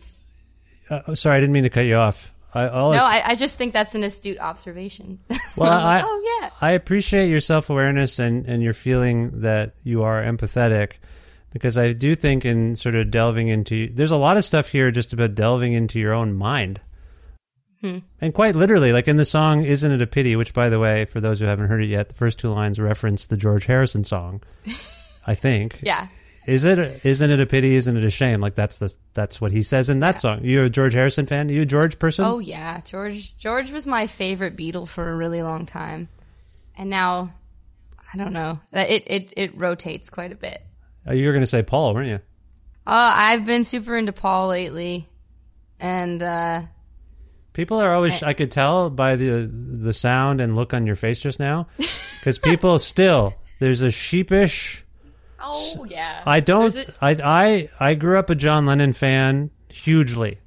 you. 0.90 0.96
Uh, 0.96 1.02
oh, 1.08 1.14
sorry, 1.14 1.36
I 1.36 1.40
didn't 1.40 1.52
mean 1.52 1.62
to 1.64 1.70
cut 1.70 1.82
you 1.86 1.96
off. 1.96 2.32
I, 2.52 2.66
all 2.68 2.92
no, 2.92 3.04
I, 3.04 3.22
I 3.26 3.34
just 3.36 3.56
think 3.56 3.72
that's 3.72 3.94
an 3.94 4.02
astute 4.02 4.38
observation. 4.40 5.20
Well, 5.56 5.70
I- 5.72 6.02
oh 6.04 6.38
yeah, 6.40 6.50
I 6.60 6.70
appreciate 6.72 7.28
your 7.28 7.40
self 7.40 7.70
awareness 7.70 8.18
and, 8.20 8.46
and 8.46 8.62
your 8.62 8.72
feeling 8.72 9.40
that 9.40 9.74
you 9.82 10.04
are 10.04 10.22
empathetic 10.22 10.98
because 11.52 11.76
I 11.76 11.92
do 11.92 12.14
think 12.14 12.44
in 12.44 12.76
sort 12.76 12.94
of 12.94 13.10
delving 13.10 13.48
into 13.48 13.88
there's 13.92 14.12
a 14.12 14.16
lot 14.16 14.36
of 14.36 14.44
stuff 14.44 14.68
here 14.68 14.92
just 14.92 15.12
about 15.12 15.34
delving 15.34 15.72
into 15.72 15.98
your 15.98 16.12
own 16.14 16.32
mind. 16.32 16.80
Hmm. 17.80 17.98
And 18.20 18.34
quite 18.34 18.56
literally, 18.56 18.92
like 18.92 19.08
in 19.08 19.16
the 19.16 19.24
song 19.24 19.64
Isn't 19.64 19.90
It 19.90 20.02
a 20.02 20.06
Pity, 20.06 20.36
which 20.36 20.52
by 20.52 20.68
the 20.68 20.78
way, 20.78 21.06
for 21.06 21.20
those 21.20 21.40
who 21.40 21.46
haven't 21.46 21.68
heard 21.68 21.82
it 21.82 21.88
yet, 21.88 22.08
the 22.08 22.14
first 22.14 22.38
two 22.38 22.50
lines 22.50 22.78
reference 22.78 23.26
the 23.26 23.36
George 23.36 23.66
Harrison 23.66 24.04
song. 24.04 24.42
I 25.26 25.34
think. 25.34 25.78
yeah. 25.82 26.08
Is 26.46 26.64
it 26.64 27.04
isn't 27.04 27.30
it 27.30 27.40
a 27.40 27.46
pity, 27.46 27.76
isn't 27.76 27.96
it 27.96 28.02
a 28.02 28.10
shame? 28.10 28.40
Like 28.40 28.54
that's 28.54 28.78
the 28.78 28.92
that's 29.12 29.40
what 29.40 29.52
he 29.52 29.62
says 29.62 29.90
in 29.90 30.00
that 30.00 30.18
song. 30.18 30.40
You're 30.42 30.64
a 30.64 30.70
George 30.70 30.94
Harrison 30.94 31.26
fan? 31.26 31.48
Are 31.48 31.52
you 31.52 31.62
a 31.62 31.66
George 31.66 31.98
person? 31.98 32.24
Oh 32.24 32.38
yeah, 32.38 32.80
George. 32.80 33.36
George 33.36 33.70
was 33.70 33.86
my 33.86 34.06
favorite 34.06 34.56
Beatle 34.56 34.88
for 34.88 35.10
a 35.10 35.16
really 35.16 35.42
long 35.42 35.66
time, 35.66 36.08
and 36.78 36.88
now 36.88 37.34
I 38.12 38.16
don't 38.16 38.32
know. 38.32 38.58
It 38.72 39.04
it 39.06 39.34
it 39.36 39.58
rotates 39.58 40.08
quite 40.08 40.32
a 40.32 40.34
bit. 40.34 40.62
Uh, 41.06 41.12
you 41.12 41.26
were 41.26 41.34
gonna 41.34 41.46
say 41.46 41.62
Paul, 41.62 41.94
weren't 41.94 42.08
you? 42.08 42.20
Uh, 42.86 43.14
I've 43.16 43.44
been 43.44 43.64
super 43.64 43.94
into 43.96 44.12
Paul 44.12 44.48
lately, 44.48 45.08
and 45.78 46.22
uh, 46.22 46.62
People 47.60 47.78
are 47.78 47.92
always. 47.94 48.22
I 48.22 48.32
could 48.32 48.50
tell 48.50 48.88
by 48.88 49.16
the 49.16 49.42
the 49.46 49.92
sound 49.92 50.40
and 50.40 50.56
look 50.56 50.72
on 50.72 50.86
your 50.86 50.96
face 50.96 51.18
just 51.20 51.38
now, 51.38 51.66
because 52.18 52.38
people 52.38 52.78
still 52.92 53.34
there's 53.58 53.82
a 53.82 53.90
sheepish. 53.90 54.82
oh 55.38 55.84
yeah, 55.86 56.22
I 56.24 56.40
don't. 56.40 56.74
A- 56.74 56.94
I 57.02 57.10
I 57.22 57.68
I 57.78 57.94
grew 57.96 58.18
up 58.18 58.30
a 58.30 58.34
John 58.34 58.64
Lennon 58.64 58.94
fan 58.94 59.50
hugely. 59.68 60.38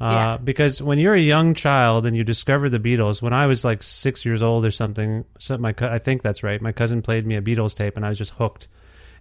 Uh, 0.00 0.08
Yeah. 0.10 0.36
Because 0.38 0.80
when 0.80 0.98
you're 0.98 1.12
a 1.12 1.20
young 1.20 1.52
child 1.52 2.06
and 2.06 2.16
you 2.16 2.24
discover 2.24 2.70
the 2.70 2.78
Beatles, 2.78 3.20
when 3.20 3.34
I 3.34 3.44
was 3.44 3.62
like 3.62 3.82
six 3.82 4.24
years 4.24 4.42
old 4.42 4.64
or 4.64 4.70
something, 4.70 5.26
so 5.38 5.58
my 5.58 5.74
I 5.78 5.98
think 5.98 6.22
that's 6.22 6.42
right. 6.42 6.62
My 6.62 6.72
cousin 6.72 7.02
played 7.02 7.26
me 7.26 7.34
a 7.36 7.42
Beatles 7.42 7.76
tape, 7.76 7.94
and 7.96 8.06
I 8.06 8.08
was 8.08 8.16
just 8.16 8.32
hooked. 8.34 8.68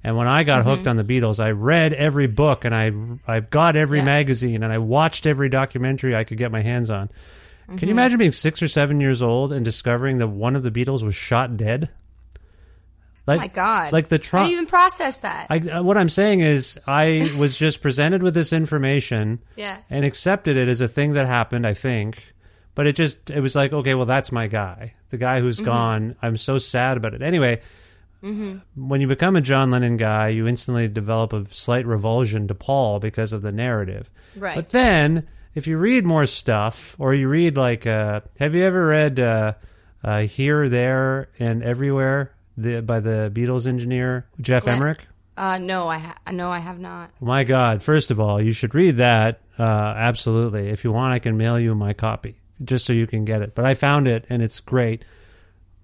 And 0.04 0.16
when 0.16 0.28
I 0.28 0.43
got 0.43 0.60
Mm-hmm. 0.62 0.70
hooked 0.70 0.88
on 0.88 0.95
the 0.98 1.04
Beatles, 1.04 1.39
I 1.43 1.52
read 1.52 1.93
every 1.93 2.28
book 2.28 2.66
and 2.66 2.74
I 2.76 2.91
I 3.28 3.39
got 3.41 3.76
every 3.76 4.00
Yeah. 4.00 4.06
magazine 4.06 4.64
and 4.64 4.72
I 4.72 4.78
watched 4.78 5.26
every 5.26 5.50
documentary 5.50 6.16
I 6.16 6.24
could 6.24 6.38
get 6.38 6.52
my 6.52 6.62
hands 6.62 6.89
on. 6.89 7.08
Mm-hmm. 7.08 7.78
Can 7.78 7.89
you 7.89 7.93
imagine 7.93 8.18
being 8.18 8.32
six 8.32 8.62
or 8.62 8.68
seven 8.68 9.02
years 9.02 9.22
old 9.22 9.52
and 9.52 9.66
discovering 9.66 10.20
that 10.20 10.28
one 10.28 10.56
of 10.56 10.64
the 10.64 10.72
Beatles 10.72 11.04
was 11.04 11.16
shot 11.16 11.58
dead? 11.58 11.89
Like, 13.26 13.39
oh 13.39 13.41
my 13.41 13.48
god, 13.48 13.91
like 13.91 14.08
the 14.08 14.16
How 14.16 14.22
Trump. 14.24 14.45
do 14.48 14.52
you 14.52 14.58
even 14.58 14.68
process 14.68 15.18
that? 15.18 15.48
I, 15.50 15.58
uh, 15.58 15.84
what 15.84 15.98
I'm 15.98 16.08
saying 16.08 16.39
is, 16.39 16.80
I 16.88 17.30
was 17.38 17.58
just 17.58 17.82
presented 17.82 18.24
with 18.24 18.34
this 18.34 18.54
information 18.54 19.39
yeah, 19.58 19.80
and 19.89 20.06
accepted 20.06 20.56
it 20.56 20.70
as 20.70 20.80
a 20.80 20.88
thing 20.88 21.12
that 21.14 21.28
happened. 21.28 21.68
I 21.68 21.74
think, 21.74 22.24
but 22.74 22.88
it 22.88 22.95
just 22.95 23.30
it 23.30 23.41
was 23.41 23.54
like, 23.54 23.74
okay, 23.74 23.95
well, 23.95 24.06
that's 24.06 24.32
my 24.32 24.48
guy, 24.48 24.93
the 25.10 25.18
guy 25.18 25.38
Mm-hmm. 25.39 25.45
who's 25.45 25.60
gone. 25.60 26.16
I'm 26.22 26.38
so 26.38 26.58
sad 26.58 26.95
about 26.95 27.16
it. 27.16 27.22
Anyway, 27.22 27.60
when 28.22 29.01
you 29.01 29.07
become 29.07 29.36
a 29.36 29.41
John 29.41 29.72
Lennon 29.72 29.97
guy, 29.97 30.30
you 30.30 30.47
instantly 30.47 30.88
develop 30.88 31.34
a 31.34 31.45
slight 31.51 31.86
revulsion 31.86 32.47
to 32.47 32.55
Paul 32.55 32.99
because 32.99 33.34
of 33.34 33.41
the 33.41 33.51
narrative. 33.51 34.09
right. 34.36 34.55
But 34.55 34.70
then, 34.72 35.28
if 35.55 35.68
you 35.68 35.78
read 35.78 36.05
more 36.05 36.26
stuff, 36.26 36.95
or 36.99 37.13
you 37.13 37.28
read 37.30 37.57
like, 37.57 37.86
uh, 37.88 38.22
have 38.39 38.53
you 38.55 38.63
ever 38.63 38.88
read 38.88 39.20
uh, 39.20 39.53
uh, 40.03 40.22
"Here, 40.22 40.70
There, 40.70 41.30
and 41.39 41.63
Everywhere" 41.63 42.34
the, 42.57 42.82
by 42.82 42.99
the 42.99 43.32
Beatles 43.34 43.68
engineer 43.68 44.26
Geoff 44.41 44.65
Yeah. 44.65 44.76
Emerick? 44.76 45.07
uh, 45.38 45.57
no, 45.59 45.88
I 45.88 45.99
ha- 45.99 46.18
no, 46.32 46.49
I 46.49 46.59
have 46.59 46.80
not. 46.80 47.11
My 47.22 47.43
God! 47.43 47.82
First 47.84 48.09
of 48.11 48.20
all, 48.20 48.41
you 48.41 48.51
should 48.51 48.74
read 48.76 48.97
that. 48.97 49.41
Uh, 49.59 49.63
absolutely. 49.63 50.70
If 50.70 50.84
you 50.84 50.91
want, 50.91 51.13
I 51.13 51.20
can 51.20 51.38
mail 51.38 51.59
you 51.59 51.74
my 51.76 51.93
copy 51.93 52.36
just 52.63 52.86
so 52.86 52.93
you 52.93 53.05
can 53.07 53.26
get 53.26 53.41
it. 53.41 53.53
But 53.55 53.65
I 53.65 53.74
found 53.76 54.07
it, 54.07 54.26
and 54.30 54.41
it's 54.41 54.59
great. 54.59 55.05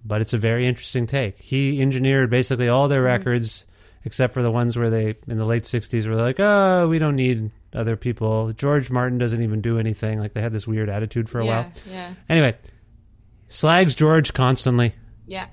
But 0.04 0.20
it's 0.20 0.32
a 0.32 0.38
very 0.38 0.66
interesting 0.66 1.06
take. 1.06 1.38
He 1.38 1.80
engineered 1.80 2.30
basically 2.30 2.68
all 2.68 2.88
their 2.88 3.00
mm-hmm. 3.00 3.06
records, 3.06 3.64
except 4.04 4.34
for 4.34 4.42
the 4.42 4.50
ones 4.50 4.76
where 4.76 4.90
they 4.90 5.16
in 5.26 5.38
the 5.38 5.46
late 5.46 5.62
'60s 5.64 6.06
were 6.06 6.16
like, 6.16 6.38
"Oh, 6.38 6.88
we 6.88 6.98
don't 6.98 7.16
need 7.16 7.50
other 7.72 7.96
people." 7.96 8.52
George 8.52 8.90
Martin 8.90 9.18
doesn't 9.18 9.42
even 9.42 9.60
do 9.60 9.78
anything. 9.78 10.18
Like 10.18 10.34
they 10.34 10.42
had 10.42 10.52
this 10.52 10.66
weird 10.66 10.90
attitude 10.90 11.30
for 11.30 11.40
a 11.40 11.44
yeah, 11.44 11.62
while. 11.62 11.72
yeah, 11.90 12.14
Anyway, 12.28 12.54
slags 13.48 13.94
George 13.94 14.34
constantly 14.34 14.94
yeah. 15.26 15.46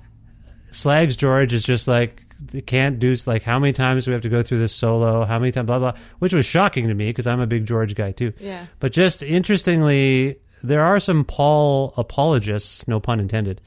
slags 0.70 1.16
George 1.16 1.52
is 1.52 1.64
just 1.64 1.88
like 1.88 2.22
they 2.40 2.60
can't 2.60 2.98
do 2.98 3.14
like 3.26 3.42
how 3.42 3.58
many 3.58 3.72
times 3.72 4.04
do 4.04 4.10
we 4.10 4.12
have 4.14 4.22
to 4.22 4.28
go 4.28 4.42
through 4.42 4.58
this 4.58 4.74
solo? 4.74 5.24
How 5.24 5.38
many 5.38 5.52
times? 5.52 5.66
Blah 5.66 5.78
blah. 5.78 5.92
Which 6.18 6.34
was 6.34 6.44
shocking 6.44 6.88
to 6.88 6.94
me 6.94 7.08
because 7.08 7.26
I'm 7.26 7.40
a 7.40 7.46
big 7.46 7.66
George 7.66 7.94
guy 7.94 8.12
too. 8.12 8.32
Yeah. 8.38 8.66
But 8.80 8.92
just 8.92 9.22
interestingly, 9.22 10.36
there 10.62 10.82
are 10.82 10.98
some 10.98 11.24
Paul 11.24 11.94
apologists, 11.96 12.86
no 12.88 13.00
pun 13.00 13.20
intended. 13.20 13.60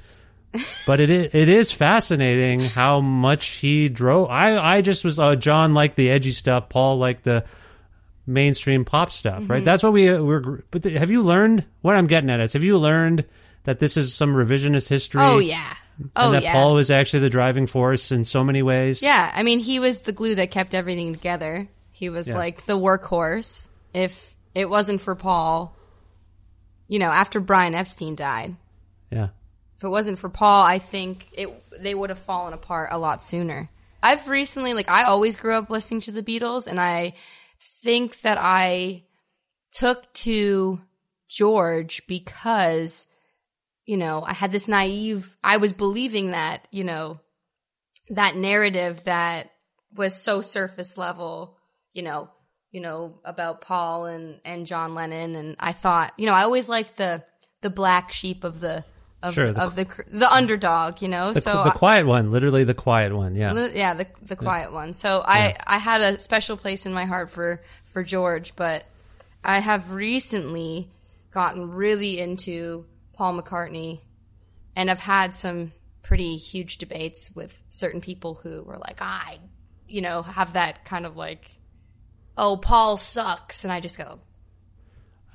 But 0.85 0.99
it 0.99 1.09
is, 1.09 1.33
it 1.33 1.49
is 1.49 1.71
fascinating 1.71 2.61
how 2.61 2.99
much 3.01 3.45
he 3.47 3.89
drove. 3.89 4.29
I 4.29 4.57
I 4.57 4.81
just 4.81 5.03
was 5.03 5.19
uh, 5.19 5.35
John 5.35 5.73
liked 5.73 5.95
the 5.95 6.09
edgy 6.11 6.31
stuff. 6.31 6.69
Paul 6.69 6.97
liked 6.97 7.23
the 7.23 7.45
mainstream 8.27 8.85
pop 8.85 9.11
stuff. 9.11 9.43
Mm-hmm. 9.43 9.51
Right. 9.51 9.65
That's 9.65 9.83
what 9.83 9.93
we 9.93 10.09
were. 10.17 10.63
But 10.71 10.83
the, 10.83 10.91
have 10.97 11.11
you 11.11 11.21
learned 11.21 11.65
what 11.81 11.95
I'm 11.95 12.07
getting 12.07 12.29
at? 12.29 12.39
Is 12.39 12.53
have 12.53 12.63
you 12.63 12.77
learned 12.77 13.25
that 13.63 13.79
this 13.79 13.97
is 13.97 14.13
some 14.13 14.33
revisionist 14.33 14.89
history? 14.89 15.21
Oh 15.23 15.39
yeah. 15.39 15.75
Oh 16.15 16.25
and 16.27 16.35
that 16.35 16.43
yeah. 16.43 16.53
Paul 16.53 16.73
was 16.73 16.91
actually 16.91 17.19
the 17.19 17.29
driving 17.29 17.67
force 17.67 18.11
in 18.11 18.25
so 18.25 18.43
many 18.43 18.61
ways. 18.61 19.01
Yeah, 19.01 19.31
I 19.33 19.43
mean, 19.43 19.59
he 19.59 19.79
was 19.79 19.99
the 19.99 20.11
glue 20.11 20.35
that 20.35 20.51
kept 20.51 20.73
everything 20.73 21.13
together. 21.13 21.67
He 21.91 22.09
was 22.09 22.27
Yeah. 22.27 22.35
like 22.35 22.65
the 22.65 22.77
workhorse. 22.77 23.69
If 23.93 24.35
it 24.53 24.69
wasn't 24.69 24.99
for 24.99 25.15
Paul, 25.15 25.73
you 26.89 26.99
know, 26.99 27.09
after 27.09 27.39
Brian 27.39 27.73
Epstein 27.73 28.15
died, 28.15 28.55
Yeah. 29.09 29.29
It 29.85 29.89
wasn't 29.89 30.19
for 30.19 30.29
Paul, 30.29 30.63
I 30.63 30.79
think 30.79 31.27
it 31.37 31.49
they 31.79 31.95
would 31.95 32.09
have 32.09 32.19
fallen 32.19 32.53
apart 32.53 32.89
a 32.91 32.99
lot 32.99 33.23
sooner. 33.23 33.69
I've 34.01 34.27
recently 34.27 34.73
like 34.73 34.89
I 34.89 35.03
always 35.03 35.35
grew 35.35 35.53
up 35.53 35.69
listening 35.69 36.01
to 36.01 36.11
the 36.11 36.23
Beatles 36.23 36.67
and 36.67 36.79
I 36.79 37.13
think 37.59 38.21
that 38.21 38.37
I 38.39 39.03
took 39.71 40.11
to 40.13 40.81
George 41.27 42.05
because 42.07 43.07
you 43.85 43.97
know, 43.97 44.23
I 44.25 44.33
had 44.33 44.51
this 44.51 44.67
naive 44.67 45.37
I 45.43 45.57
was 45.57 45.73
believing 45.73 46.31
that, 46.31 46.67
you 46.71 46.83
know, 46.83 47.19
that 48.09 48.35
narrative 48.35 49.03
that 49.05 49.51
was 49.93 50.13
so 50.13 50.41
surface 50.41 50.97
level, 50.97 51.57
you 51.93 52.01
know, 52.01 52.29
you 52.71 52.81
know, 52.81 53.19
about 53.23 53.61
Paul 53.61 54.05
and 54.05 54.39
and 54.43 54.65
John 54.65 54.95
Lennon 54.95 55.35
and 55.35 55.55
I 55.59 55.71
thought, 55.71 56.13
you 56.17 56.25
know, 56.25 56.33
I 56.33 56.43
always 56.43 56.67
liked 56.67 56.97
the 56.97 57.23
the 57.61 57.69
black 57.69 58.11
sheep 58.11 58.43
of 58.43 58.59
the 58.59 58.85
of 59.25 59.33
Sure, 59.33 59.51
the, 59.51 59.61
of 59.61 59.75
the 59.75 59.85
the 60.11 60.31
underdog, 60.31 61.01
you 61.01 61.07
know. 61.07 61.33
The, 61.33 61.41
so 61.41 61.63
the 61.63 61.71
quiet 61.71 62.05
one, 62.05 62.31
literally 62.31 62.63
the 62.63 62.73
quiet 62.73 63.13
one. 63.15 63.35
Yeah. 63.35 63.53
Li- 63.53 63.71
yeah, 63.73 63.93
the 63.93 64.07
the 64.21 64.35
quiet 64.35 64.71
one. 64.71 64.93
So 64.93 65.23
I 65.25 65.55
I 65.65 65.77
had 65.77 66.01
a 66.01 66.17
special 66.19 66.57
place 66.57 66.85
in 66.85 66.93
my 66.93 67.05
heart 67.05 67.29
for 67.29 67.61
for 67.83 68.03
George, 68.03 68.55
but 68.55 68.85
I 69.43 69.59
have 69.59 69.93
recently 69.93 70.89
gotten 71.31 71.71
really 71.71 72.19
into 72.19 72.85
Paul 73.13 73.41
McCartney 73.41 73.99
and 74.75 74.91
I've 74.91 74.99
had 74.99 75.35
some 75.35 75.71
pretty 76.01 76.35
huge 76.35 76.77
debates 76.77 77.31
with 77.35 77.63
certain 77.69 78.01
people 78.01 78.35
who 78.35 78.63
were 78.63 78.77
like, 78.77 79.01
I, 79.01 79.39
you 79.87 80.01
know, 80.01 80.21
have 80.21 80.53
that 80.53 80.85
kind 80.85 81.05
of 81.05 81.15
like, 81.17 81.49
oh, 82.37 82.57
Paul 82.57 82.97
sucks. 82.97 83.63
And 83.63 83.71
I 83.73 83.79
just 83.79 83.97
go, 83.97 84.19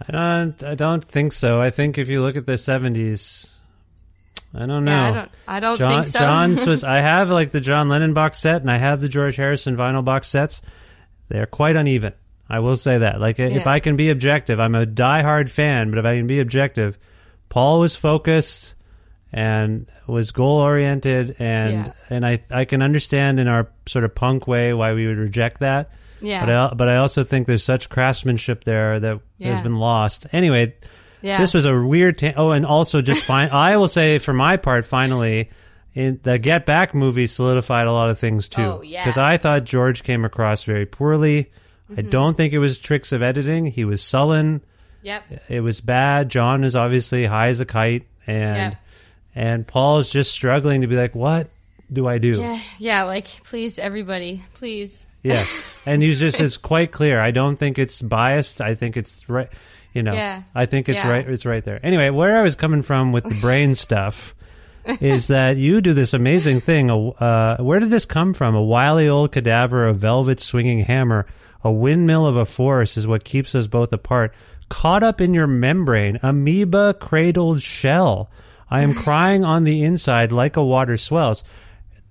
I 0.06 0.12
don't. 0.12 0.62
I 0.62 0.74
don't 0.74 1.04
think 1.04 1.32
so. 1.32 1.60
I 1.60 1.70
think 1.70 1.98
if 1.98 2.08
you 2.08 2.22
look 2.22 2.36
at 2.36 2.46
the 2.46 2.56
seventies, 2.56 3.54
I 4.54 4.66
don't 4.66 4.84
know. 4.84 4.90
Yeah, 4.90 5.08
I 5.08 5.10
don't- 5.12 5.30
I 5.48 5.60
don't 5.60 5.78
John, 5.78 5.90
think 5.94 6.06
so. 6.06 6.18
John's 6.18 6.66
was. 6.66 6.82
I 6.96 7.00
have 7.00 7.30
like 7.30 7.50
the 7.52 7.60
John 7.60 7.88
Lennon 7.88 8.14
box 8.14 8.38
set, 8.40 8.62
and 8.62 8.70
I 8.70 8.78
have 8.78 9.00
the 9.00 9.08
George 9.08 9.36
Harrison 9.36 9.76
vinyl 9.76 10.04
box 10.04 10.28
sets. 10.28 10.60
They're 11.28 11.46
quite 11.46 11.76
uneven. 11.76 12.14
I 12.48 12.58
will 12.58 12.76
say 12.76 12.98
that. 12.98 13.20
Like, 13.20 13.38
if 13.38 13.68
I 13.68 13.78
can 13.78 13.94
be 13.94 14.10
objective, 14.10 14.58
I'm 14.58 14.74
a 14.74 14.84
diehard 14.84 15.48
fan, 15.50 15.90
but 15.90 15.98
if 16.00 16.04
I 16.04 16.16
can 16.16 16.26
be 16.26 16.40
objective, 16.40 16.98
Paul 17.48 17.78
was 17.78 17.94
focused 17.94 18.74
and 19.32 19.86
was 20.08 20.32
goal 20.32 20.56
oriented, 20.58 21.36
and 21.38 21.72
Yeah. 21.86 21.92
and 22.10 22.26
I 22.26 22.40
I 22.50 22.64
can 22.64 22.82
understand 22.82 23.38
in 23.38 23.46
our 23.46 23.70
sort 23.86 24.04
of 24.04 24.14
punk 24.16 24.48
way 24.48 24.74
why 24.74 24.94
we 24.94 25.06
would 25.06 25.18
reject 25.18 25.60
that. 25.60 25.90
Yeah. 26.20 26.44
But 26.44 26.54
I, 26.54 26.74
but 26.74 26.88
I 26.88 26.96
also 26.96 27.22
think 27.22 27.46
there's 27.46 27.62
such 27.62 27.88
craftsmanship 27.88 28.64
there 28.64 28.98
that 28.98 29.20
has 29.40 29.62
been 29.62 29.76
lost. 29.76 30.26
Anyway, 30.32 30.74
Yeah. 31.22 31.38
this 31.38 31.54
was 31.54 31.64
a 31.64 31.78
weird. 31.84 32.18
Ta- 32.18 32.32
oh, 32.36 32.50
and 32.52 32.64
also 32.66 33.02
just 33.02 33.24
fine. 33.24 33.48
I 33.52 33.76
will 33.76 33.88
say 33.88 34.18
for 34.18 34.32
my 34.32 34.56
part, 34.56 34.84
finally, 34.86 35.50
in 35.94 36.20
the 36.22 36.38
Get 36.38 36.66
Back 36.66 36.94
movie 36.94 37.26
solidified 37.26 37.86
a 37.86 37.92
lot 37.92 38.10
of 38.10 38.18
things 38.18 38.48
too. 38.48 38.62
Oh, 38.62 38.82
yeah. 38.82 39.02
Because 39.04 39.18
I 39.18 39.36
thought 39.36 39.64
George 39.64 40.02
came 40.02 40.24
across 40.24 40.64
very 40.64 40.86
poorly. 40.86 41.50
I 41.90 41.92
Mm-hmm. 42.02 42.10
don't 42.10 42.36
think 42.36 42.52
it 42.52 42.58
was 42.60 42.78
tricks 42.78 43.10
of 43.12 43.20
editing. 43.22 43.66
He 43.66 43.84
was 43.84 44.00
sullen. 44.00 44.60
yep. 45.02 45.24
It 45.48 45.60
was 45.60 45.80
bad. 45.80 46.28
John 46.28 46.62
is 46.62 46.76
obviously 46.76 47.26
high 47.26 47.48
as 47.48 47.60
a 47.60 47.66
kite, 47.66 48.06
and 48.28 48.56
Yeah. 48.56 48.74
and 49.34 49.66
Paul's 49.66 50.08
just 50.10 50.30
struggling 50.30 50.82
to 50.82 50.86
be 50.86 50.94
like, 50.96 51.16
what 51.16 51.48
do 51.92 52.06
I 52.06 52.18
do? 52.18 52.38
Yeah. 52.40 52.60
Yeah. 52.78 53.02
Like, 53.02 53.26
please, 53.26 53.78
everybody, 53.80 54.42
please. 54.54 55.08
Yes, 55.24 55.74
and 55.84 56.00
he's 56.02 56.20
just 56.20 56.38
it's 56.40 56.56
quite 56.56 56.92
clear. 56.92 57.20
I 57.20 57.30
don't 57.32 57.56
think 57.56 57.78
it's 57.78 58.00
biased. 58.00 58.60
I 58.60 58.74
think 58.76 58.96
it's 58.96 59.28
right. 59.28 59.48
You 59.92 60.02
know, 60.02 60.12
Yeah. 60.12 60.42
I 60.54 60.66
think 60.66 60.88
it's 60.88 60.98
Yeah. 60.98 61.10
right. 61.10 61.28
It's 61.28 61.44
right 61.46 61.62
there. 61.64 61.80
Anyway, 61.84 62.10
where 62.10 62.38
I 62.38 62.42
was 62.42 62.56
coming 62.56 62.82
from 62.82 63.12
with 63.12 63.24
the 63.24 63.34
brain 63.40 63.74
stuff 63.86 64.34
is 65.00 65.28
that 65.28 65.56
you 65.56 65.80
do 65.80 65.92
this 65.92 66.14
amazing 66.14 66.60
thing. 66.60 66.90
Uh, 66.90 67.56
where 67.58 67.80
did 67.80 67.90
this 67.90 68.06
come 68.06 68.32
from? 68.34 68.54
A 68.54 68.62
wily 68.62 69.08
old 69.08 69.32
cadaver, 69.32 69.84
a 69.86 69.92
velvet 69.92 70.40
swinging 70.40 70.84
hammer, 70.84 71.26
a 71.62 71.70
windmill 71.70 72.26
of 72.26 72.36
a 72.36 72.44
force 72.46 72.96
is 72.96 73.06
what 73.06 73.24
keeps 73.24 73.54
us 73.54 73.66
both 73.66 73.92
apart. 73.92 74.32
Caught 74.68 75.02
up 75.02 75.20
in 75.20 75.34
your 75.34 75.46
membrane, 75.48 76.18
amoeba 76.22 76.94
cradled 76.94 77.60
shell. 77.60 78.30
I 78.70 78.82
am 78.82 78.94
crying 79.04 79.44
on 79.44 79.64
the 79.64 79.82
inside 79.82 80.30
like 80.32 80.56
a 80.56 80.64
water 80.64 80.96
swells 80.96 81.42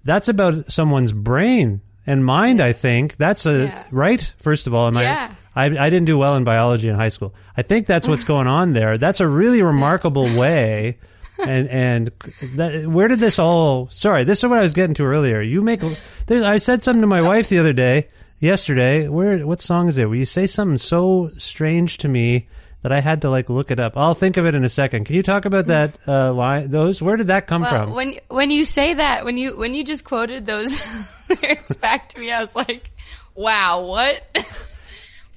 that's 0.06 0.30
about 0.30 0.72
someone's 0.72 1.12
brain 1.12 1.82
and 2.08 2.24
mind 2.26 2.62
i 2.62 2.72
think 2.72 3.18
that's 3.18 3.46
a 3.46 3.66
Yeah. 3.66 3.84
right 3.92 4.34
first 4.42 4.66
of 4.66 4.74
all 4.74 4.88
am 4.88 4.96
Yeah. 4.96 5.28
I, 5.30 5.36
I 5.60 5.66
i 5.66 5.90
didn't 5.90 6.06
do 6.06 6.18
well 6.18 6.36
in 6.36 6.44
biology 6.44 6.88
in 6.90 6.96
high 6.96 7.10
school 7.10 7.34
i 7.58 7.62
think 7.62 7.86
that's 7.86 8.08
what's 8.08 8.24
going 8.24 8.48
on 8.48 8.74
there 8.74 8.98
that's 8.98 9.20
a 9.20 9.28
really 9.28 9.62
remarkable 9.62 10.26
way 10.38 10.98
and 11.40 11.68
and 11.70 12.12
that, 12.56 12.88
where 12.88 13.08
did 13.08 13.20
this 13.20 13.40
all 13.40 13.90
sorry 13.90 14.24
this 14.24 14.40
is 14.40 14.50
what 14.50 14.60
i 14.60 14.62
was 14.62 14.74
getting 14.74 14.94
to 14.96 15.04
earlier 15.06 15.42
you 15.42 15.62
make 15.62 15.82
there, 16.28 16.44
i 16.46 16.58
said 16.58 16.84
something 16.84 17.02
to 17.02 17.08
my 17.08 17.22
wife 17.22 17.50
the 17.50 17.60
other 17.60 17.74
day 17.74 18.08
yesterday 18.40 19.08
where 19.08 19.46
what 19.46 19.62
song 19.62 19.88
is 19.88 19.98
it 19.98 20.06
where 20.08 20.18
you 20.18 20.26
say 20.26 20.48
something 20.48 20.78
so 20.78 21.30
strange 21.38 21.98
to 21.98 22.08
me 22.08 22.48
that 22.82 22.92
I 22.94 23.02
had 23.02 23.24
to 23.24 23.30
like 23.30 23.50
look 23.50 23.72
it 23.72 23.80
up. 23.80 23.98
I'll 23.98 24.14
think 24.14 24.38
of 24.38 24.46
it 24.46 24.56
in 24.56 24.64
a 24.64 24.70
second. 24.70 25.04
Can 25.04 25.16
you 25.16 25.24
talk 25.24 25.44
about 25.46 25.66
that 25.68 25.98
uh, 26.08 26.34
line? 26.34 26.70
Those 26.70 27.02
where 27.02 27.18
did 27.18 27.28
that 27.28 27.46
come 27.46 27.62
Well, 27.62 27.88
from? 27.88 27.94
when 27.94 28.14
when 28.30 28.52
you 28.52 28.64
say 28.64 28.94
that, 28.94 29.26
when 29.26 29.38
you 29.38 29.58
when 29.58 29.74
you 29.74 29.84
just 29.84 30.06
quoted 30.06 30.46
those 30.46 30.80
lyrics 31.30 31.76
back 31.76 32.08
to 32.10 32.20
me, 32.20 32.32
I 32.32 32.40
was 32.40 32.56
like, 32.56 32.92
"Wow, 33.36 33.84
what? 33.86 34.24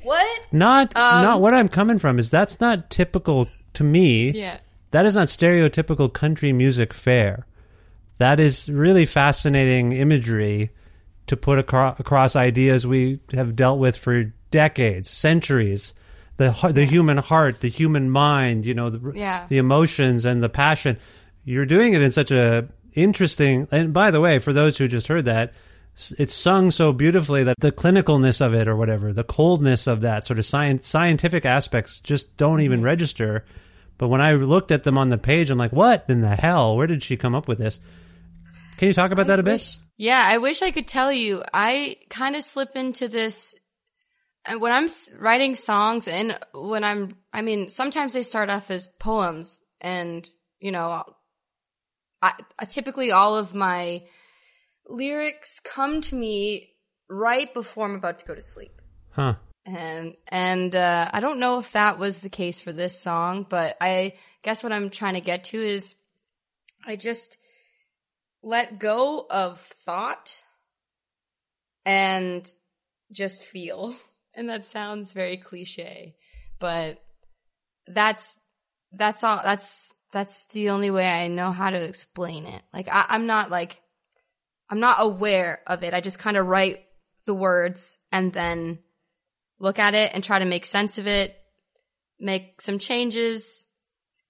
what? 0.04 0.42
Not 0.52 0.94
not 0.94 1.36
um, 1.36 1.42
what 1.42 1.54
I'm 1.54 1.68
coming 1.68 1.98
from 1.98 2.18
is 2.18 2.30
that's 2.30 2.60
not 2.60 2.90
typical 2.90 3.48
to 3.74 3.84
me. 3.84 4.30
Yeah, 4.30 4.58
That 4.90 5.06
is 5.06 5.14
not 5.14 5.28
stereotypical 5.28 6.12
country 6.12 6.52
music 6.52 6.92
fare. 6.92 7.46
That 8.18 8.38
is 8.40 8.68
really 8.68 9.06
fascinating 9.06 9.92
imagery 9.92 10.70
to 11.26 11.36
put 11.36 11.58
acro- 11.58 11.94
across 11.98 12.36
ideas 12.36 12.86
we 12.86 13.20
have 13.32 13.56
dealt 13.56 13.78
with 13.78 13.96
for 13.96 14.32
decades, 14.50 15.08
centuries. 15.10 15.94
The 16.36 16.50
the 16.72 16.84
human 16.84 17.18
heart, 17.18 17.60
the 17.60 17.68
human 17.68 18.10
mind, 18.10 18.66
you 18.66 18.74
know, 18.74 18.90
the 18.90 19.12
Yeah. 19.16 19.46
the 19.48 19.58
emotions 19.58 20.24
and 20.24 20.42
the 20.42 20.48
passion. 20.48 20.98
You're 21.44 21.66
doing 21.66 21.94
it 21.94 22.02
in 22.02 22.10
such 22.10 22.30
a 22.30 22.68
interesting. 22.94 23.66
And 23.70 23.92
by 23.92 24.10
the 24.10 24.20
way, 24.20 24.38
for 24.38 24.52
those 24.52 24.76
who 24.78 24.88
just 24.88 25.08
heard 25.08 25.24
that, 25.26 25.52
it's 26.18 26.34
sung 26.34 26.70
so 26.70 26.92
beautifully 26.92 27.44
that 27.44 27.56
the 27.58 27.72
clinicalness 27.72 28.44
of 28.44 28.54
it, 28.54 28.68
or 28.68 28.76
whatever, 28.76 29.12
the 29.12 29.24
coldness 29.24 29.86
of 29.86 30.00
that 30.00 30.26
sort 30.26 30.38
of 30.38 30.46
science, 30.46 30.88
scientific 30.88 31.44
aspects, 31.44 32.00
just 32.00 32.36
don't 32.36 32.60
even 32.60 32.78
Mm-hmm. 32.78 32.86
register. 32.86 33.44
But 33.98 34.08
when 34.08 34.20
I 34.20 34.32
looked 34.32 34.72
at 34.72 34.82
them 34.84 34.98
on 34.98 35.10
the 35.10 35.18
page, 35.18 35.50
I'm 35.50 35.58
like, 35.58 35.72
what 35.72 36.06
in 36.08 36.22
the 36.22 36.34
hell? 36.34 36.76
Where 36.76 36.86
did 36.86 37.02
she 37.02 37.16
come 37.16 37.34
up 37.34 37.46
with 37.46 37.58
this? 37.58 37.78
Can 38.78 38.88
you 38.88 38.94
talk 38.94 39.12
about 39.12 39.28
that 39.28 39.38
a 39.38 39.44
bit? 39.44 39.78
Yeah, 39.96 40.24
I 40.24 40.38
wish 40.38 40.62
I 40.62 40.72
could 40.72 40.88
tell 40.88 41.12
you. 41.12 41.42
I 41.54 41.96
kind 42.08 42.34
of 42.34 42.42
slip 42.42 42.74
into 42.74 43.06
this 43.06 43.54
and 44.44 44.60
when 44.60 44.72
I'm 44.72 44.88
writing 45.20 45.54
songs, 45.54 46.08
and 46.08 46.36
when 46.52 46.82
I'm, 46.82 47.16
I 47.32 47.42
mean, 47.42 47.70
sometimes 47.70 48.12
they 48.12 48.22
start 48.22 48.50
off 48.50 48.70
as 48.70 48.88
poems, 48.98 49.60
and 49.80 50.28
you 50.58 50.72
know, 50.72 51.04
I, 52.20 52.32
I 52.58 52.64
typically 52.64 53.12
all 53.12 53.36
of 53.36 53.54
my 53.54 54.02
lyrics 54.92 55.58
come 55.58 56.00
to 56.02 56.14
me 56.14 56.74
right 57.08 57.52
before 57.52 57.86
I'm 57.86 57.94
about 57.94 58.18
to 58.20 58.26
go 58.26 58.34
to 58.34 58.42
sleep. 58.42 58.80
Huh. 59.10 59.34
and 59.66 60.14
and 60.28 60.74
uh, 60.74 61.10
I 61.12 61.20
don't 61.20 61.38
know 61.38 61.58
if 61.58 61.72
that 61.72 61.98
was 61.98 62.20
the 62.20 62.30
case 62.30 62.60
for 62.60 62.72
this 62.72 62.98
song, 62.98 63.46
but 63.48 63.76
I 63.80 64.14
guess 64.42 64.62
what 64.62 64.72
I'm 64.72 64.90
trying 64.90 65.14
to 65.14 65.20
get 65.20 65.44
to 65.44 65.58
is 65.58 65.96
I 66.86 66.96
just 66.96 67.38
let 68.42 68.78
go 68.78 69.26
of 69.30 69.60
thought 69.60 70.42
and 71.84 72.48
just 73.12 73.44
feel, 73.44 73.94
and 74.34 74.48
that 74.48 74.64
sounds 74.64 75.12
very 75.12 75.36
cliche, 75.36 76.16
but 76.58 77.02
that's 77.86 78.40
that's 78.92 79.22
all. 79.22 79.40
That's 79.44 79.92
that's 80.10 80.46
the 80.46 80.70
only 80.70 80.90
way 80.90 81.06
I 81.06 81.28
know 81.28 81.50
how 81.50 81.68
to 81.68 81.84
explain 81.84 82.46
it. 82.46 82.62
Like 82.72 82.88
I, 82.90 83.04
I'm 83.10 83.26
not 83.26 83.50
like 83.50 83.81
I'm 84.68 84.80
not 84.80 84.96
aware 84.98 85.60
of 85.66 85.82
it. 85.84 85.94
I 85.94 86.00
just 86.00 86.18
kind 86.18 86.36
of 86.36 86.46
write 86.46 86.80
the 87.26 87.34
words 87.34 87.98
and 88.10 88.32
then 88.32 88.78
look 89.58 89.78
at 89.78 89.94
it 89.94 90.12
and 90.14 90.24
try 90.24 90.38
to 90.38 90.44
make 90.44 90.66
sense 90.66 90.98
of 90.98 91.06
it, 91.06 91.36
make 92.18 92.60
some 92.60 92.78
changes, 92.78 93.66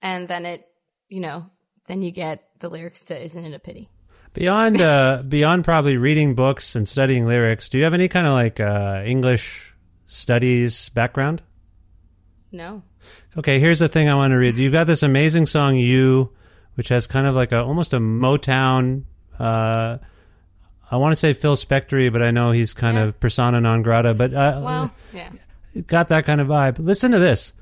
and 0.01 0.27
then 0.27 0.45
it, 0.45 0.65
you 1.09 1.19
know, 1.19 1.49
then 1.87 2.01
you 2.01 2.11
get 2.11 2.43
the 2.59 2.69
lyrics 2.69 3.05
to 3.05 3.21
"Isn't 3.21 3.45
It 3.45 3.53
a 3.53 3.59
Pity." 3.59 3.89
Beyond 4.33 4.81
uh, 4.81 5.23
beyond 5.27 5.63
probably 5.63 5.97
reading 5.97 6.33
books 6.35 6.75
and 6.75 6.87
studying 6.87 7.27
lyrics, 7.27 7.69
do 7.69 7.77
you 7.77 7.83
have 7.83 7.93
any 7.93 8.07
kind 8.07 8.27
of 8.27 8.33
like 8.33 8.59
uh, 8.59 9.03
English 9.05 9.73
studies 10.05 10.89
background? 10.89 11.41
No. 12.51 12.83
Okay, 13.37 13.59
here's 13.59 13.79
the 13.79 13.87
thing 13.87 14.09
I 14.09 14.15
want 14.15 14.31
to 14.31 14.37
read. 14.37 14.55
You've 14.55 14.73
got 14.73 14.87
this 14.87 15.03
amazing 15.03 15.47
song 15.47 15.75
"You," 15.75 16.33
which 16.75 16.89
has 16.89 17.07
kind 17.07 17.27
of 17.27 17.35
like 17.35 17.51
a 17.51 17.63
almost 17.63 17.93
a 17.93 17.99
Motown. 17.99 19.03
Uh, 19.37 19.97
I 20.91 20.97
want 20.97 21.11
to 21.13 21.15
say 21.15 21.33
Phil 21.33 21.55
Spector, 21.55 22.11
but 22.11 22.21
I 22.21 22.31
know 22.31 22.51
he's 22.51 22.73
kind 22.73 22.97
Yeah. 22.97 23.03
of 23.05 23.19
persona 23.19 23.59
non 23.61 23.81
grata. 23.81 24.13
But 24.13 24.33
uh, 24.33 24.61
Well, 24.63 24.95
yeah. 25.13 25.29
got 25.87 26.09
that 26.09 26.25
kind 26.25 26.39
of 26.41 26.47
vibe. 26.47 26.77
Listen 26.79 27.11
to 27.11 27.19
this. 27.19 27.53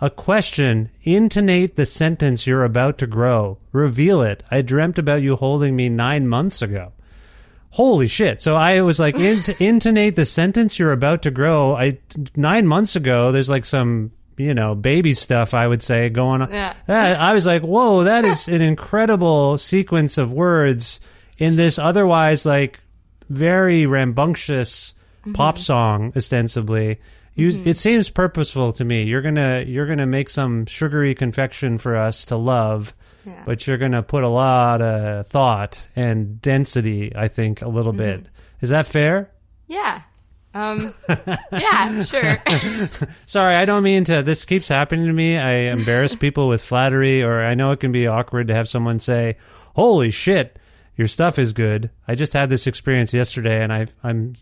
A 0.00 0.08
question. 0.10 0.90
Intonate 1.02 1.76
the 1.76 1.84
sentence 1.84 2.46
you're 2.46 2.64
about 2.64 2.96
to 2.98 3.06
grow. 3.06 3.58
Reveal 3.70 4.22
it. 4.22 4.42
I 4.50 4.62
dreamt 4.62 4.98
about 4.98 5.22
you 5.22 5.36
holding 5.36 5.76
me 5.76 5.88
nine 5.88 6.26
months 6.26 6.62
ago. 6.62 6.92
Holy 7.74 8.08
shit. 8.08 8.40
So 8.40 8.56
I 8.56 8.80
was 8.80 8.98
like, 8.98 9.14
int- 9.18 9.60
intonate 9.60 10.16
the 10.16 10.24
sentence 10.24 10.78
you're 10.78 10.92
about 10.92 11.22
to 11.22 11.30
grow. 11.30 11.76
I, 11.76 11.98
nine 12.34 12.66
months 12.66 12.96
ago, 12.96 13.30
there's 13.30 13.50
like 13.50 13.64
some, 13.64 14.10
you 14.38 14.54
know, 14.54 14.74
baby 14.74 15.12
stuff, 15.14 15.52
I 15.54 15.68
would 15.68 15.82
say, 15.82 16.08
going 16.08 16.42
on. 16.42 16.50
Yeah. 16.50 16.72
That- 16.86 17.20
I 17.20 17.34
was 17.34 17.44
like, 17.46 17.62
whoa, 17.62 18.02
that 18.04 18.24
is 18.24 18.48
an 18.48 18.62
incredible 18.62 19.58
sequence 19.58 20.16
of 20.18 20.32
words 20.32 20.98
in 21.40 21.56
this 21.56 21.78
otherwise 21.78 22.46
like 22.46 22.78
very 23.28 23.86
rambunctious 23.86 24.94
mm-hmm. 25.22 25.32
pop 25.32 25.58
song, 25.58 26.12
ostensibly. 26.14 27.00
You, 27.34 27.48
mm-hmm. 27.48 27.68
It 27.68 27.78
seems 27.78 28.10
purposeful 28.10 28.72
to 28.72 28.84
me. 28.84 29.04
You're 29.04 29.22
gonna 29.22 29.64
you're 29.66 29.86
gonna 29.86 30.06
make 30.06 30.30
some 30.30 30.66
sugary 30.66 31.14
confection 31.14 31.78
for 31.78 31.96
us 31.96 32.26
to 32.26 32.36
love, 32.36 32.92
Yeah. 33.24 33.42
but 33.46 33.66
you're 33.66 33.78
gonna 33.78 34.02
put 34.02 34.24
a 34.24 34.28
lot 34.28 34.82
of 34.82 35.26
thought 35.26 35.88
and 35.96 36.40
density. 36.42 37.14
I 37.16 37.28
think 37.28 37.62
a 37.62 37.68
little 37.68 37.92
mm-hmm. 37.92 38.22
bit. 38.22 38.30
Is 38.60 38.70
that 38.70 38.86
fair? 38.86 39.30
Yeah. 39.66 40.02
Um, 40.52 40.92
yeah, 41.52 42.02
sure. 42.02 42.36
Sorry, 43.26 43.54
I 43.54 43.64
don't 43.64 43.84
mean 43.84 44.02
to. 44.04 44.22
This 44.22 44.44
keeps 44.44 44.66
happening 44.66 45.06
to 45.06 45.12
me. 45.12 45.38
I 45.38 45.52
embarrass 45.70 46.16
people 46.16 46.48
with 46.48 46.60
flattery, 46.60 47.22
or 47.22 47.44
I 47.44 47.54
know 47.54 47.70
it 47.70 47.78
can 47.78 47.92
be 47.92 48.08
awkward 48.08 48.48
to 48.48 48.54
have 48.54 48.68
someone 48.68 48.98
say, 48.98 49.36
"Holy 49.76 50.10
shit, 50.10 50.58
your 51.00 51.08
stuff 51.08 51.36
is 51.38 51.52
good." 51.52 51.90
I 52.06 52.14
just 52.14 52.32
had 52.32 52.48
this 52.48 52.68
experience 52.68 53.12
yesterday, 53.12 53.60
and 53.64 53.72
I, 53.72 53.88
I'm, 54.04 54.34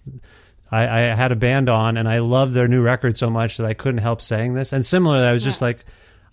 I, 0.70 0.82
I 0.82 0.98
had 1.14 1.32
a 1.32 1.36
band 1.36 1.70
on, 1.70 1.96
and 1.96 2.06
I 2.06 2.18
love 2.18 2.52
their 2.52 2.68
new 2.68 2.82
record 2.82 3.16
so 3.16 3.30
much 3.30 3.56
that 3.56 3.66
I 3.66 3.72
couldn't 3.72 4.02
help 4.02 4.20
saying 4.20 4.52
this. 4.52 4.72
And 4.74 4.84
similarly, 4.84 5.26
I 5.26 5.32
was 5.32 5.42
just 5.44 5.62
like, 5.62 5.84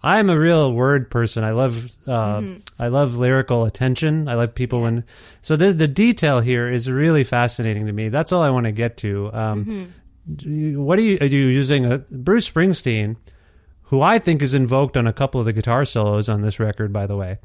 I'm 0.03 0.30
a 0.30 0.38
real 0.38 0.71
word 0.73 1.09
person. 1.09 1.43
I 1.45 1.51
love, 1.51 1.89
uh, 2.05 2.41
I 2.78 2.89
love 2.89 3.15
lyrical 3.15 3.63
attention. 3.63 4.28
I 4.28 4.36
love 4.36 4.53
people 4.53 4.82
when. 4.82 5.03
So 5.41 5.55
the 5.55 5.71
the 5.73 5.88
detail 5.88 6.41
here 6.41 6.67
is 6.69 6.89
really 6.89 7.23
fascinating 7.23 7.86
to 7.88 7.93
me. 7.93 8.09
That's 8.09 8.32
all 8.34 8.43
I 8.43 8.49
want 8.49 8.65
to 8.65 8.71
get 8.73 8.97
to. 8.97 9.32
Um, 9.34 9.93
you- 10.41 10.82
What 10.82 10.99
are 10.99 11.03
you, 11.03 11.17
are 11.21 11.26
you 11.28 11.45
using? 11.47 11.86
A, 11.91 11.97
Bruce 12.11 12.49
Springsteen, 12.51 13.15
who 13.89 14.01
I 14.01 14.19
think 14.19 14.41
is 14.41 14.53
invoked 14.53 14.97
on 14.97 15.07
a 15.07 15.13
couple 15.13 15.39
of 15.39 15.45
the 15.45 15.53
guitar 15.53 15.86
solos 15.86 16.28
on 16.30 16.41
this 16.41 16.59
record, 16.59 16.91
by 16.91 17.05
the 17.07 17.15
way, 17.15 17.38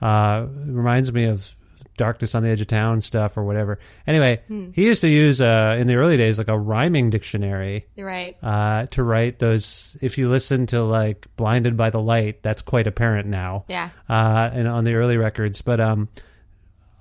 uh, 0.00 0.46
reminds 0.66 1.12
me 1.12 1.24
of 1.24 1.54
Darkness 1.96 2.34
on 2.34 2.42
the 2.42 2.48
Edge 2.48 2.60
of 2.60 2.66
Town 2.66 3.00
stuff 3.00 3.36
or 3.36 3.44
whatever. 3.44 3.78
Anyway, 4.06 4.42
he 4.74 4.84
used 4.84 5.00
to 5.02 5.08
use 5.08 5.40
uh, 5.40 5.76
in 5.78 5.86
the 5.86 5.96
early 5.96 6.16
days 6.16 6.38
like 6.38 6.48
a 6.48 6.58
rhyming 6.58 7.10
dictionary 7.10 7.86
right. 7.96 8.36
uh, 8.42 8.86
to 8.86 9.02
write 9.02 9.38
those. 9.38 9.96
If 10.00 10.18
you 10.18 10.28
listen 10.28 10.66
to 10.66 10.82
like 10.82 11.26
"Blinded 11.36 11.76
by 11.76 11.90
the 11.90 12.00
Light," 12.00 12.42
that's 12.42 12.62
quite 12.62 12.86
apparent 12.86 13.28
now. 13.28 13.64
Yeah. 13.68 13.90
Uh, 14.08 14.50
and 14.52 14.68
on 14.68 14.84
the 14.84 14.94
early 14.94 15.16
records, 15.16 15.62
but 15.62 15.80
um, 15.80 16.08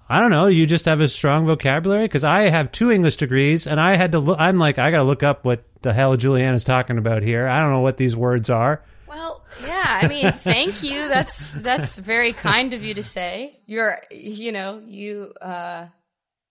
I 0.07 0.19
don't 0.19 0.29
know. 0.29 0.45
You 0.45 0.65
just 0.65 0.85
have 0.85 0.99
a 0.99 1.07
strong 1.07 1.45
vocabulary 1.45 2.03
because 2.03 2.23
I 2.23 2.43
have 2.43 2.71
two 2.71 2.91
English 2.91 3.17
degrees, 3.17 3.65
and 3.65 3.79
I 3.79 3.95
had 3.95 4.11
to 4.11 4.19
look. 4.19 4.39
I'm 4.39 4.59
like, 4.59 4.77
I 4.77 4.91
got 4.91 4.97
to 4.97 5.03
look 5.03 5.23
up 5.23 5.45
what 5.45 5.63
the 5.81 5.93
hell 5.93 6.15
Julianne 6.15 6.53
is 6.53 6.63
talking 6.63 6.97
about 6.97 7.23
here. 7.23 7.47
I 7.47 7.59
don't 7.59 7.71
know 7.71 7.81
what 7.81 7.97
these 7.97 8.15
words 8.15 8.49
are. 8.49 8.83
Well, 9.07 9.45
yeah. 9.65 9.83
I 9.85 10.07
mean, 10.07 10.31
thank 10.31 10.83
you. 10.83 11.07
That's 11.07 11.51
that's 11.51 11.97
very 11.97 12.33
kind 12.33 12.73
of 12.73 12.83
you 12.83 12.93
to 12.95 13.03
say. 13.03 13.59
You're, 13.65 13.97
you 14.11 14.51
know, 14.51 14.81
you 14.85 15.33
uh, 15.41 15.87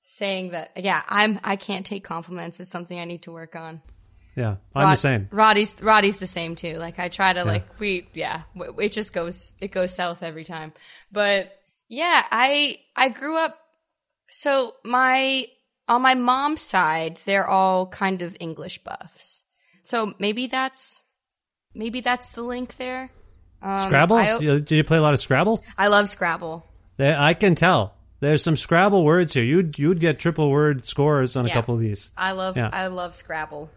saying 0.02 0.50
that. 0.50 0.70
Yeah, 0.76 1.02
I'm. 1.08 1.40
I 1.42 1.56
can't 1.56 1.84
take 1.84 2.04
compliments. 2.04 2.60
It's 2.60 2.70
something 2.70 2.98
I 2.98 3.04
need 3.04 3.22
to 3.22 3.32
work 3.32 3.56
on. 3.56 3.82
Yeah, 4.36 4.56
I'm 4.74 4.84
Rod- 4.84 4.92
the 4.92 4.96
same. 4.96 5.28
Roddy's 5.30 5.82
Roddy's 5.82 6.18
the 6.18 6.26
same 6.26 6.56
too. 6.56 6.74
Like 6.78 6.98
I 6.98 7.08
try 7.08 7.32
to 7.32 7.44
like 7.44 7.78
we 7.78 8.06
yeah, 8.14 8.42
it 8.78 8.92
just 8.92 9.12
goes 9.12 9.54
it 9.60 9.70
goes 9.70 9.94
south 9.94 10.22
every 10.22 10.44
time. 10.44 10.72
But 11.12 11.56
yeah, 11.88 12.22
I 12.30 12.76
I 12.96 13.10
grew 13.10 13.36
up 13.36 13.56
so 14.28 14.74
my 14.84 15.46
on 15.88 16.02
my 16.02 16.14
mom's 16.14 16.62
side, 16.62 17.20
they're 17.24 17.46
all 17.46 17.86
kind 17.86 18.22
of 18.22 18.36
English 18.40 18.82
buffs. 18.82 19.44
So 19.82 20.14
maybe 20.18 20.46
that's 20.46 21.03
maybe 21.74 22.00
that's 22.00 22.30
the 22.30 22.42
link 22.42 22.76
there. 22.76 23.10
Um, 23.62 23.88
Scrabble? 23.88 24.16
I, 24.16 24.38
Do 24.38 24.44
you- 24.44 24.60
Did 24.60 24.76
you 24.76 24.84
play 24.84 24.98
a 24.98 25.02
lot 25.02 25.14
of 25.14 25.20
Scrabble? 25.20 25.58
I 25.78 25.88
love 25.88 26.08
Scrabble. 26.08 26.66
I 26.98 27.34
can 27.34 27.54
tell. 27.54 27.94
There's 28.20 28.42
some 28.42 28.56
Scrabble 28.56 29.04
words 29.04 29.32
here. 29.34 29.42
You'd 29.44 29.78
you'd 29.78 30.00
get 30.00 30.18
triple 30.18 30.50
word 30.50 30.84
scores 30.84 31.36
on 31.36 31.46
a 31.46 31.50
couple 31.52 31.74
of 31.74 31.80
these. 31.80 32.10
I 32.16 32.32
love 32.32 32.56
Yeah. 32.56 32.70
I 32.72 32.86
love 32.86 33.14
Scrabble. 33.14 33.70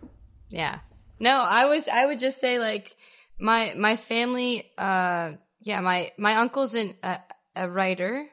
Yeah. 0.50 0.80
No, 1.20 1.32
I 1.36 1.66
was 1.66 1.88
I 1.88 2.06
would 2.06 2.20
just 2.20 2.39
say 2.39 2.60
like 2.60 2.95
my 3.39 3.74
my 3.78 3.95
family 3.98 4.72
uh 4.78 5.34
yeah, 5.62 5.82
my 5.82 6.12
my 6.18 6.36
uncle's 6.36 6.76
an, 6.76 6.95
a 7.04 7.20
a 7.56 7.70
writer 7.70 8.28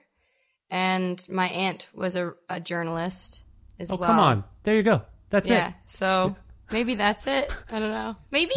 and 0.71 1.21
my 1.31 1.47
aunt 1.49 1.89
was 1.95 2.15
a, 2.17 2.35
a 2.49 2.61
journalist 2.61 3.43
as 3.81 3.91
Oh, 3.93 3.97
well. 3.97 4.09
come 4.09 4.19
on. 4.19 4.45
There 4.65 4.77
you 4.77 4.83
go. 4.83 5.03
That's 5.31 5.49
Yeah. 5.51 5.57
it. 5.57 5.59
Yeah. 5.59 5.73
So 5.87 6.37
maybe 6.71 6.95
that's 6.95 7.27
it. 7.27 7.53
I 7.71 7.79
don't 7.81 7.91
know. 7.91 8.17
Maybe 8.31 8.53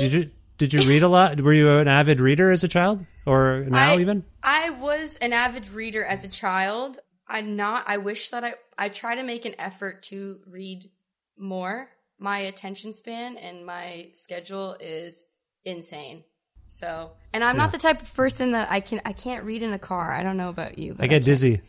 Did 0.57 0.73
you 0.73 0.81
read 0.87 1.03
a 1.03 1.07
lot? 1.07 1.39
Were 1.41 1.53
you 1.53 1.77
an 1.77 1.87
avid 1.87 2.19
reader 2.19 2.49
as 2.51 2.63
a 2.63 2.67
child, 2.67 3.05
or 3.25 3.65
now 3.67 3.93
I, 3.93 3.99
even? 3.99 4.23
I 4.41 4.71
was 4.71 5.17
an 5.17 5.31
avid 5.31 5.69
reader 5.69 6.03
as 6.03 6.23
a 6.23 6.27
child. 6.27 6.99
I'm 7.27 7.55
not. 7.55 7.83
I 7.87 7.97
wish 7.97 8.29
that 8.29 8.43
I. 8.43 8.53
I 8.77 8.89
try 8.89 9.15
to 9.15 9.23
make 9.23 9.45
an 9.45 9.53
effort 9.59 10.03
to 10.03 10.39
read 10.47 10.89
more. 11.37 11.89
My 12.19 12.39
attention 12.39 12.93
span 12.93 13.37
and 13.37 13.65
my 13.65 14.09
schedule 14.13 14.75
is 14.79 15.23
insane. 15.63 16.23
So, 16.65 17.11
and 17.33 17.43
I'm 17.43 17.55
not 17.55 17.71
the 17.71 17.77
type 17.77 18.01
of 18.01 18.13
person 18.15 18.53
that 18.53 18.69
I 18.71 18.79
can. 18.79 18.99
I 19.05 19.13
can't 19.13 19.43
read 19.43 19.61
in 19.61 19.73
a 19.73 19.79
car. 19.79 20.11
I 20.11 20.23
don't 20.23 20.37
know 20.37 20.49
about 20.49 20.79
you. 20.79 20.95
But 20.95 21.03
I 21.03 21.07
get 21.07 21.15
can't. 21.17 21.25
dizzy. 21.25 21.61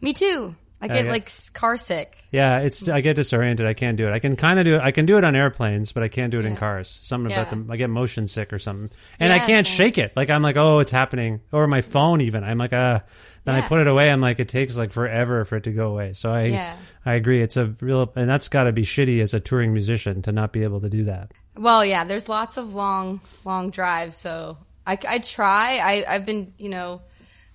Me 0.00 0.12
too. 0.12 0.54
I 0.80 0.88
get 0.88 1.04
get- 1.04 1.10
like 1.10 1.30
car 1.54 1.76
sick. 1.76 2.16
Yeah, 2.30 2.58
it's 2.60 2.88
I 2.88 3.00
get 3.00 3.16
disoriented. 3.16 3.66
I 3.66 3.74
can't 3.74 3.96
do 3.96 4.06
it. 4.06 4.12
I 4.12 4.18
can 4.18 4.36
kind 4.36 4.58
of 4.58 4.64
do 4.64 4.74
it. 4.76 4.80
I 4.82 4.90
can 4.90 5.06
do 5.06 5.16
it 5.16 5.24
on 5.24 5.34
airplanes, 5.34 5.92
but 5.92 6.02
I 6.02 6.08
can't 6.08 6.30
do 6.30 6.38
it 6.38 6.44
in 6.44 6.56
cars. 6.56 6.88
Something 7.02 7.32
about 7.32 7.50
them. 7.50 7.70
I 7.70 7.76
get 7.76 7.88
motion 7.90 8.28
sick 8.28 8.52
or 8.52 8.58
something, 8.58 8.90
and 9.18 9.32
I 9.32 9.38
can't 9.38 9.66
same. 9.66 9.76
shake 9.76 9.98
it. 9.98 10.12
Like 10.16 10.28
I'm 10.30 10.42
like, 10.42 10.56
oh, 10.56 10.80
it's 10.80 10.90
happening. 10.90 11.40
Or 11.52 11.66
my 11.66 11.80
phone 11.80 12.20
even. 12.20 12.44
I'm 12.44 12.58
like, 12.58 12.72
uh. 12.72 13.00
Then 13.44 13.54
I 13.54 13.60
put 13.60 13.80
it 13.80 13.86
away. 13.86 14.10
I'm 14.10 14.20
like, 14.20 14.40
it 14.40 14.48
takes 14.48 14.76
like 14.76 14.90
forever 14.90 15.44
for 15.44 15.54
it 15.58 15.62
to 15.64 15.72
go 15.72 15.92
away. 15.92 16.14
So 16.14 16.32
I, 16.32 16.46
Yeah. 16.46 16.76
I 17.04 17.14
agree. 17.14 17.40
It's 17.42 17.56
a 17.56 17.76
real, 17.80 18.12
and 18.16 18.28
that's 18.28 18.48
got 18.48 18.64
to 18.64 18.72
be 18.72 18.82
shitty 18.82 19.20
as 19.22 19.34
a 19.34 19.38
touring 19.38 19.72
musician 19.72 20.20
to 20.22 20.32
not 20.32 20.52
be 20.52 20.64
able 20.64 20.80
to 20.80 20.88
do 20.90 21.04
that. 21.04 21.30
Well, 21.56 21.84
yeah, 21.84 22.02
there's 22.02 22.28
lots 22.28 22.56
of 22.56 22.74
long, 22.74 23.20
long 23.44 23.70
drives. 23.70 24.16
So 24.18 24.58
I, 24.84 24.98
I 25.06 25.18
try. 25.20 25.78
I, 25.78 26.04
I've 26.12 26.26
been, 26.26 26.54
you 26.58 26.70
know, 26.70 27.02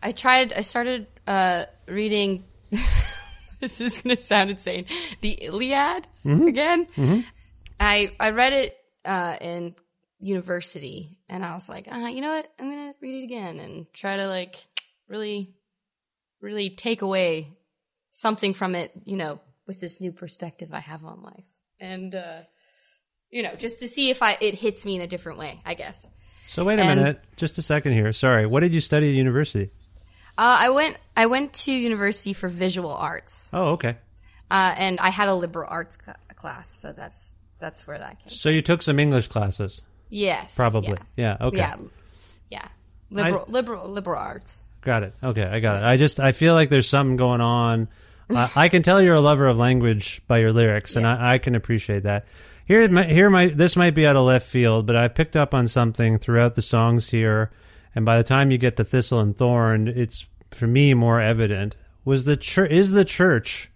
I 0.01 0.13
tried, 0.13 0.53
I 0.53 0.61
started 0.61 1.07
uh, 1.27 1.65
reading, 1.89 2.45
this 3.59 3.81
is 3.81 4.01
going 4.01 4.15
to 4.15 4.21
sound 4.21 4.49
insane, 4.49 4.85
the 5.21 5.31
Iliad 5.31 6.07
again. 6.25 6.87
I, 7.79 8.11
I 8.19 8.31
read 8.31 8.53
it 8.53 8.75
uh, 9.05 9.37
in 9.41 9.75
university 10.19 11.19
and 11.29 11.43
I 11.45 11.53
was 11.53 11.67
like, 11.69 11.91
uh, 11.93 12.07
you 12.07 12.21
know 12.21 12.35
what? 12.35 12.47
I'm 12.59 12.69
going 12.71 12.93
to 12.93 12.95
read 13.01 13.21
it 13.21 13.23
again 13.25 13.59
and 13.59 13.91
try 13.93 14.17
to 14.17 14.27
like 14.27 14.55
really, 15.07 15.53
really 16.41 16.69
take 16.69 17.01
away 17.01 17.47
something 18.11 18.53
from 18.53 18.75
it, 18.75 18.91
you 19.05 19.17
know, 19.17 19.39
with 19.67 19.79
this 19.79 20.01
new 20.01 20.11
perspective 20.11 20.73
I 20.73 20.79
have 20.79 21.03
on 21.05 21.21
life. 21.23 21.45
And, 21.79 22.13
uh, 22.15 22.41
you 23.29 23.43
know, 23.43 23.55
just 23.55 23.79
to 23.79 23.87
see 23.87 24.09
if 24.09 24.21
I 24.21 24.37
it 24.41 24.55
hits 24.55 24.85
me 24.85 24.95
in 24.95 25.01
a 25.01 25.07
different 25.07 25.39
way, 25.39 25.59
I 25.65 25.73
guess. 25.73 26.09
So 26.47 26.65
wait 26.65 26.79
a 26.79 26.83
And- 26.83 26.99
minute, 26.99 27.21
just 27.37 27.57
a 27.57 27.61
second 27.61 27.93
here. 27.93 28.11
Sorry, 28.13 28.45
what 28.45 28.59
did 28.59 28.73
you 28.73 28.81
study 28.81 29.09
at 29.09 29.15
university? 29.15 29.69
Uh, 30.41 30.57
I 30.61 30.69
went 30.71 30.97
I 31.15 31.27
went 31.27 31.53
to 31.65 31.71
university 31.71 32.33
for 32.33 32.47
visual 32.49 32.89
arts, 32.91 33.49
Oh, 33.53 33.73
okay. 33.73 33.95
uh, 34.49 34.73
and 34.75 34.99
I 34.99 35.09
had 35.09 35.29
a 35.29 35.35
liberal 35.35 35.67
arts 35.69 35.99
cl- 36.03 36.17
class, 36.35 36.67
so 36.73 36.91
that's 36.93 37.35
that's 37.59 37.85
where 37.85 37.99
that 37.99 38.19
came. 38.19 38.29
So 38.31 38.49
you 38.49 38.63
took 38.63 38.81
some 38.81 38.97
English 38.99 39.27
classes, 39.27 39.81
Yes, 40.09 40.55
probably. 40.55 40.97
Yeah. 41.15 41.37
okay. 41.39 41.57
yeah, 41.59 41.75
yeah. 42.49 42.67
Liberal, 43.11 43.45
liberal, 43.49 43.87
liberal 43.89 44.19
arts. 44.19 44.63
Got 44.81 45.03
it. 45.03 45.13
Okay, 45.23 45.43
I 45.43 45.59
got 45.59 45.77
it. 45.77 45.83
I 45.85 45.97
just 45.97 46.19
I 46.19 46.31
feel 46.31 46.55
like 46.55 46.69
there's 46.71 46.89
something 46.89 47.17
going 47.17 47.41
on. 47.41 47.87
I, 48.31 48.49
I 48.55 48.69
can 48.69 48.81
tell 48.81 48.99
you're 48.99 49.13
a 49.13 49.21
lover 49.21 49.45
of 49.47 49.57
language 49.59 50.21
by 50.27 50.39
your 50.39 50.53
lyrics, 50.53 50.95
and 50.95 51.05
I, 51.05 51.33
I 51.33 51.37
can 51.37 51.53
appreciate 51.53 52.03
that. 52.03 52.25
Here, 52.65 52.81
it 52.81 52.89
might- 52.91 53.09
here, 53.09 53.29
might 53.29 53.55
this 53.57 53.75
might 53.75 53.93
be 53.93 54.07
out 54.07 54.15
of 54.15 54.25
left 54.25 54.47
field, 54.47 54.87
but 54.87 54.95
I 54.95 55.07
picked 55.07 55.35
up 55.35 55.53
on 55.53 55.67
something 55.67 56.17
throughout 56.17 56.55
the 56.55 56.61
songs 56.63 57.11
here, 57.11 57.51
and 57.93 58.05
by 58.07 58.17
the 58.17 58.23
time 58.23 58.49
you 58.49 58.57
get 58.57 58.77
to 58.77 58.83
Thistle 58.83 59.19
and 59.19 59.37
Thorn, 59.37 59.87
it's 59.87 60.25
for 60.51 60.67
me 60.67 60.93
more 60.93 61.21
evident. 61.21 61.75
Was 62.03 62.25
the 62.25 62.37
church 62.37 62.71
is 62.71 62.91
the 62.91 63.05
church 63.05 63.71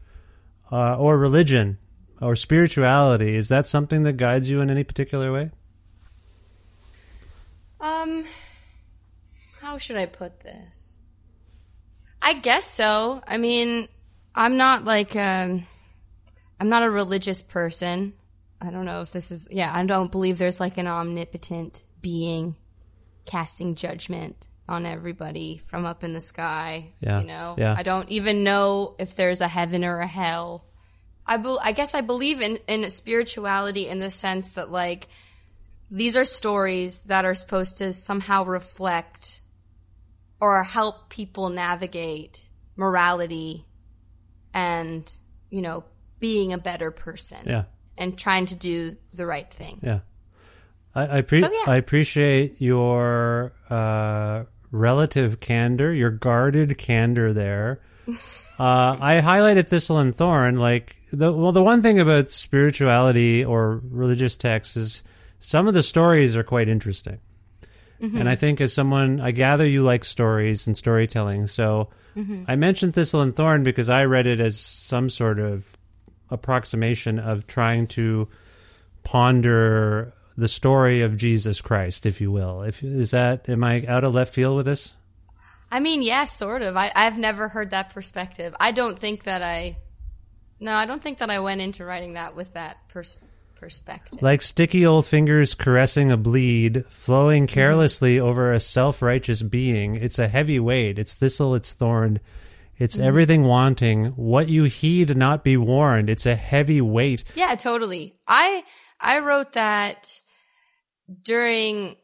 uh, 0.72 0.98
or 0.98 1.18
religion 1.18 1.78
or 2.22 2.36
spirituality? 2.36 3.36
Is 3.36 3.50
that 3.50 3.68
something 3.68 4.04
that 4.04 4.14
guides 4.14 4.50
you 4.50 4.62
in 4.62 4.70
any 4.70 4.84
particular 4.84 5.32
way? 5.32 5.52
Um, 7.80 8.24
how 9.62 9.78
should 9.78 9.98
I 9.98 10.06
put 10.06 10.40
this? 10.40 10.98
I 12.22 12.34
guess 12.34 12.66
so. 12.66 13.22
I 13.28 13.38
mean, 13.38 13.88
I'm 14.34 14.58
not 14.58 14.86
like 14.86 15.16
um, 15.16 15.66
I'm 16.60 16.70
not 16.70 16.84
a 16.84 16.90
religious 16.90 17.44
person. 17.44 18.14
I 18.60 18.72
don't 18.72 18.86
know 18.86 19.02
if 19.02 19.12
this 19.12 19.32
is. 19.32 19.48
Yeah, 19.52 19.72
I 19.74 19.86
don't 19.86 20.12
believe 20.12 20.38
there's 20.38 20.60
like 20.60 20.78
an 20.78 20.88
omnipotent 20.88 21.84
being 22.02 22.56
casting 23.26 23.76
judgment 23.76 24.48
on 24.68 24.86
everybody 24.86 25.62
from 25.68 25.86
up 25.86 26.04
in 26.04 26.14
the 26.14 26.22
sky. 26.22 26.94
Yeah, 27.00 27.20
You 27.20 27.28
know, 27.28 27.56
yeah. 27.58 27.76
I 27.78 27.84
don't 27.84 28.10
even 28.10 28.44
know 28.44 28.96
if 29.00 29.16
there's 29.16 29.42
a 29.42 29.48
heaven 29.48 29.86
or 29.86 30.00
a 30.00 30.08
hell. 30.08 30.66
I, 31.26 31.38
bel 31.38 31.60
I 31.64 31.72
guess 31.72 31.94
I 31.96 32.02
believe 32.02 32.42
in, 32.42 32.58
in 32.68 32.90
spirituality 32.90 33.88
in 33.88 34.00
the 34.00 34.10
sense 34.12 34.52
that 34.52 34.72
like 34.72 35.08
these 35.92 36.16
are 36.18 36.26
stories 36.26 37.02
that 37.04 37.26
are 37.26 37.34
supposed 37.36 37.78
to 37.78 37.94
somehow 37.94 38.44
reflect 38.44 39.42
or 40.40 40.64
help 40.64 41.10
people 41.10 41.50
navigate 41.50 42.40
morality 42.76 43.66
and 44.54 45.12
you 45.50 45.62
know 45.62 45.84
being 46.20 46.54
a 46.54 46.58
better 46.58 46.92
person 46.92 47.40
Yeah. 47.46 47.64
and 47.98 48.18
trying 48.18 48.46
to 48.48 48.56
do 48.56 48.98
the 49.14 49.26
right 49.26 49.52
thing 49.52 49.80
Yeah. 49.84 50.00
I 50.94 51.18
I, 51.18 51.22
pre- 51.22 51.42
So, 51.42 51.52
yeah. 51.52 51.64
I 51.72 51.76
appreciate 51.78 52.62
your 52.62 53.54
uh, 53.70 54.44
relative 54.76 55.40
candor, 55.40 55.94
your 55.94 56.12
guarded 56.12 56.78
candor 56.78 57.34
there. 57.34 57.80
uh, 58.08 58.98
I 59.00 59.22
highlighted 59.24 59.68
Thistle 59.68 59.98
and 60.00 60.16
Thorn. 60.16 60.58
Like 60.58 60.96
the 61.12 61.32
well, 61.32 61.52
the 61.52 61.64
one 61.64 61.82
thing 61.82 62.00
about 62.00 62.30
spirituality 62.30 63.44
or 63.44 63.82
religious 63.90 64.36
texts 64.36 64.78
is 64.78 65.04
some 65.40 65.68
of 65.68 65.74
the 65.74 65.84
stories 65.84 66.36
are 66.36 66.44
quite 66.44 66.68
interesting. 66.70 67.20
And 68.02 68.30
I 68.30 68.36
think 68.36 68.62
as 68.62 68.74
someone, 68.74 69.20
I 69.22 69.32
gather 69.32 69.66
you 69.66 69.82
like 69.82 70.04
stories 70.06 70.68
and 70.68 70.78
storytelling. 70.78 71.48
So 71.48 71.90
I 72.48 72.56
mentioned 72.56 72.94
Thistle 72.94 73.22
and 73.22 73.36
Thorn 73.36 73.64
because 73.64 73.90
I 73.90 74.04
read 74.04 74.28
it 74.28 74.40
as 74.40 74.60
some 74.60 75.10
sort 75.10 75.40
of 75.40 75.76
approximation 76.30 77.18
of 77.20 77.48
trying 77.48 77.88
to 77.88 78.28
ponder 79.04 80.14
the 80.38 80.48
story 80.48 81.02
of 81.02 81.18
Jesus 81.18 81.62
Christ, 81.62 82.06
if 82.06 82.20
you 82.20 82.32
will. 82.32 82.62
If 82.64 82.84
is 82.84 83.12
that 83.12 83.48
am 83.50 83.64
I 83.64 83.86
out 83.88 84.04
of 84.04 84.14
left 84.14 84.34
field 84.34 84.58
with 84.58 84.66
this? 84.66 84.96
I 85.72 85.80
mean, 85.80 86.02
yeah, 86.02 86.26
sort 86.26 86.62
of. 86.62 86.78
I, 86.78 86.92
I've 86.96 87.18
never 87.18 87.48
heard 87.48 87.72
that 87.72 87.94
perspective. 87.94 88.56
I 88.60 88.72
don't 88.72 88.98
think 88.98 89.24
that 89.24 89.42
I. 89.42 89.78
No, 90.60 90.74
I 90.74 90.86
don't 90.86 91.02
think 91.02 91.18
that 91.18 91.30
I 91.30 91.40
went 91.40 91.62
into 91.62 91.84
writing 91.84 92.14
that 92.14 92.36
with 92.36 92.54
that 92.54 92.78
pers- 92.88 93.18
perspective. 93.56 94.22
Like 94.22 94.42
sticky 94.42 94.86
old 94.86 95.06
fingers 95.06 95.54
caressing 95.54 96.12
a 96.12 96.18
bleed, 96.18 96.86
flowing 96.88 97.48
carelessly 97.48 98.20
over 98.20 98.54
a 98.54 98.60
self 98.60 99.02
righteous 99.02 99.42
being. 99.42 99.96
It's 99.96 100.20
a 100.20 100.28
heavy 100.28 100.60
weight. 100.60 101.00
It's 101.00 101.14
thistle, 101.14 101.56
it's 101.56 101.74
thorn. 101.74 102.20
It's 102.78 102.98
mm-hmm. 102.98 103.08
everything 103.08 103.44
wanting. 103.44 104.08
What 104.12 104.50
you 104.50 104.66
heed 104.66 105.16
not 105.16 105.44
be 105.44 105.58
warned. 105.58 106.10
It's 106.10 106.26
a 106.26 106.36
heavy 106.36 106.82
weight. 106.82 107.24
Yeah, 107.36 107.56
totally. 107.56 108.16
I 108.28 108.64
I 109.00 109.20
wrote 109.20 109.54
that 109.54 110.20
during 111.24 111.96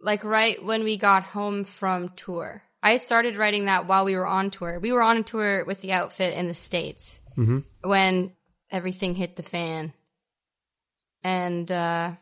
like 0.00 0.24
right 0.24 0.62
when 0.64 0.84
we 0.84 0.96
got 0.96 1.22
home 1.22 1.64
from 1.64 2.10
tour. 2.10 2.62
I 2.82 2.96
started 2.96 3.36
writing 3.36 3.66
that 3.66 3.86
while 3.86 4.04
we 4.04 4.16
were 4.16 4.26
on 4.26 4.50
tour. 4.50 4.78
We 4.80 4.92
were 4.92 5.02
on 5.02 5.18
a 5.18 5.22
tour 5.22 5.64
with 5.66 5.82
the 5.82 5.92
outfit 5.92 6.34
in 6.34 6.48
the 6.48 6.54
states 6.54 7.20
when 7.82 8.32
everything 8.70 9.14
hit 9.14 9.36
the 9.36 9.42
fan. 9.42 9.92
And 11.22 11.70
uh 11.70 12.14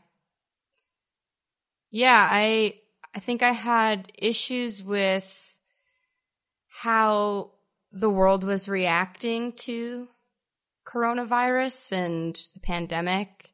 yeah, 1.91 2.29
I 2.31 2.75
I 3.15 3.21
think 3.21 3.43
I 3.43 3.53
had 3.53 4.13
issues 4.19 4.83
with 4.83 5.57
how 6.83 7.53
the 7.91 8.11
world 8.11 8.45
was 8.45 8.69
reacting 8.69 9.53
to 9.53 10.09
coronavirus 10.87 11.93
and 11.93 12.35
the 12.55 12.61
pandemic 12.61 13.53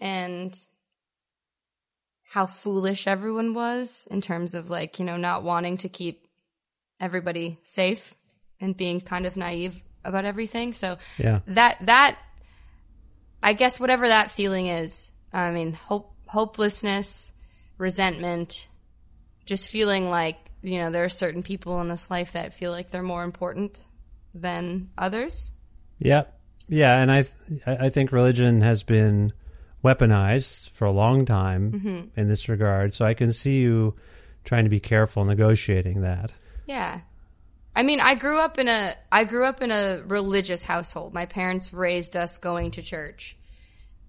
and 0.00 0.58
how 2.30 2.46
foolish 2.46 3.06
everyone 3.06 3.54
was 3.54 4.06
in 4.10 4.20
terms 4.20 4.54
of 4.54 4.68
like, 4.68 4.98
you 4.98 5.04
know, 5.04 5.16
not 5.16 5.42
wanting 5.42 5.78
to 5.78 5.88
keep 5.88 6.26
everybody 7.00 7.58
safe 7.62 8.14
and 8.60 8.76
being 8.76 9.00
kind 9.00 9.24
of 9.24 9.36
naive 9.36 9.82
about 10.04 10.24
everything. 10.24 10.74
So 10.74 10.98
Yeah. 11.16 11.40
that 11.46 11.78
that 11.86 12.18
I 13.42 13.52
guess 13.52 13.78
whatever 13.80 14.08
that 14.08 14.30
feeling 14.30 14.66
is, 14.66 15.12
I 15.32 15.50
mean, 15.52 15.72
hope 15.72 16.14
hopelessness, 16.26 17.32
resentment, 17.78 18.68
just 19.46 19.70
feeling 19.70 20.10
like, 20.10 20.36
you 20.60 20.78
know, 20.78 20.90
there 20.90 21.04
are 21.04 21.08
certain 21.08 21.42
people 21.42 21.80
in 21.80 21.88
this 21.88 22.10
life 22.10 22.32
that 22.32 22.52
feel 22.52 22.72
like 22.72 22.90
they're 22.90 23.02
more 23.02 23.24
important 23.24 23.86
than 24.34 24.90
others. 24.98 25.52
Yeah, 25.98 26.24
yeah, 26.68 26.98
and 27.00 27.10
I 27.10 27.24
I 27.66 27.88
think 27.88 28.12
religion 28.12 28.60
has 28.60 28.82
been 28.82 29.32
weaponized 29.84 30.70
for 30.70 30.84
a 30.84 30.90
long 30.90 31.24
time 31.24 32.10
in 32.16 32.28
this 32.28 32.48
regard. 32.48 32.94
So 32.94 33.04
I 33.04 33.14
can 33.14 33.32
see 33.32 33.60
you 33.60 33.94
trying 34.44 34.64
to 34.64 34.70
be 34.70 34.80
careful 34.80 35.24
negotiating 35.24 36.00
that. 36.02 36.34
Yeah. 36.66 37.00
I 37.76 37.82
mean, 37.82 38.00
I 38.00 38.14
grew 38.16 38.38
up 38.38 38.58
in 38.58 38.66
a 38.66 38.94
I 39.12 39.24
grew 39.24 39.44
up 39.44 39.62
in 39.62 39.70
a 39.70 40.02
religious 40.06 40.64
household. 40.64 41.14
My 41.14 41.26
parents 41.26 41.72
raised 41.72 42.16
us 42.16 42.38
going 42.38 42.72
to 42.72 42.82
church. 42.82 43.36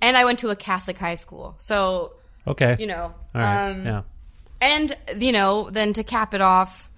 And 0.01 0.15
I 0.17 0.25
went 0.25 0.39
to 0.39 0.49
a 0.49 0.55
Catholic 0.55 0.97
high 0.97 1.15
school. 1.15 1.55
So, 1.57 2.13
Okay, 2.47 2.77
you 2.79 2.87
know, 2.87 3.13
right, 3.35 3.69
um 3.69 3.85
yeah, 3.85 4.01
and 4.61 4.97
you 5.17 5.31
know, 5.31 5.69
then 5.69 5.93
to 5.93 6.03
cap 6.03 6.33
it 6.33 6.41
off, 6.41 6.89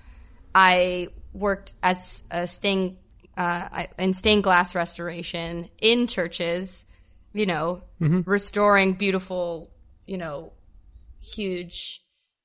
I 0.56 1.08
worked 1.34 1.74
as 1.84 2.24
a 2.32 2.48
stained 2.48 2.98
uh, 3.36 3.88
in 3.98 4.14
stained 4.14 4.44
glass 4.44 4.76
restoration 4.76 5.70
in 5.82 6.08
churches. 6.08 6.86
You 7.34 7.46
know, 7.46 7.84
mm-hmm. 8.02 8.30
restoring 8.30 8.94
beautiful, 8.94 9.72
you 10.06 10.18
know, 10.18 10.54
huge 11.22 12.04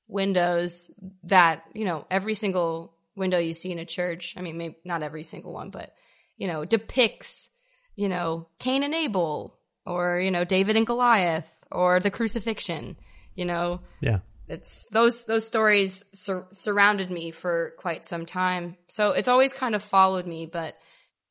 windows 0.09 0.93
that 1.25 1.65
you 1.75 1.85
know 1.85 2.07
every 2.11 2.35
single 2.35 2.95
window 3.17 3.39
you 3.39 3.55
see 3.55 3.73
in 3.73 3.79
a 3.79 3.85
church. 3.85 4.35
I 4.37 4.43
mean, 4.43 4.59
maybe 4.59 4.77
not 4.85 5.03
every 5.03 5.25
single 5.25 5.53
one, 5.53 5.71
but 5.71 5.95
you 6.37 6.47
know, 6.47 6.65
depicts 6.65 7.51
you 7.97 8.09
know 8.09 8.49
Cain 8.59 8.83
and 8.83 8.95
Abel, 8.95 9.59
or 9.85 10.21
you 10.21 10.31
know 10.31 10.45
David 10.45 10.77
and 10.77 10.87
Goliath, 10.87 11.65
or 11.71 12.01
the 12.01 12.11
crucifixion. 12.11 12.97
You 13.35 13.45
know, 13.45 13.81
yeah. 14.01 14.21
it's 14.49 14.87
those 14.93 15.27
those 15.27 15.47
stories 15.47 16.05
sur- 16.15 16.49
surrounded 16.53 17.11
me 17.11 17.31
for 17.31 17.75
quite 17.79 18.07
some 18.07 18.25
time 18.25 18.77
so 18.89 19.13
it's 19.13 19.29
always 19.29 19.53
kind 19.53 19.75
of 19.75 19.83
followed 19.83 20.27
me 20.27 20.47
but 20.47 20.75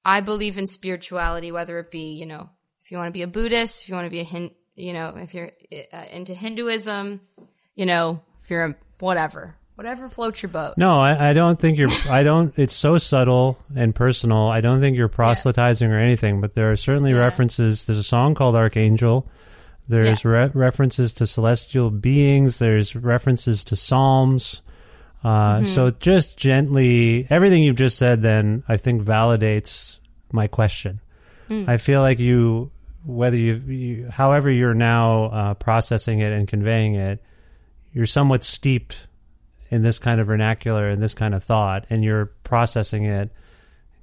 i 0.04 0.22
believe 0.22 0.60
in 0.60 0.68
spirituality 0.68 1.52
whether 1.52 1.80
it 1.80 1.90
be 1.90 2.14
you 2.14 2.28
know 2.28 2.50
if 2.86 2.92
you 2.92 2.98
want 2.98 3.08
to 3.08 3.12
be 3.12 3.24
a 3.24 3.28
buddhist 3.28 3.84
if 3.84 3.90
you 3.90 3.96
want 3.96 4.06
to 4.06 4.12
be 4.12 4.22
a 4.22 4.24
hin 4.24 4.52
you 4.76 4.94
know 4.94 5.14
if 5.18 5.34
you're 5.34 5.52
uh, 5.92 6.06
into 6.12 6.34
hinduism 6.34 7.20
you 7.74 7.86
know 7.86 8.22
if 8.42 8.50
you're 8.50 8.64
a 8.66 8.76
whatever 9.00 9.56
whatever 9.76 10.08
floats 10.08 10.42
your 10.44 10.50
boat 10.52 10.78
No, 10.78 11.02
I, 11.02 11.32
I 11.32 11.34
don't 11.34 11.60
think 11.60 11.78
you're. 11.78 11.90
I 12.10 12.24
don't. 12.24 12.54
It's 12.58 12.74
so 12.74 12.98
subtle 12.98 13.58
and 13.76 13.94
personal. 13.94 14.48
I 14.48 14.62
don't 14.62 14.80
think 14.80 14.96
you're 14.96 15.10
proselytizing 15.10 15.92
or 15.92 16.00
anything. 16.00 16.40
But 16.40 16.54
there 16.54 16.72
are 16.72 16.78
certainly 16.78 17.12
Yeah. 17.12 17.18
references. 17.20 17.86
There's 17.86 17.98
a 17.98 18.04
song 18.04 18.36
called 18.36 18.56
Archangel. 18.56 19.28
There's 19.90 20.24
re- 20.24 20.50
references 20.54 21.12
to 21.16 21.28
celestial 21.28 21.90
beings. 21.92 22.58
There's 22.60 22.96
references 22.96 23.66
to 23.66 23.76
psalms. 23.76 24.62
Uh, 25.26 25.56
Mm-hmm. 25.58 25.66
So 25.66 25.90
just 25.92 26.38
gently, 26.38 27.28
everything 27.30 27.62
you've 27.64 27.76
just 27.76 27.98
said, 27.98 28.22
then 28.22 28.64
I 28.70 28.78
think 28.78 29.04
validates 29.04 30.00
my 30.32 30.48
question. 30.48 31.02
Mm. 31.50 31.68
I 31.68 31.78
feel 31.78 32.02
like 32.02 32.20
you, 32.20 32.72
whether 33.06 33.38
you, 33.38 33.56
you 33.56 34.10
however 34.10 34.50
you're 34.50 34.74
now 34.74 35.26
uh, 35.26 35.54
processing 35.56 36.20
it 36.20 36.32
and 36.32 36.48
conveying 36.48 36.96
it, 36.96 37.24
you're 37.94 38.06
somewhat 38.06 38.44
steeped 38.44 39.08
in 39.70 39.82
this 39.82 40.00
kind 40.00 40.22
of 40.22 40.28
vernacular 40.28 40.90
and 40.90 41.02
this 41.02 41.14
kind 41.14 41.34
of 41.34 41.44
thought, 41.44 41.86
and 41.90 42.04
you're 42.04 42.28
processing 42.44 43.06
it 43.06 43.32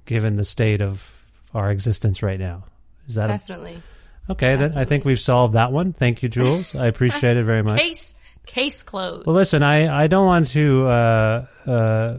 given 0.05 0.35
the 0.35 0.43
state 0.43 0.81
of 0.81 1.11
our 1.53 1.71
existence 1.71 2.21
right 2.21 2.39
now. 2.39 2.65
Is 3.07 3.15
that 3.15 3.25
a, 3.25 3.33
definitely 3.33 3.81
okay? 4.29 4.55
Then 4.55 4.77
I 4.77 4.85
think 4.85 5.05
we've 5.05 5.19
solved 5.19 5.53
that 5.53 5.71
one. 5.71 5.93
Thank 5.93 6.23
you, 6.23 6.29
Jules. 6.29 6.75
I 6.75 6.87
appreciate 6.87 7.37
it 7.37 7.43
very 7.43 7.63
much. 7.63 7.79
case 7.79 8.15
case 8.45 8.83
closed 8.83 9.25
Well, 9.25 9.35
listen, 9.35 9.63
I, 9.63 10.03
I 10.03 10.07
don't 10.07 10.25
want 10.25 10.47
to 10.47 10.85
uh, 10.85 11.45
uh, 11.65 12.17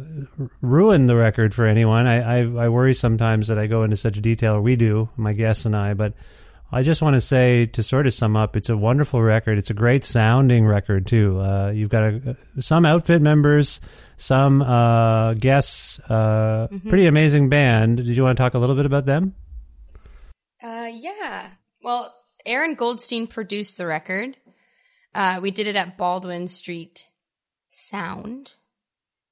ruin 0.61 1.07
the 1.07 1.16
record 1.16 1.55
for 1.55 1.66
anyone. 1.66 2.07
I, 2.07 2.41
I, 2.41 2.64
I 2.64 2.68
worry 2.68 2.95
sometimes 2.95 3.49
that 3.49 3.59
I 3.59 3.66
go 3.66 3.83
into 3.83 3.97
such 3.97 4.20
detail, 4.20 4.55
or 4.55 4.62
we 4.62 4.77
do, 4.77 5.09
my 5.16 5.33
guests 5.33 5.66
and 5.66 5.77
I, 5.77 5.95
but 5.95 6.14
I 6.72 6.83
just 6.83 7.03
want 7.03 7.14
to 7.14 7.20
say, 7.20 7.66
to 7.66 7.83
sort 7.83 8.07
of 8.07 8.14
sum 8.14 8.37
up, 8.37 8.57
it's 8.57 8.68
a 8.68 8.77
wonderful 8.77 9.22
record. 9.22 9.59
It's 9.59 9.70
a 9.70 9.75
great 9.75 10.03
sounding 10.05 10.66
record, 10.66 11.07
too. 11.07 11.39
Uh, 11.39 11.70
you've 11.70 11.91
got 11.91 12.03
a, 12.03 12.37
some 12.59 12.85
outfit 12.85 13.22
members, 13.22 13.81
some 14.16 14.61
uh, 14.61 15.35
guests, 15.35 16.01
uh, 16.01 16.66
pretty 16.89 17.07
amazing 17.07 17.49
band. 17.49 17.99
Did 17.99 18.09
you 18.09 18.25
want 18.25 18.37
to 18.37 18.43
talk 18.43 18.55
a 18.55 18.59
little 18.59 18.75
bit 18.75 18.87
about 18.87 19.07
them? 19.07 19.35
Uh, 20.61 20.91
yeah. 20.93 21.51
Well, 21.83 22.12
Aaron 22.45 22.75
Goldstein 22.75 23.29
produced 23.29 23.77
the 23.77 23.87
record. 23.87 24.37
Uh, 25.15 25.39
we 25.43 25.51
did 25.51 25.67
it 25.67 25.77
at 25.77 25.97
Baldwin 25.97 26.49
Street 26.49 27.09
Sound 27.69 28.57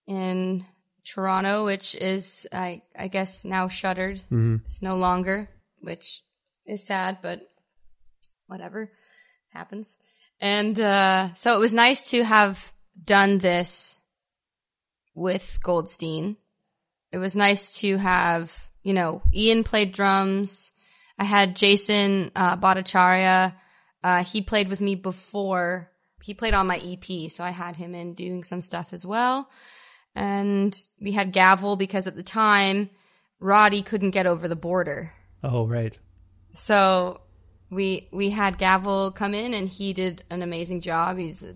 in 0.06 0.64
Toronto, 1.04 1.64
which 1.64 1.94
is, 1.96 2.46
I, 2.52 2.82
I 2.96 3.08
guess, 3.08 3.44
now 3.44 3.68
shuttered. 3.68 4.20
It's 4.64 4.82
no 4.82 4.96
longer, 4.96 5.48
which 5.80 6.22
is 6.64 6.86
sad, 6.86 7.18
but 7.22 7.40
whatever 8.46 8.90
happens. 9.48 9.96
And 10.40 10.78
uh, 10.78 11.34
so 11.34 11.56
it 11.56 11.60
was 11.60 11.74
nice 11.74 12.10
to 12.10 12.22
have 12.22 12.72
done 13.04 13.38
this 13.38 13.98
with 15.14 15.58
Goldstein. 15.62 16.36
It 17.10 17.18
was 17.18 17.36
nice 17.36 17.80
to 17.80 17.96
have, 17.96 18.70
you 18.82 18.94
know, 18.94 19.22
Ian 19.34 19.64
played 19.64 19.92
drums. 19.92 20.72
I 21.18 21.24
had 21.24 21.56
Jason 21.56 22.32
uh, 22.34 22.56
Bhattacharya. 22.56 23.54
Uh, 24.02 24.24
he 24.24 24.42
played 24.42 24.68
with 24.68 24.80
me 24.80 24.94
before. 24.94 25.90
He 26.22 26.34
played 26.34 26.54
on 26.54 26.66
my 26.66 26.78
EP, 26.78 27.30
so 27.30 27.42
I 27.44 27.50
had 27.50 27.76
him 27.76 27.94
in 27.94 28.14
doing 28.14 28.44
some 28.44 28.60
stuff 28.60 28.92
as 28.92 29.04
well. 29.04 29.50
And 30.14 30.76
we 31.00 31.12
had 31.12 31.32
Gavel 31.32 31.76
because 31.76 32.06
at 32.06 32.16
the 32.16 32.22
time, 32.22 32.90
Roddy 33.40 33.82
couldn't 33.82 34.10
get 34.10 34.26
over 34.26 34.46
the 34.46 34.56
border. 34.56 35.12
Oh, 35.42 35.66
right. 35.66 35.98
So 36.52 37.22
we 37.70 38.08
we 38.12 38.30
had 38.30 38.58
Gavel 38.58 39.12
come 39.12 39.34
in 39.34 39.54
and 39.54 39.68
he 39.68 39.92
did 39.92 40.22
an 40.30 40.42
amazing 40.42 40.80
job. 40.80 41.16
He's 41.16 41.42
a, 41.42 41.54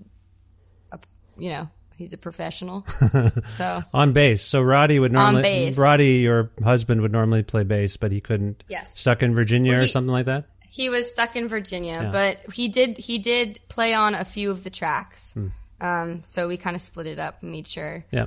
a 0.91 0.99
you 1.37 1.51
know 1.51 1.69
he's 1.97 2.13
a 2.13 2.19
professional. 2.19 2.87
so 3.47 3.83
On 3.93 4.13
bass. 4.13 4.43
So 4.43 4.63
Roddy 4.63 4.99
would 4.99 5.13
normally 5.13 5.43
bass. 5.43 5.79
Roddy, 5.79 6.19
your 6.19 6.51
husband, 6.65 7.03
would 7.03 7.13
normally 7.13 7.43
play 7.43 7.65
bass, 7.65 7.97
but 7.97 8.13
he 8.13 8.21
couldn't. 8.21 8.65
Yes. 8.69 8.99
Stuck 8.99 9.23
in 9.23 9.35
Virginia 9.35 9.73
Well, 9.73 9.85
or 9.85 9.89
something 9.89 10.13
like 10.13 10.27
that. 10.27 10.47
He 10.77 10.89
was 10.91 11.11
stuck 11.11 11.37
in 11.37 11.49
Virginia, 11.49 12.01
Yeah. 12.05 12.11
but 12.11 12.53
he 12.55 12.69
did 12.69 12.99
he 12.99 13.19
did 13.19 13.61
play 13.69 13.95
on 13.95 14.15
a 14.15 14.25
few 14.25 14.51
of 14.51 14.63
the 14.65 14.71
tracks. 14.71 15.33
Hmm. 15.35 15.49
Um, 15.81 16.23
so 16.25 16.49
we 16.49 16.57
kind 16.57 16.75
of 16.77 16.81
split 16.83 17.07
it 17.07 17.19
up 17.19 17.43
and 17.43 17.51
made 17.51 17.67
sure 17.67 18.05
Yeah. 18.11 18.27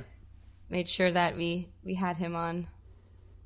made 0.68 0.88
sure 0.88 1.10
that 1.12 1.36
we 1.36 1.68
we 1.84 1.94
had 1.94 2.16
him 2.16 2.34
on 2.36 2.66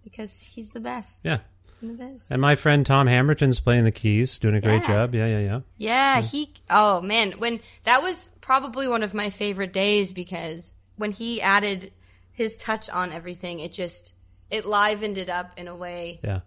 because 0.03 0.53
he's 0.55 0.71
the 0.71 0.81
best. 0.81 1.21
Yeah. 1.25 1.39
The 1.83 1.93
best. 1.95 2.31
And 2.31 2.41
my 2.41 2.55
friend 2.57 2.87
Tom 2.87 3.07
Hammerton's 3.09 3.61
playing 3.61 3.85
the 3.85 3.93
keys, 3.93 4.39
doing 4.39 4.55
a 4.55 4.61
great 4.61 4.83
Yeah. 4.83 4.87
job. 4.87 5.15
Yeah, 5.15 5.27
yeah, 5.27 5.41
yeah. 5.41 5.61
Yeah, 5.77 6.21
he. 6.23 6.51
Oh 6.71 7.01
man, 7.03 7.33
when 7.33 7.61
that 7.85 8.03
was 8.03 8.29
probably 8.41 8.89
one 8.89 9.03
of 9.03 9.13
my 9.13 9.29
favorite 9.31 9.73
days 9.75 10.13
because 10.15 10.73
when 10.97 11.13
he 11.13 11.43
added 11.43 11.93
his 12.33 12.57
touch 12.57 12.89
on 12.89 13.13
everything, 13.13 13.61
it 13.61 13.73
just 13.73 14.15
it 14.51 14.65
livened 14.65 15.19
it 15.19 15.29
up 15.29 15.53
in 15.59 15.69
a 15.69 15.77
way 15.77 16.21
Yeah. 16.23 16.41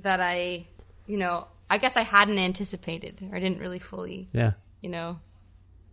that 0.00 0.20
I, 0.20 0.66
you 1.06 1.16
know, 1.18 1.46
I 1.68 1.78
guess 1.78 1.96
I 1.96 2.02
hadn't 2.02 2.38
anticipated 2.38 3.20
or 3.30 3.36
I 3.36 3.40
didn't 3.40 3.58
really 3.58 3.78
fully, 3.78 4.28
Yeah. 4.32 4.52
you 4.82 4.88
know, 4.90 5.18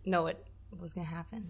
know 0.04 0.22
what 0.22 0.42
was 0.80 0.92
going 0.92 1.06
to 1.06 1.12
happen. 1.12 1.46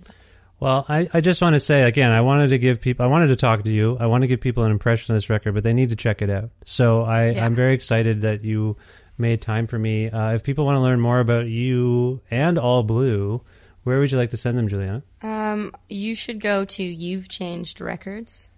Well, 0.61 0.87
I, 0.89 1.09
I 1.13 1.21
just 1.21 1.43
want 1.43 1.55
to 1.55 1.61
say 1.61 1.83
again, 1.83 2.11
I 2.11 2.21
wanted 2.21 2.49
to 2.49 2.59
give 2.59 2.81
people, 2.81 3.05
I 3.05 3.09
wanted 3.09 3.27
to 3.29 3.37
talk 3.37 3.65
to 3.65 3.71
you. 3.71 3.97
I 3.99 4.07
want 4.07 4.23
to 4.23 4.27
give 4.29 4.41
people 4.41 4.65
an 4.65 4.71
impression 4.71 5.13
of 5.15 5.17
this 5.17 5.29
record, 5.29 5.53
but 5.55 5.63
they 5.65 5.73
need 5.75 5.91
to 5.91 5.97
check 5.97 6.23
it 6.23 6.31
out. 6.31 6.51
So 6.65 7.03
I, 7.03 7.31
Yeah. 7.31 7.45
I'm 7.45 7.55
very 7.55 7.75
excited 7.75 8.21
that 8.23 8.45
you 8.45 8.77
made 9.19 9.43
time 9.43 9.67
for 9.67 9.79
me. 9.79 10.09
Uh, 10.11 10.33
if 10.33 10.43
people 10.45 10.65
want 10.65 10.77
to 10.77 10.81
learn 10.81 11.01
more 11.01 11.21
about 11.21 11.47
you 11.47 12.21
and 12.31 12.57
All 12.59 12.83
Blue, 12.83 13.43
where 13.83 13.99
would 13.99 14.11
you 14.11 14.17
like 14.19 14.31
to 14.31 14.37
send 14.37 14.57
them, 14.57 14.69
Juliana? 14.69 15.03
Um, 15.23 15.73
you 15.89 16.15
should 16.15 16.41
go 16.41 16.65
to 16.65 16.83
You've 16.83 17.29
Changed 17.29 17.81
Records. 17.81 18.51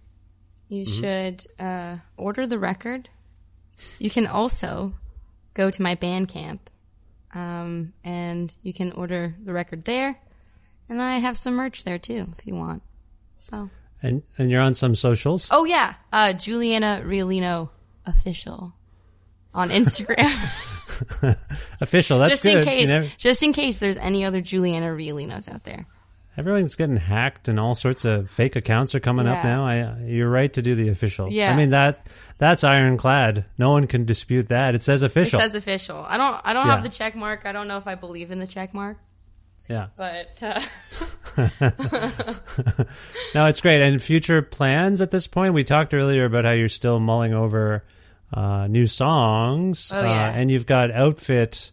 You 0.68 0.84
should 0.86 1.44
uh, 1.58 1.96
order 2.16 2.46
the 2.46 2.58
record. 2.58 3.08
You 3.98 4.10
can 4.10 4.26
also 4.26 4.94
go 5.56 5.70
to 5.70 5.82
my 5.82 5.96
Bandcamp, 5.96 6.58
um, 7.34 7.92
and 8.04 8.54
you 8.62 8.72
can 8.74 8.92
order 8.92 9.34
the 9.42 9.52
record 9.52 9.84
there. 9.86 10.20
And 10.88 11.00
I 11.02 11.16
have 11.18 11.36
some 11.36 11.54
merch 11.54 11.82
there 11.84 11.98
too, 11.98 12.28
if 12.38 12.46
you 12.46 12.54
want. 12.54 12.82
So, 13.38 13.70
And 14.02 14.22
and 14.38 14.50
you're 14.50 14.60
on 14.62 14.74
some 14.74 14.94
socials. 14.94 15.48
oh 15.50 15.64
yeah, 15.64 15.94
uh, 16.12 16.32
Juliana 16.34 17.02
Riolino 17.04 17.70
official 18.04 18.74
on 19.54 19.70
Instagram. 19.70 20.30
Official. 21.80 22.18
That's 22.18 22.30
just 22.40 22.44
in 22.44 22.64
case, 22.64 22.88
never- 22.88 23.06
just 23.18 23.42
in 23.42 23.52
case 23.52 23.80
there's 23.80 23.96
any 23.98 24.24
other 24.24 24.40
Juliana 24.40 24.86
Riolinos 24.88 25.52
out 25.52 25.64
there. 25.64 25.86
Everyone's 26.36 26.74
getting 26.76 26.96
hacked, 26.96 27.48
and 27.48 27.58
all 27.58 27.74
sorts 27.74 28.04
of 28.04 28.30
fake 28.30 28.56
accounts 28.56 28.94
are 28.94 29.00
coming 29.00 29.26
up 29.26 29.42
now. 29.44 29.64
I, 29.66 29.96
you're 30.04 30.28
right 30.30 30.52
to 30.54 30.62
do 30.62 30.74
the 30.74 30.88
official. 30.88 31.30
Yeah. 31.32 31.52
I 31.52 31.56
mean 31.56 31.70
that 31.70 32.06
that's 32.38 32.64
ironclad. 32.64 33.44
No 33.58 33.70
one 33.70 33.86
can 33.86 34.04
dispute 34.04 34.48
that. 34.48 34.74
It 34.74 34.82
says 34.82 35.02
official. 35.02 35.38
It 35.38 35.42
says 35.42 35.54
official. 35.54 36.04
I 36.06 36.16
don't. 36.16 36.40
I 36.44 36.52
don't 36.52 36.66
Yeah. 36.66 36.74
have 36.74 36.82
the 36.82 36.88
check 36.90 37.14
mark. 37.14 37.46
I 37.46 37.52
don't 37.52 37.68
know 37.68 37.78
if 37.78 37.86
I 37.86 37.94
believe 37.94 38.30
in 38.30 38.38
the 38.38 38.46
check 38.46 38.74
mark, 38.74 38.98
yeah. 39.68 39.86
but 39.96 40.42
uh, 40.42 40.60
No, 43.34 43.46
it's 43.46 43.60
great. 43.60 43.82
And 43.82 44.02
future 44.02 44.42
plans 44.42 45.00
at 45.00 45.10
this 45.10 45.26
point? 45.26 45.54
We 45.54 45.64
talked 45.64 45.92
earlier 45.94 46.24
about 46.24 46.44
how 46.44 46.52
you're 46.52 46.68
still 46.68 47.00
mulling 47.00 47.34
over 47.34 47.84
uh, 48.32 48.66
new 48.68 48.86
songs. 48.86 49.90
Oh, 49.92 50.02
yeah. 50.02 50.08
uh, 50.28 50.32
and 50.32 50.50
you've 50.50 50.66
got 50.66 50.90
outfit 50.90 51.70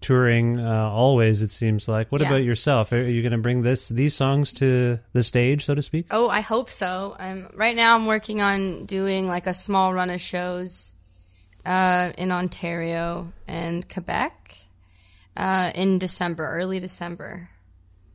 touring 0.00 0.60
uh, 0.60 0.90
always, 0.90 1.42
it 1.42 1.50
seems 1.50 1.88
like. 1.88 2.10
What 2.12 2.20
Yeah. 2.20 2.28
about 2.28 2.44
yourself? 2.44 2.92
Are 2.92 3.02
you 3.02 3.22
going 3.22 3.32
to 3.32 3.38
bring 3.38 3.62
this 3.62 3.88
these 3.88 4.14
songs 4.14 4.52
to 4.54 4.98
the 5.12 5.22
stage, 5.22 5.64
so 5.64 5.74
to 5.74 5.82
speak? 5.82 6.06
oh, 6.10 6.28
I 6.28 6.40
hope 6.40 6.70
so. 6.70 7.16
I'm 7.18 7.50
right 7.54 7.74
now. 7.76 7.94
I'm 7.94 8.06
working 8.06 8.40
on 8.40 8.86
doing 8.86 9.26
like 9.28 9.46
a 9.46 9.54
small 9.54 9.92
run 9.92 10.10
of 10.10 10.20
shows 10.20 10.94
uh, 11.66 12.12
in 12.16 12.30
Ontario 12.32 13.32
and 13.46 13.88
Quebec 13.88 14.56
uh, 15.36 15.70
in 15.74 15.98
December, 15.98 16.46
early 16.48 16.80
December, 16.80 17.48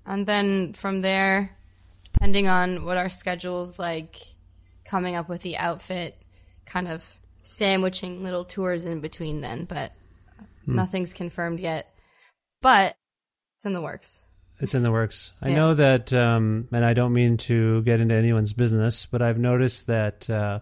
and 0.05 0.25
then 0.25 0.73
from 0.73 1.01
there, 1.01 1.55
depending 2.11 2.47
on 2.47 2.85
what 2.85 2.97
our 2.97 3.09
schedule's 3.09 3.77
like, 3.79 4.17
coming 4.85 5.15
up 5.15 5.29
with 5.29 5.41
the 5.41 5.57
outfit, 5.57 6.17
kind 6.65 6.87
of 6.87 7.17
sandwiching 7.43 8.23
little 8.23 8.45
tours 8.45 8.85
in 8.85 9.01
between 9.01 9.41
then, 9.41 9.65
but 9.65 9.91
nothing's 10.67 11.13
confirmed 11.13 11.59
yet. 11.59 11.87
But 12.61 12.95
it's 13.57 13.65
in 13.65 13.73
the 13.73 13.81
works. 13.81 14.23
It's 14.59 14.73
in 14.73 14.83
the 14.83 14.91
works. 14.91 15.33
I 15.41 15.49
Yeah. 15.49 15.55
know 15.55 15.73
that, 15.73 16.13
um, 16.13 16.67
and 16.71 16.85
I 16.85 16.93
don't 16.93 17.11
mean 17.13 17.37
to 17.37 17.81
get 17.81 17.99
into 17.99 18.15
anyone's 18.15 18.53
business, 18.53 19.05
but 19.05 19.21
I've 19.21 19.37
noticed 19.39 19.87
that 19.87 20.29
uh, 20.29 20.59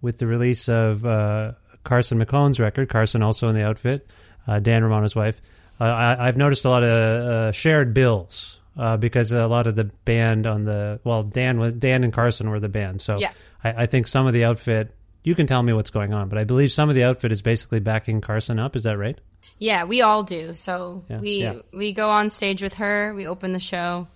with 0.00 0.18
the 0.18 0.26
release 0.26 0.68
of 0.68 1.04
uh, 1.04 1.52
Carson 1.82 2.22
McHone's 2.24 2.60
record, 2.60 2.88
Carson 2.88 3.22
also 3.22 3.48
in 3.48 3.54
the 3.56 3.64
outfit, 3.64 4.06
uh, 4.46 4.60
Dan 4.60 4.84
Romano's 4.84 5.16
wife, 5.16 5.40
uh, 5.80 5.84
I, 5.84 6.28
I've 6.28 6.36
noticed 6.36 6.64
a 6.64 6.68
lot 6.70 6.84
of 6.84 6.90
uh, 6.90 7.52
shared 7.52 7.94
bills 7.94 8.60
uh, 8.76 8.96
because 8.98 9.32
a 9.32 9.46
lot 9.48 9.66
of 9.66 9.74
the 9.74 9.84
band 10.04 10.46
on 10.46 10.64
the 10.64 11.00
well, 11.02 11.24
Dan 11.24 11.58
was 11.58 11.72
Dan 11.74 12.04
and 12.04 12.12
Carson 12.12 12.50
were 12.50 12.60
the 12.60 12.68
band, 12.68 13.00
so 13.02 13.18
Yeah. 13.18 13.32
I, 13.64 13.82
I 13.82 13.86
think 13.86 14.06
some 14.06 14.26
of 14.28 14.32
the 14.34 14.44
outfit. 14.44 14.94
You 15.24 15.34
can 15.34 15.46
tell 15.46 15.62
me 15.62 15.72
what's 15.72 15.90
going 15.90 16.12
on, 16.12 16.28
but 16.28 16.38
I 16.38 16.44
believe 16.44 16.70
some 16.70 16.90
of 16.90 16.94
the 16.94 17.04
outfit 17.04 17.32
is 17.32 17.40
basically 17.42 17.80
backing 17.80 18.20
Carson 18.20 18.58
up. 18.58 18.76
Is 18.76 18.82
that 18.82 18.98
right? 18.98 19.18
Yeah, 19.58 19.84
we 19.84 20.02
all 20.02 20.22
do. 20.22 20.52
So 20.52 21.02
Yeah, 21.08 21.18
we 21.18 21.42
yeah. 21.42 21.54
we 21.72 21.92
go 21.92 22.10
on 22.10 22.30
stage 22.30 22.62
with 22.62 22.74
her, 22.74 23.14
we 23.14 23.26
open 23.26 23.52
the 23.52 23.60
show, 23.60 24.06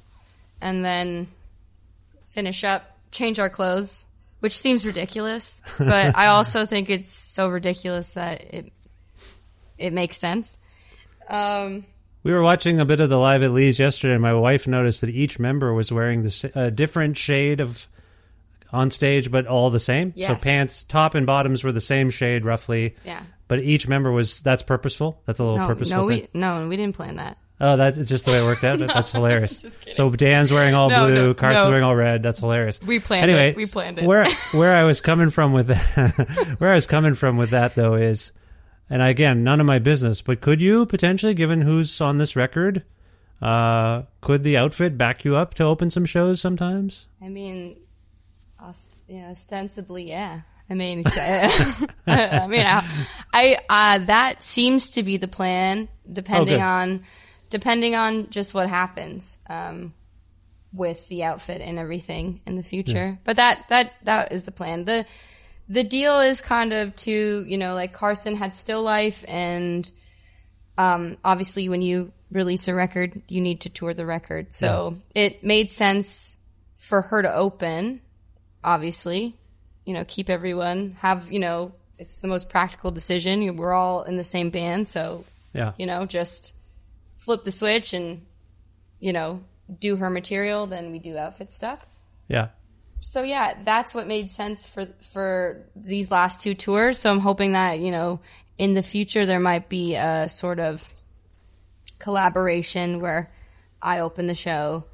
and 0.61 0.85
then 0.85 1.29
finish 2.31 2.63
up, 2.63 2.99
change 3.11 3.39
our 3.39 3.49
clothes, 3.49 4.07
which 4.41 4.57
seems 4.57 4.87
ridiculous, 4.87 5.63
but 5.79 6.17
I 6.17 6.27
also 6.29 6.67
think 6.67 6.91
it's 6.91 7.11
so 7.11 7.49
ridiculous 7.49 8.13
that 8.13 8.43
it 8.43 8.73
it 9.79 9.93
makes 9.93 10.19
sense. 10.19 10.59
Um, 11.29 11.87
We 12.23 12.33
were 12.33 12.43
watching 12.43 12.81
a 12.81 12.85
bit 12.85 13.01
of 13.01 13.09
the 13.09 13.19
live 13.19 13.43
at 13.43 13.53
Lee's 13.53 13.79
yesterday, 13.79 14.13
and 14.15 14.23
my 14.23 14.35
wife 14.35 14.67
noticed 14.67 15.01
that 15.01 15.11
each 15.11 15.39
member 15.39 15.73
was 15.73 15.91
wearing 15.91 16.31
a 16.55 16.71
different 16.71 17.17
shade 17.17 17.61
of 17.61 17.87
on 18.73 18.91
stage, 18.91 19.31
but 19.31 19.47
all 19.47 19.71
the 19.71 19.81
same. 19.81 20.13
So 20.17 20.35
pants, 20.35 20.85
top 20.85 21.15
and 21.15 21.27
bottoms 21.27 21.65
were 21.65 21.73
the 21.73 21.81
same 21.81 22.11
shade 22.11 22.45
roughly. 22.45 22.97
Yeah. 23.05 23.23
But 23.49 23.61
each 23.61 23.89
member 23.89 24.13
was 24.13 24.41
that's 24.41 24.63
purposeful. 24.63 25.23
That's 25.25 25.41
a 25.41 25.45
little 25.45 25.59
no, 25.59 25.67
purposeful 25.67 26.03
no, 26.03 26.09
thing. 26.09 26.29
we 26.33 26.41
no, 26.41 26.69
we 26.69 26.77
didn't 26.77 26.97
plan 26.97 27.17
that. 27.17 27.39
Oh, 27.61 27.77
that's 27.77 28.09
just 28.09 28.25
the 28.25 28.33
way 28.33 28.39
it 28.39 28.45
worked 28.45 28.63
out. 28.63 28.79
That's 28.95 29.11
hilarious. 29.11 29.79
So 29.91 30.11
Dan's 30.11 30.53
wearing 30.53 30.75
all 30.75 30.89
No, 30.91 31.07
blue, 31.07 31.15
no, 31.15 31.35
Carson's 31.35 31.65
no. 31.65 31.71
wearing 31.71 31.83
all 31.83 31.97
red. 31.97 32.23
That's 32.23 32.39
hilarious. 32.39 32.81
We 32.81 33.01
planned 33.01 33.25
anyway, 33.25 33.51
it. 33.51 33.57
We 33.57 33.67
planned 33.67 33.99
it. 33.99 34.05
Where 34.05 34.25
where 34.53 34.77
I 34.77 34.85
was 34.85 35.01
coming 35.01 35.31
from 35.31 35.53
with 35.53 35.67
that, 35.67 36.55
where 36.59 36.71
I 36.71 36.75
was 36.75 36.87
coming 36.87 37.15
from 37.15 37.37
with 37.37 37.51
that 37.51 37.75
though 37.75 37.95
is, 37.95 38.31
and 38.89 39.03
again, 39.03 39.43
none 39.43 39.61
of 39.61 39.67
my 39.67 39.81
business. 39.81 40.23
But 40.23 40.41
could 40.41 40.61
you 40.61 40.87
potentially, 40.87 41.35
given 41.35 41.63
who's 41.63 42.01
on 42.01 42.19
this 42.19 42.37
record, 42.37 42.85
uh, 43.43 44.03
could 44.21 44.45
the 44.45 44.57
outfit 44.57 44.97
back 44.97 45.25
you 45.25 45.35
up 45.35 45.55
to 45.55 45.65
open 45.65 45.91
some 45.91 46.05
shows 46.05 46.41
sometimes? 46.41 47.07
I 47.21 47.29
mean, 47.29 47.77
yeah, 49.07 49.31
ostensibly, 49.31 50.09
yeah. 50.09 50.41
I 50.71 50.75
mean, 50.75 51.03
I 52.07 52.47
mean, 52.49 52.65
I, 52.67 52.85
I 53.33 53.57
uh, 53.69 54.05
that 54.07 54.43
seems 54.43 54.91
to 54.91 55.03
be 55.03 55.17
the 55.17 55.29
plan, 55.29 55.89
depending 56.11 56.61
on 56.61 57.05
depending 57.51 57.95
on 57.95 58.29
just 58.29 58.53
what 58.55 58.69
happens 58.69 59.39
um, 59.49 59.95
with 60.73 61.09
the 61.09 61.25
outfit 61.25 61.63
and 61.63 61.79
everything 61.79 62.43
in 62.47 62.57
the 62.57 62.63
future. 62.63 63.19
But 63.25 63.37
that 63.37 63.65
that 63.69 63.93
that 64.05 64.33
is 64.33 64.43
the 64.43 64.53
plan. 64.53 64.85
the 64.85 65.07
The 65.69 65.85
deal 65.85 66.21
is 66.21 66.41
kind 66.41 66.73
of 66.73 66.95
to 66.97 67.45
you 67.47 67.57
know, 67.57 67.75
like 67.75 67.93
Carson 67.93 68.37
had 68.37 68.53
Still 68.53 68.83
Life, 68.83 69.25
and 69.27 69.91
um, 70.77 71.17
obviously 71.25 71.69
when 71.71 71.81
you 71.81 72.13
release 72.31 72.69
a 72.69 72.75
record, 72.75 73.23
you 73.29 73.41
need 73.41 73.63
to 73.63 73.71
tour 73.71 73.95
the 73.95 74.05
record. 74.05 74.53
So 74.53 74.97
it 75.15 75.43
made 75.43 75.71
sense 75.71 76.37
for 76.77 77.03
her 77.03 77.23
to 77.23 77.35
open, 77.35 78.03
obviously, 78.65 79.37
you 79.85 79.95
know, 79.95 80.05
keep 80.07 80.29
everyone, 80.29 80.97
have, 81.01 81.31
you 81.31 81.39
know, 81.39 81.73
it's 81.99 82.19
the 82.19 82.29
most 82.29 82.49
practical 82.49 82.91
decision. 82.91 83.57
We're 83.57 83.73
all 83.73 84.03
in 84.03 84.17
the 84.17 84.25
same 84.25 84.51
band. 84.51 84.89
So, 84.89 85.25
Yeah. 85.53 85.73
you 85.79 85.87
know, 85.87 86.07
just 86.07 86.53
flip 87.17 87.45
the 87.45 87.51
switch 87.51 87.93
and, 87.93 88.25
you 89.01 89.13
know, 89.13 89.43
do 89.81 89.97
her 89.97 90.11
material, 90.11 90.67
then 90.67 90.93
we 90.93 90.99
do 90.99 91.17
outfit 91.17 91.53
stuff. 91.53 91.87
Yeah. 92.29 92.49
So 93.01 93.23
yeah, 93.23 93.55
that's 93.65 93.95
what 93.95 94.07
made 94.07 94.33
sense 94.33 94.67
for 94.67 94.87
for 95.01 95.65
these 95.77 96.11
last 96.11 96.41
two 96.41 96.55
tours. 96.55 96.99
So 96.99 97.11
I'm 97.11 97.21
hoping 97.21 97.53
that, 97.53 97.79
you 97.79 97.91
know, 97.91 98.21
in 98.57 98.75
the 98.75 98.83
future 98.83 99.25
there 99.25 99.39
might 99.41 99.69
be 99.69 99.95
a 99.95 100.29
sort 100.29 100.59
of 100.59 100.93
collaboration 101.99 103.01
where 103.01 103.31
I 103.81 104.01
open 104.01 104.27
the 104.27 104.35
show 104.35 104.85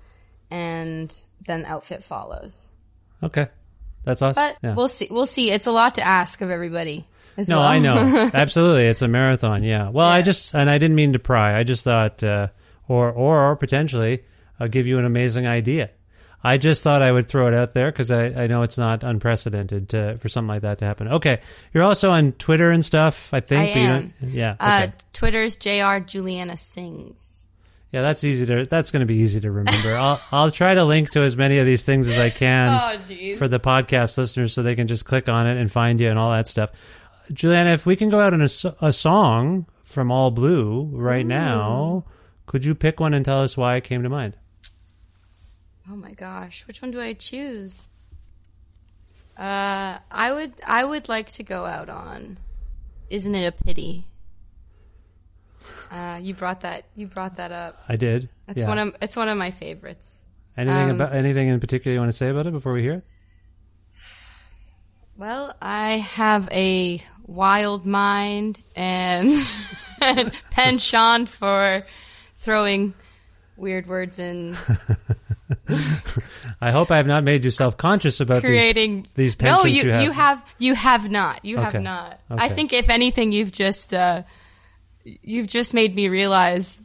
and 0.51 1.15
then 1.47 1.65
outfit 1.65 2.05
follows. 2.05 2.73
Okay. 3.23 3.49
That's 4.05 4.21
awesome. 4.23 4.43
But 4.43 4.59
yeah. 4.62 4.75
we'll 4.75 4.89
see. 4.89 5.09
We'll 5.11 5.27
see. 5.27 5.51
It's 5.51 5.67
a 5.67 5.73
lot 5.73 5.95
to 5.97 6.03
ask 6.03 6.41
of 6.43 6.51
everybody. 6.51 7.07
No, 7.37 7.57
well. 7.57 7.62
I 7.62 7.79
know. 7.79 8.31
Absolutely. 8.35 8.87
It's 8.87 9.03
a 9.03 9.09
marathon. 9.09 9.62
Yeah. 9.62 9.89
Well, 9.89 10.07
I 10.07 10.23
just, 10.23 10.55
and 10.55 10.71
I 10.71 10.79
didn't 10.79 10.95
mean 10.95 11.15
to 11.15 11.19
pry. 11.19 11.59
I 11.59 11.65
just 11.65 11.83
thought, 11.85 12.23
uh, 12.23 12.49
or, 12.87 13.11
or, 13.11 13.51
or 13.51 13.57
potentially, 13.57 14.23
uh, 14.61 14.69
give 14.69 14.87
you 14.87 14.99
an 14.99 15.05
amazing 15.05 15.47
idea. 15.47 15.91
I 16.47 16.59
just 16.59 16.83
thought 16.83 17.01
I 17.01 17.11
would 17.11 17.27
throw 17.27 17.49
it 17.49 17.55
out 17.55 17.73
there 17.73 17.91
because 17.91 18.11
I, 18.11 18.27
I 18.27 18.47
know 18.47 18.62
it's 18.62 18.77
not 18.77 19.03
unprecedented 19.03 19.89
to, 19.89 20.19
for 20.19 20.29
something 20.29 20.49
like 20.49 20.61
that 20.62 20.79
to 20.79 20.85
happen. 20.85 21.09
Okay, 21.09 21.41
you're 21.73 21.83
also 21.83 22.11
on 22.11 22.33
Twitter 22.33 22.71
and 22.71 22.85
stuff. 22.85 23.33
I 23.33 23.41
think. 23.41 23.62
I 23.62 23.81
am. 23.81 24.12
yeah. 24.21 24.55
Uh, 24.61 24.83
Okay. 24.85 24.93
Twitter's 25.15 25.57
Jr. 25.57 26.05
Juliana 26.05 26.59
sings. 26.59 27.43
Yeah, 27.95 28.03
that's 28.03 28.24
easy 28.24 28.45
to. 28.47 28.66
That's 28.66 28.90
going 28.90 29.01
to 29.01 29.07
be 29.07 29.16
easy 29.16 29.40
to 29.40 29.51
remember. 29.53 29.95
I'll 29.95 30.20
I'll 30.32 30.51
try 30.51 30.74
to 30.74 30.84
link 30.84 31.11
to 31.11 31.20
as 31.20 31.36
many 31.36 31.59
of 31.59 31.66
these 31.66 31.84
things 31.84 32.09
as 32.09 32.18
I 32.18 32.30
can 32.30 32.68
Oh, 32.72 33.36
for 33.36 33.49
the 33.49 33.61
podcast 33.61 34.18
listeners, 34.18 34.53
so 34.53 34.62
they 34.62 34.74
can 34.74 34.86
just 34.86 35.05
click 35.05 35.28
on 35.28 35.47
it 35.47 35.57
and 35.59 35.70
find 35.70 36.01
you 36.01 36.11
and 36.11 36.18
all 36.18 36.32
that 36.32 36.49
stuff. 36.49 36.70
Juliana, 37.32 37.70
if 37.70 37.86
we 37.86 37.97
can 37.97 38.11
go 38.11 38.20
out 38.20 38.34
on 38.34 38.42
a, 38.42 38.49
a 38.82 38.92
song 38.92 39.66
from 39.82 40.11
All 40.11 40.30
Blue 40.30 40.90
right 40.92 41.24
now, 41.24 42.05
could 42.47 42.64
you 42.64 42.74
pick 42.74 43.01
one 43.01 43.14
and 43.14 43.24
tell 43.24 43.40
us 43.42 43.57
why 43.57 43.76
it 43.76 43.84
came 43.84 44.03
to 44.03 44.09
mind? 44.09 44.36
Oh 45.90 45.97
my 45.97 46.12
gosh, 46.12 46.66
which 46.66 46.82
one 46.82 46.90
do 46.90 47.01
I 47.01 47.12
choose? 47.12 47.88
Uh, 49.36 49.99
I 50.11 50.32
would 50.32 50.53
I 50.66 50.84
would 50.84 51.09
like 51.09 51.30
to 51.32 51.42
go 51.42 51.64
out 51.64 51.88
on. 51.88 52.38
Isn't 53.11 53.34
it 53.34 53.47
a 53.47 53.53
pity? 53.53 54.07
Uh, 55.91 56.19
you 56.23 56.35
brought 56.35 56.61
that 56.61 56.85
you 56.97 57.07
brought 57.07 57.37
that 57.37 57.53
up. 57.53 57.83
I 57.89 57.97
did. 57.97 58.29
It's 58.49 58.62
Yeah. 58.62 58.69
one 58.69 58.79
of 58.79 58.97
it's 59.03 59.17
one 59.17 59.29
of 59.29 59.37
my 59.39 59.51
favorites. 59.51 60.23
anything 60.57 60.91
um, 60.91 61.01
about 61.01 61.12
anything 61.15 61.49
in 61.49 61.59
particular 61.61 61.95
you 61.95 62.01
want 62.01 62.11
to 62.12 62.17
say 62.17 62.29
about 62.29 62.47
it 62.47 62.53
before 62.53 62.73
we 62.75 62.83
hear 62.83 62.95
it? 62.95 63.05
Well, 65.17 65.55
I 65.62 65.99
have 65.99 66.49
a 66.51 67.01
wild 67.27 67.87
mind 67.87 68.61
and, 68.75 69.29
and 70.01 70.33
penchant 70.51 71.29
for 71.29 71.87
throwing 72.37 72.95
weird 73.57 73.87
words 73.87 74.19
in 74.19 74.57
I 76.61 76.73
hope 76.73 76.91
I 76.91 76.97
have 76.97 77.07
not 77.07 77.23
made 77.23 77.45
you 77.45 77.51
self 77.53 77.77
conscious 77.77 78.21
about 78.21 78.43
creating 78.43 79.03
these, 79.15 79.37
these 79.37 79.41
no 79.41 79.65
you, 79.65 79.85
you 79.85 79.91
have. 79.93 80.03
you 80.03 80.11
have 80.11 80.45
you 80.59 80.75
have 80.75 81.11
not 81.11 81.45
you 81.45 81.59
have 81.59 81.75
Okay. 81.75 81.83
not 81.85 82.19
i 82.31 82.49
think 82.49 82.73
if 82.73 82.89
anything 82.89 83.31
you've 83.31 83.53
just 83.53 83.95
uh 83.95 84.23
you've 85.05 85.47
just 85.47 85.75
made 85.75 85.95
me 85.95 86.09
realize 86.09 86.81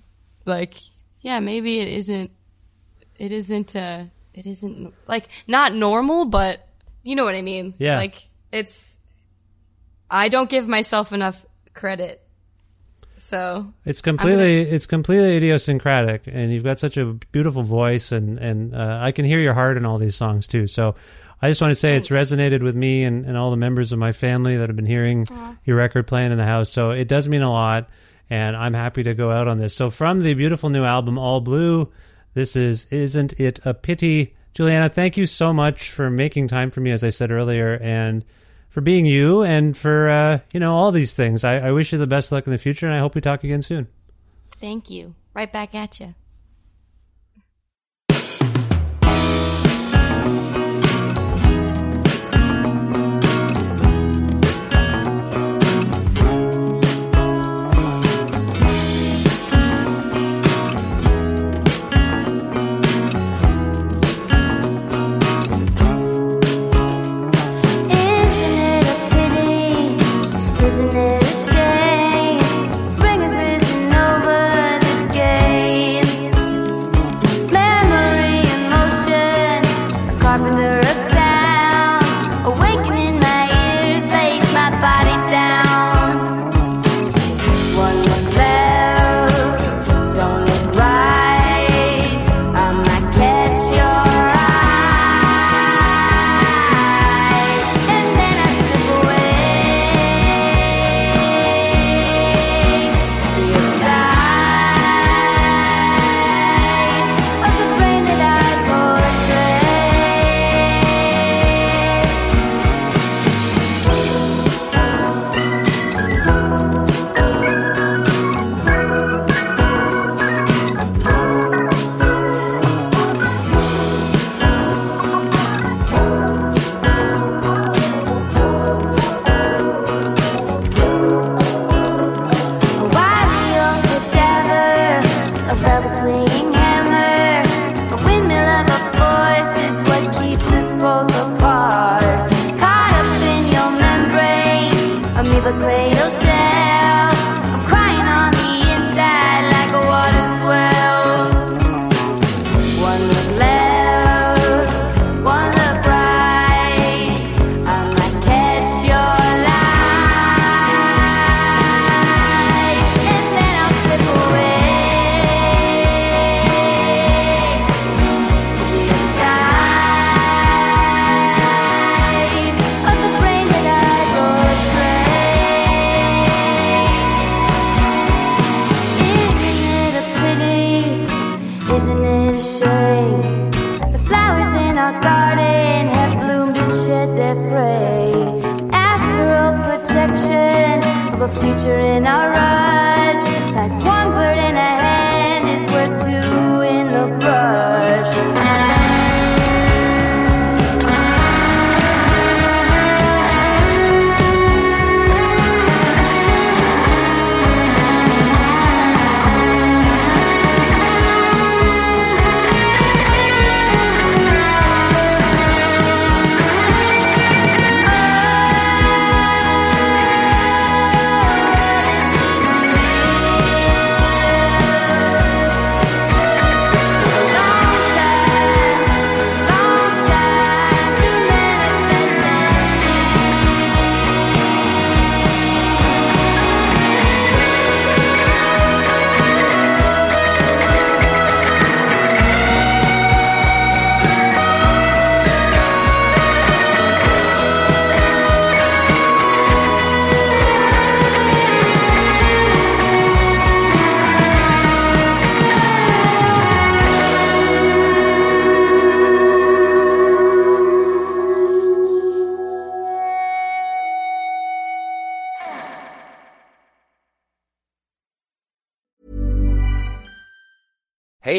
like 0.46 0.74
yeah 1.22 1.40
maybe 1.40 1.80
it 1.80 1.88
isn't 1.88 2.32
it 3.18 3.32
isn't 3.32 3.76
uh 3.76 4.04
it 4.34 4.46
isn't 4.46 4.94
like 5.08 5.28
not 5.48 5.74
normal 5.74 6.26
but 6.26 6.68
you 7.04 7.16
know 7.16 7.26
what 7.26 7.36
i 7.36 7.42
mean 7.42 7.74
Yeah. 7.78 7.98
like 7.98 8.16
it's 8.52 8.98
i 10.10 10.30
don't 10.30 10.50
give 10.50 10.68
myself 10.68 11.14
enough 11.14 11.46
credit 11.74 12.22
so 13.16 13.74
It's 13.86 14.02
completely 14.02 14.62
it's 14.62 14.86
completely 14.86 15.36
idiosyncratic, 15.36 16.22
and 16.28 16.54
you've 16.54 16.64
got 16.64 16.80
such 16.80 16.96
a 16.96 17.06
beautiful 17.34 17.64
voice, 17.64 18.14
and 18.14 18.38
and 18.40 18.74
uh, 18.74 19.00
I 19.02 19.12
can 19.12 19.26
hear 19.26 19.40
your 19.40 19.54
heart 19.54 19.76
in 19.76 19.86
all 19.86 19.98
these 19.98 20.16
songs 20.16 20.48
too. 20.48 20.68
So 20.68 20.96
I 21.42 21.50
just 21.50 21.60
want 21.62 21.72
to 21.72 21.76
say 21.76 21.98
it's 21.98 22.08
resonated 22.08 22.64
with 22.64 22.76
me 22.78 23.04
and, 23.04 23.26
and 23.26 23.36
all 23.36 23.52
the 23.52 23.58
members 23.58 23.92
of 23.92 24.00
my 24.00 24.14
family 24.14 24.56
that 24.56 24.70
have 24.70 24.78
been 24.78 24.86
hearing 24.86 25.26
your 25.66 25.76
record 25.76 26.08
playing 26.08 26.32
in 26.32 26.38
the 26.38 26.46
house. 26.46 26.70
So 26.70 26.92
it 26.92 27.10
does 27.10 27.28
mean 27.28 27.42
a 27.42 27.52
lot, 27.52 27.90
and 28.30 28.56
I'm 28.56 28.74
happy 28.74 29.04
to 29.04 29.14
go 29.14 29.32
out 29.32 29.48
on 29.48 29.58
this. 29.58 29.76
So 29.76 29.90
from 29.90 30.20
the 30.20 30.34
beautiful 30.34 30.70
new 30.70 30.84
album 30.84 31.18
All 31.18 31.42
Blue, 31.42 31.92
this 32.34 32.56
is 32.56 32.86
Isn't 32.92 33.40
It 33.40 33.60
a 33.66 33.74
Pity? 33.74 34.36
Juliana, 34.54 34.90
thank 34.90 35.18
you 35.18 35.26
so 35.26 35.54
much 35.54 35.90
for 35.92 36.10
making 36.10 36.48
time 36.48 36.72
for 36.72 36.82
me, 36.82 36.92
as 36.92 37.04
I 37.04 37.10
said 37.10 37.32
earlier, 37.32 37.80
and 37.82 38.26
for 38.70 38.82
being 38.82 39.06
you 39.06 39.44
and 39.44 39.76
for 39.76 40.10
uh, 40.10 40.40
you 40.52 40.60
know 40.60 40.76
all 40.76 40.92
these 40.92 41.14
things. 41.14 41.44
I, 41.44 41.58
I 41.58 41.72
wish 41.72 41.92
you 41.92 41.98
the 41.98 42.08
best 42.08 42.32
luck 42.32 42.46
in 42.46 42.52
the 42.52 42.58
future, 42.58 42.86
and 42.86 42.96
I 42.96 43.00
hope 43.00 43.16
we 43.16 43.22
talk 43.22 43.44
again 43.44 43.62
soon. 43.62 43.88
thank 44.58 44.90
you 44.90 45.16
right 45.34 45.52
back 45.52 45.74
at 45.74 46.00
you 46.00 46.14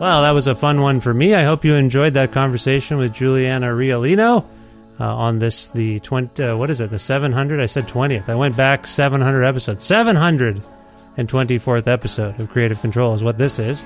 Well, 0.00 0.22
that 0.22 0.32
was 0.32 0.48
a 0.48 0.56
fun 0.56 0.80
one 0.80 1.00
for 1.00 1.14
me. 1.14 1.34
I 1.34 1.44
hope 1.44 1.64
you 1.64 1.74
enjoyed 1.74 2.14
that 2.14 2.32
conversation 2.32 2.98
with 2.98 3.14
Juliana 3.14 3.68
Riolino 3.68 4.44
uh, 4.98 5.04
on 5.04 5.38
this, 5.38 5.68
the 5.68 6.00
20, 6.00 6.42
uh, 6.42 6.56
what 6.56 6.68
is 6.68 6.80
it, 6.80 6.90
the 6.90 6.98
700? 6.98 7.60
I 7.60 7.66
said 7.66 7.86
20th. 7.86 8.28
I 8.28 8.34
went 8.34 8.56
back 8.56 8.88
700 8.88 9.44
episodes. 9.44 9.84
724th 9.84 11.86
episode 11.86 12.40
of 12.40 12.50
Creative 12.50 12.80
Control 12.80 13.14
is 13.14 13.22
what 13.22 13.38
this 13.38 13.60
is, 13.60 13.84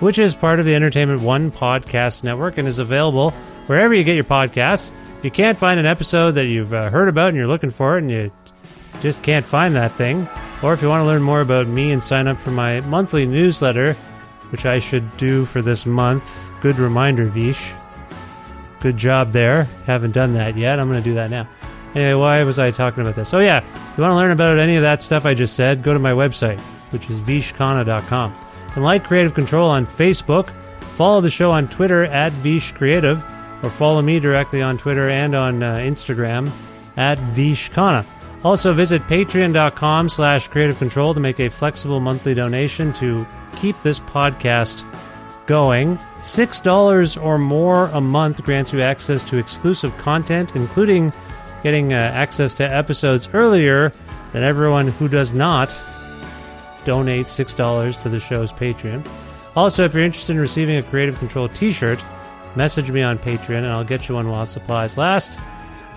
which 0.00 0.18
is 0.18 0.34
part 0.34 0.60
of 0.60 0.66
the 0.66 0.74
Entertainment 0.74 1.22
One 1.22 1.50
podcast 1.50 2.22
network 2.22 2.58
and 2.58 2.68
is 2.68 2.78
available 2.78 3.30
wherever 3.66 3.94
you 3.94 4.04
get 4.04 4.14
your 4.14 4.24
podcasts. 4.24 4.92
If 5.18 5.24
you 5.24 5.30
can't 5.30 5.58
find 5.58 5.80
an 5.80 5.86
episode 5.86 6.32
that 6.32 6.46
you've 6.46 6.74
uh, 6.74 6.90
heard 6.90 7.08
about 7.08 7.28
and 7.28 7.36
you're 7.36 7.46
looking 7.46 7.70
for 7.70 7.96
it 7.96 8.02
and 8.02 8.10
you 8.10 8.30
just 9.00 9.22
can't 9.22 9.46
find 9.46 9.74
that 9.74 9.92
thing, 9.92 10.28
or 10.62 10.74
if 10.74 10.82
you 10.82 10.88
want 10.88 11.00
to 11.00 11.06
learn 11.06 11.22
more 11.22 11.40
about 11.40 11.66
me 11.66 11.92
and 11.92 12.04
sign 12.04 12.28
up 12.28 12.38
for 12.38 12.50
my 12.50 12.80
monthly 12.82 13.26
newsletter, 13.26 13.96
which 14.50 14.66
I 14.66 14.78
should 14.78 15.16
do 15.16 15.44
for 15.44 15.62
this 15.62 15.86
month. 15.86 16.50
Good 16.60 16.78
reminder, 16.78 17.24
Vish. 17.24 17.72
Good 18.80 18.96
job 18.96 19.32
there. 19.32 19.64
Haven't 19.86 20.12
done 20.12 20.34
that 20.34 20.56
yet. 20.56 20.78
I'm 20.78 20.88
going 20.88 21.02
to 21.02 21.08
do 21.08 21.14
that 21.14 21.30
now. 21.30 21.48
Anyway, 21.94 22.14
why 22.20 22.42
was 22.44 22.58
I 22.58 22.70
talking 22.70 23.02
about 23.02 23.16
this? 23.16 23.32
Oh, 23.32 23.38
yeah. 23.38 23.58
If 23.58 23.98
you 23.98 24.02
want 24.02 24.12
to 24.12 24.16
learn 24.16 24.30
about 24.30 24.58
any 24.58 24.76
of 24.76 24.82
that 24.82 25.02
stuff 25.02 25.24
I 25.24 25.34
just 25.34 25.54
said, 25.54 25.82
go 25.82 25.92
to 25.94 25.98
my 25.98 26.12
website, 26.12 26.58
which 26.90 27.08
is 27.08 27.20
vishkhanna.com. 27.20 28.34
And 28.74 28.84
like 28.84 29.04
Creative 29.04 29.32
Control 29.32 29.70
on 29.70 29.86
Facebook, 29.86 30.50
follow 30.96 31.22
the 31.22 31.30
show 31.30 31.50
on 31.50 31.68
Twitter 31.68 32.04
at 32.04 32.32
Vish 32.32 32.72
Creative, 32.72 33.24
or 33.62 33.70
follow 33.70 34.02
me 34.02 34.20
directly 34.20 34.60
on 34.60 34.76
Twitter 34.76 35.08
and 35.08 35.34
on 35.34 35.62
uh, 35.62 35.76
Instagram 35.76 36.50
at 36.96 37.18
Vishkhanna. 37.18 38.04
Also, 38.44 38.72
visit 38.72 39.02
patreon.com 39.02 40.08
slash 40.08 40.48
creative 40.48 40.78
control 40.78 41.14
to 41.14 41.20
make 41.20 41.40
a 41.40 41.48
flexible 41.48 42.00
monthly 42.00 42.34
donation 42.34 42.92
to 42.94 43.26
keep 43.56 43.80
this 43.82 43.98
podcast 43.98 44.84
going. 45.46 45.98
$6 46.22 47.22
or 47.22 47.38
more 47.38 47.86
a 47.88 48.00
month 48.00 48.42
grants 48.42 48.72
you 48.72 48.80
access 48.82 49.24
to 49.24 49.38
exclusive 49.38 49.96
content, 49.98 50.54
including 50.54 51.12
getting 51.62 51.92
uh, 51.92 51.96
access 51.96 52.54
to 52.54 52.64
episodes 52.64 53.28
earlier 53.32 53.92
than 54.32 54.42
everyone 54.42 54.88
who 54.88 55.08
does 55.08 55.34
not 55.34 55.68
donate 56.84 57.26
$6 57.26 58.02
to 58.02 58.08
the 58.08 58.20
show's 58.20 58.52
Patreon. 58.52 59.06
Also, 59.56 59.84
if 59.84 59.94
you're 59.94 60.04
interested 60.04 60.32
in 60.32 60.38
receiving 60.40 60.76
a 60.76 60.82
Creative 60.82 61.18
Control 61.18 61.48
t 61.48 61.72
shirt, 61.72 62.02
message 62.54 62.90
me 62.90 63.02
on 63.02 63.18
Patreon 63.18 63.58
and 63.58 63.66
I'll 63.66 63.84
get 63.84 64.08
you 64.08 64.14
one 64.14 64.28
while 64.28 64.46
supplies 64.46 64.98
last. 64.98 65.38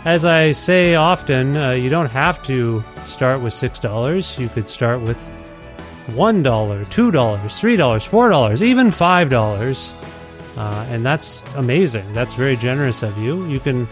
As 0.05 0.23
I 0.23 0.53
say 0.53 0.95
often, 0.95 1.57
uh, 1.57 1.71
you 1.71 1.89
don't 1.89 2.09
have 2.09 2.41
to 2.43 2.83
start 3.05 3.41
with 3.41 3.53
$6. 3.53 4.39
You 4.39 4.49
could 4.49 4.69
start 4.69 5.01
with 5.01 5.17
$1, 6.07 6.43
$2, 6.43 7.11
$3, 7.11 7.11
$4, 7.11 8.61
even 8.61 8.87
$5. 8.87 9.93
Uh, 10.57 10.85
and 10.89 11.05
that's 11.05 11.43
amazing. 11.55 12.13
That's 12.13 12.33
very 12.33 12.55
generous 12.55 13.03
of 13.03 13.17
you. 13.17 13.45
You 13.47 13.59
can 13.59 13.87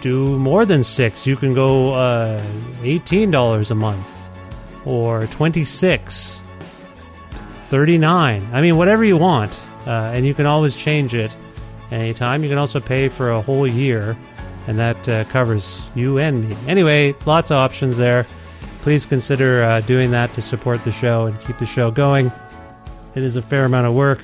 do 0.00 0.38
more 0.38 0.64
than 0.64 0.82
six. 0.82 1.26
You 1.26 1.36
can 1.36 1.54
go 1.54 1.94
uh, 1.94 2.40
$18 2.82 3.70
a 3.70 3.74
month 3.74 4.28
or 4.84 5.26
26 5.26 6.40
39 7.30 8.48
I 8.52 8.60
mean, 8.60 8.76
whatever 8.76 9.04
you 9.04 9.16
want. 9.16 9.58
Uh, 9.86 10.10
and 10.12 10.26
you 10.26 10.34
can 10.34 10.46
always 10.46 10.76
change 10.76 11.14
it 11.14 11.34
anytime. 11.90 12.42
You 12.42 12.48
can 12.48 12.58
also 12.58 12.80
pay 12.80 13.08
for 13.08 13.30
a 13.30 13.40
whole 13.40 13.66
year, 13.66 14.16
and 14.66 14.78
that 14.78 15.08
uh, 15.08 15.24
covers 15.24 15.82
you 15.94 16.18
and 16.18 16.48
me. 16.48 16.56
Anyway, 16.66 17.14
lots 17.26 17.50
of 17.50 17.56
options 17.56 17.96
there. 17.96 18.26
Please 18.82 19.06
consider 19.06 19.62
uh, 19.62 19.80
doing 19.80 20.10
that 20.12 20.32
to 20.34 20.42
support 20.42 20.82
the 20.84 20.92
show 20.92 21.26
and 21.26 21.38
keep 21.40 21.58
the 21.58 21.66
show 21.66 21.90
going. 21.90 22.32
It 23.14 23.22
is 23.22 23.36
a 23.36 23.42
fair 23.42 23.64
amount 23.64 23.86
of 23.86 23.94
work, 23.94 24.20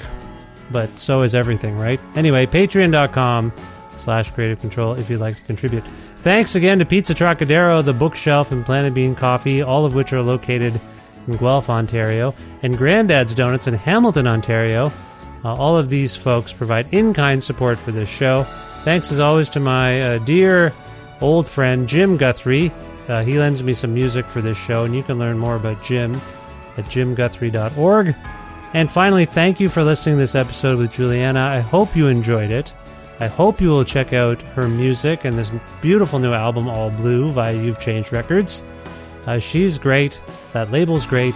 but 0.70 0.98
so 0.98 1.22
is 1.22 1.34
everything, 1.34 1.76
right? 1.76 2.00
Anyway, 2.14 2.46
patreon.com 2.46 3.52
slash 3.96 4.30
creative 4.30 4.60
control 4.60 4.94
if 4.94 5.10
you'd 5.10 5.20
like 5.20 5.36
to 5.36 5.42
contribute. 5.42 5.84
Thanks 6.18 6.54
again 6.54 6.78
to 6.78 6.84
Pizza 6.84 7.14
Trocadero, 7.14 7.84
The 7.84 7.92
Bookshelf, 7.92 8.50
and 8.50 8.64
Planet 8.64 8.94
Bean 8.94 9.14
Coffee, 9.14 9.62
all 9.62 9.84
of 9.84 9.94
which 9.94 10.12
are 10.12 10.22
located 10.22 10.80
in 11.28 11.36
Guelph, 11.36 11.68
Ontario, 11.70 12.34
and 12.62 12.76
Granddad's 12.76 13.34
Donuts 13.34 13.66
in 13.66 13.74
Hamilton, 13.74 14.26
Ontario. 14.26 14.92
Uh, 15.44 15.54
all 15.54 15.76
of 15.76 15.88
these 15.88 16.16
folks 16.16 16.52
provide 16.52 16.92
in 16.92 17.12
kind 17.14 17.42
support 17.42 17.78
for 17.78 17.92
this 17.92 18.08
show. 18.08 18.46
Thanks 18.86 19.10
as 19.10 19.18
always 19.18 19.48
to 19.48 19.58
my 19.58 20.00
uh, 20.00 20.18
dear 20.18 20.72
old 21.20 21.48
friend 21.48 21.88
Jim 21.88 22.16
Guthrie. 22.16 22.70
Uh, 23.08 23.24
he 23.24 23.36
lends 23.36 23.60
me 23.60 23.74
some 23.74 23.92
music 23.92 24.24
for 24.26 24.40
this 24.40 24.56
show, 24.56 24.84
and 24.84 24.94
you 24.94 25.02
can 25.02 25.18
learn 25.18 25.40
more 25.40 25.56
about 25.56 25.82
Jim 25.82 26.14
at 26.76 26.84
jimguthrie.org. 26.84 28.14
And 28.74 28.88
finally, 28.88 29.24
thank 29.24 29.58
you 29.58 29.68
for 29.68 29.82
listening 29.82 30.14
to 30.14 30.20
this 30.20 30.36
episode 30.36 30.78
with 30.78 30.92
Juliana. 30.92 31.40
I 31.40 31.58
hope 31.58 31.96
you 31.96 32.06
enjoyed 32.06 32.52
it. 32.52 32.72
I 33.18 33.26
hope 33.26 33.60
you 33.60 33.70
will 33.70 33.82
check 33.82 34.12
out 34.12 34.40
her 34.40 34.68
music 34.68 35.24
and 35.24 35.36
this 35.36 35.52
beautiful 35.82 36.20
new 36.20 36.32
album, 36.32 36.68
All 36.68 36.90
Blue, 36.90 37.32
via 37.32 37.60
You've 37.60 37.80
Changed 37.80 38.12
Records. 38.12 38.62
Uh, 39.26 39.40
she's 39.40 39.78
great. 39.78 40.22
That 40.52 40.70
label's 40.70 41.06
great. 41.06 41.34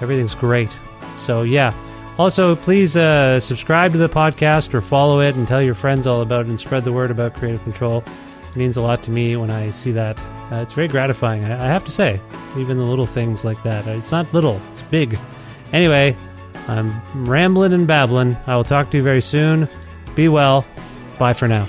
Everything's 0.00 0.36
great. 0.36 0.78
So, 1.16 1.42
yeah. 1.42 1.72
Also, 2.18 2.56
please 2.56 2.96
uh, 2.96 3.38
subscribe 3.38 3.92
to 3.92 3.98
the 3.98 4.08
podcast 4.08 4.74
or 4.74 4.80
follow 4.80 5.20
it 5.20 5.36
and 5.36 5.46
tell 5.46 5.62
your 5.62 5.76
friends 5.76 6.04
all 6.06 6.20
about 6.20 6.46
it 6.46 6.48
and 6.48 6.58
spread 6.58 6.82
the 6.82 6.92
word 6.92 7.12
about 7.12 7.34
Creative 7.34 7.62
Control. 7.62 8.02
It 8.50 8.56
means 8.56 8.76
a 8.76 8.82
lot 8.82 9.04
to 9.04 9.12
me 9.12 9.36
when 9.36 9.50
I 9.50 9.70
see 9.70 9.92
that. 9.92 10.20
Uh, 10.50 10.56
it's 10.56 10.72
very 10.72 10.88
gratifying, 10.88 11.44
I, 11.44 11.52
I 11.52 11.66
have 11.68 11.84
to 11.84 11.92
say. 11.92 12.20
Even 12.56 12.76
the 12.76 12.82
little 12.82 13.06
things 13.06 13.44
like 13.44 13.62
that. 13.62 13.86
It's 13.86 14.10
not 14.10 14.32
little, 14.34 14.60
it's 14.72 14.82
big. 14.82 15.16
Anyway, 15.72 16.16
I'm 16.66 16.92
rambling 17.14 17.72
and 17.72 17.86
babbling. 17.86 18.36
I 18.48 18.56
will 18.56 18.64
talk 18.64 18.90
to 18.90 18.96
you 18.96 19.02
very 19.02 19.22
soon. 19.22 19.68
Be 20.16 20.28
well. 20.28 20.66
Bye 21.20 21.34
for 21.34 21.46
now. 21.46 21.68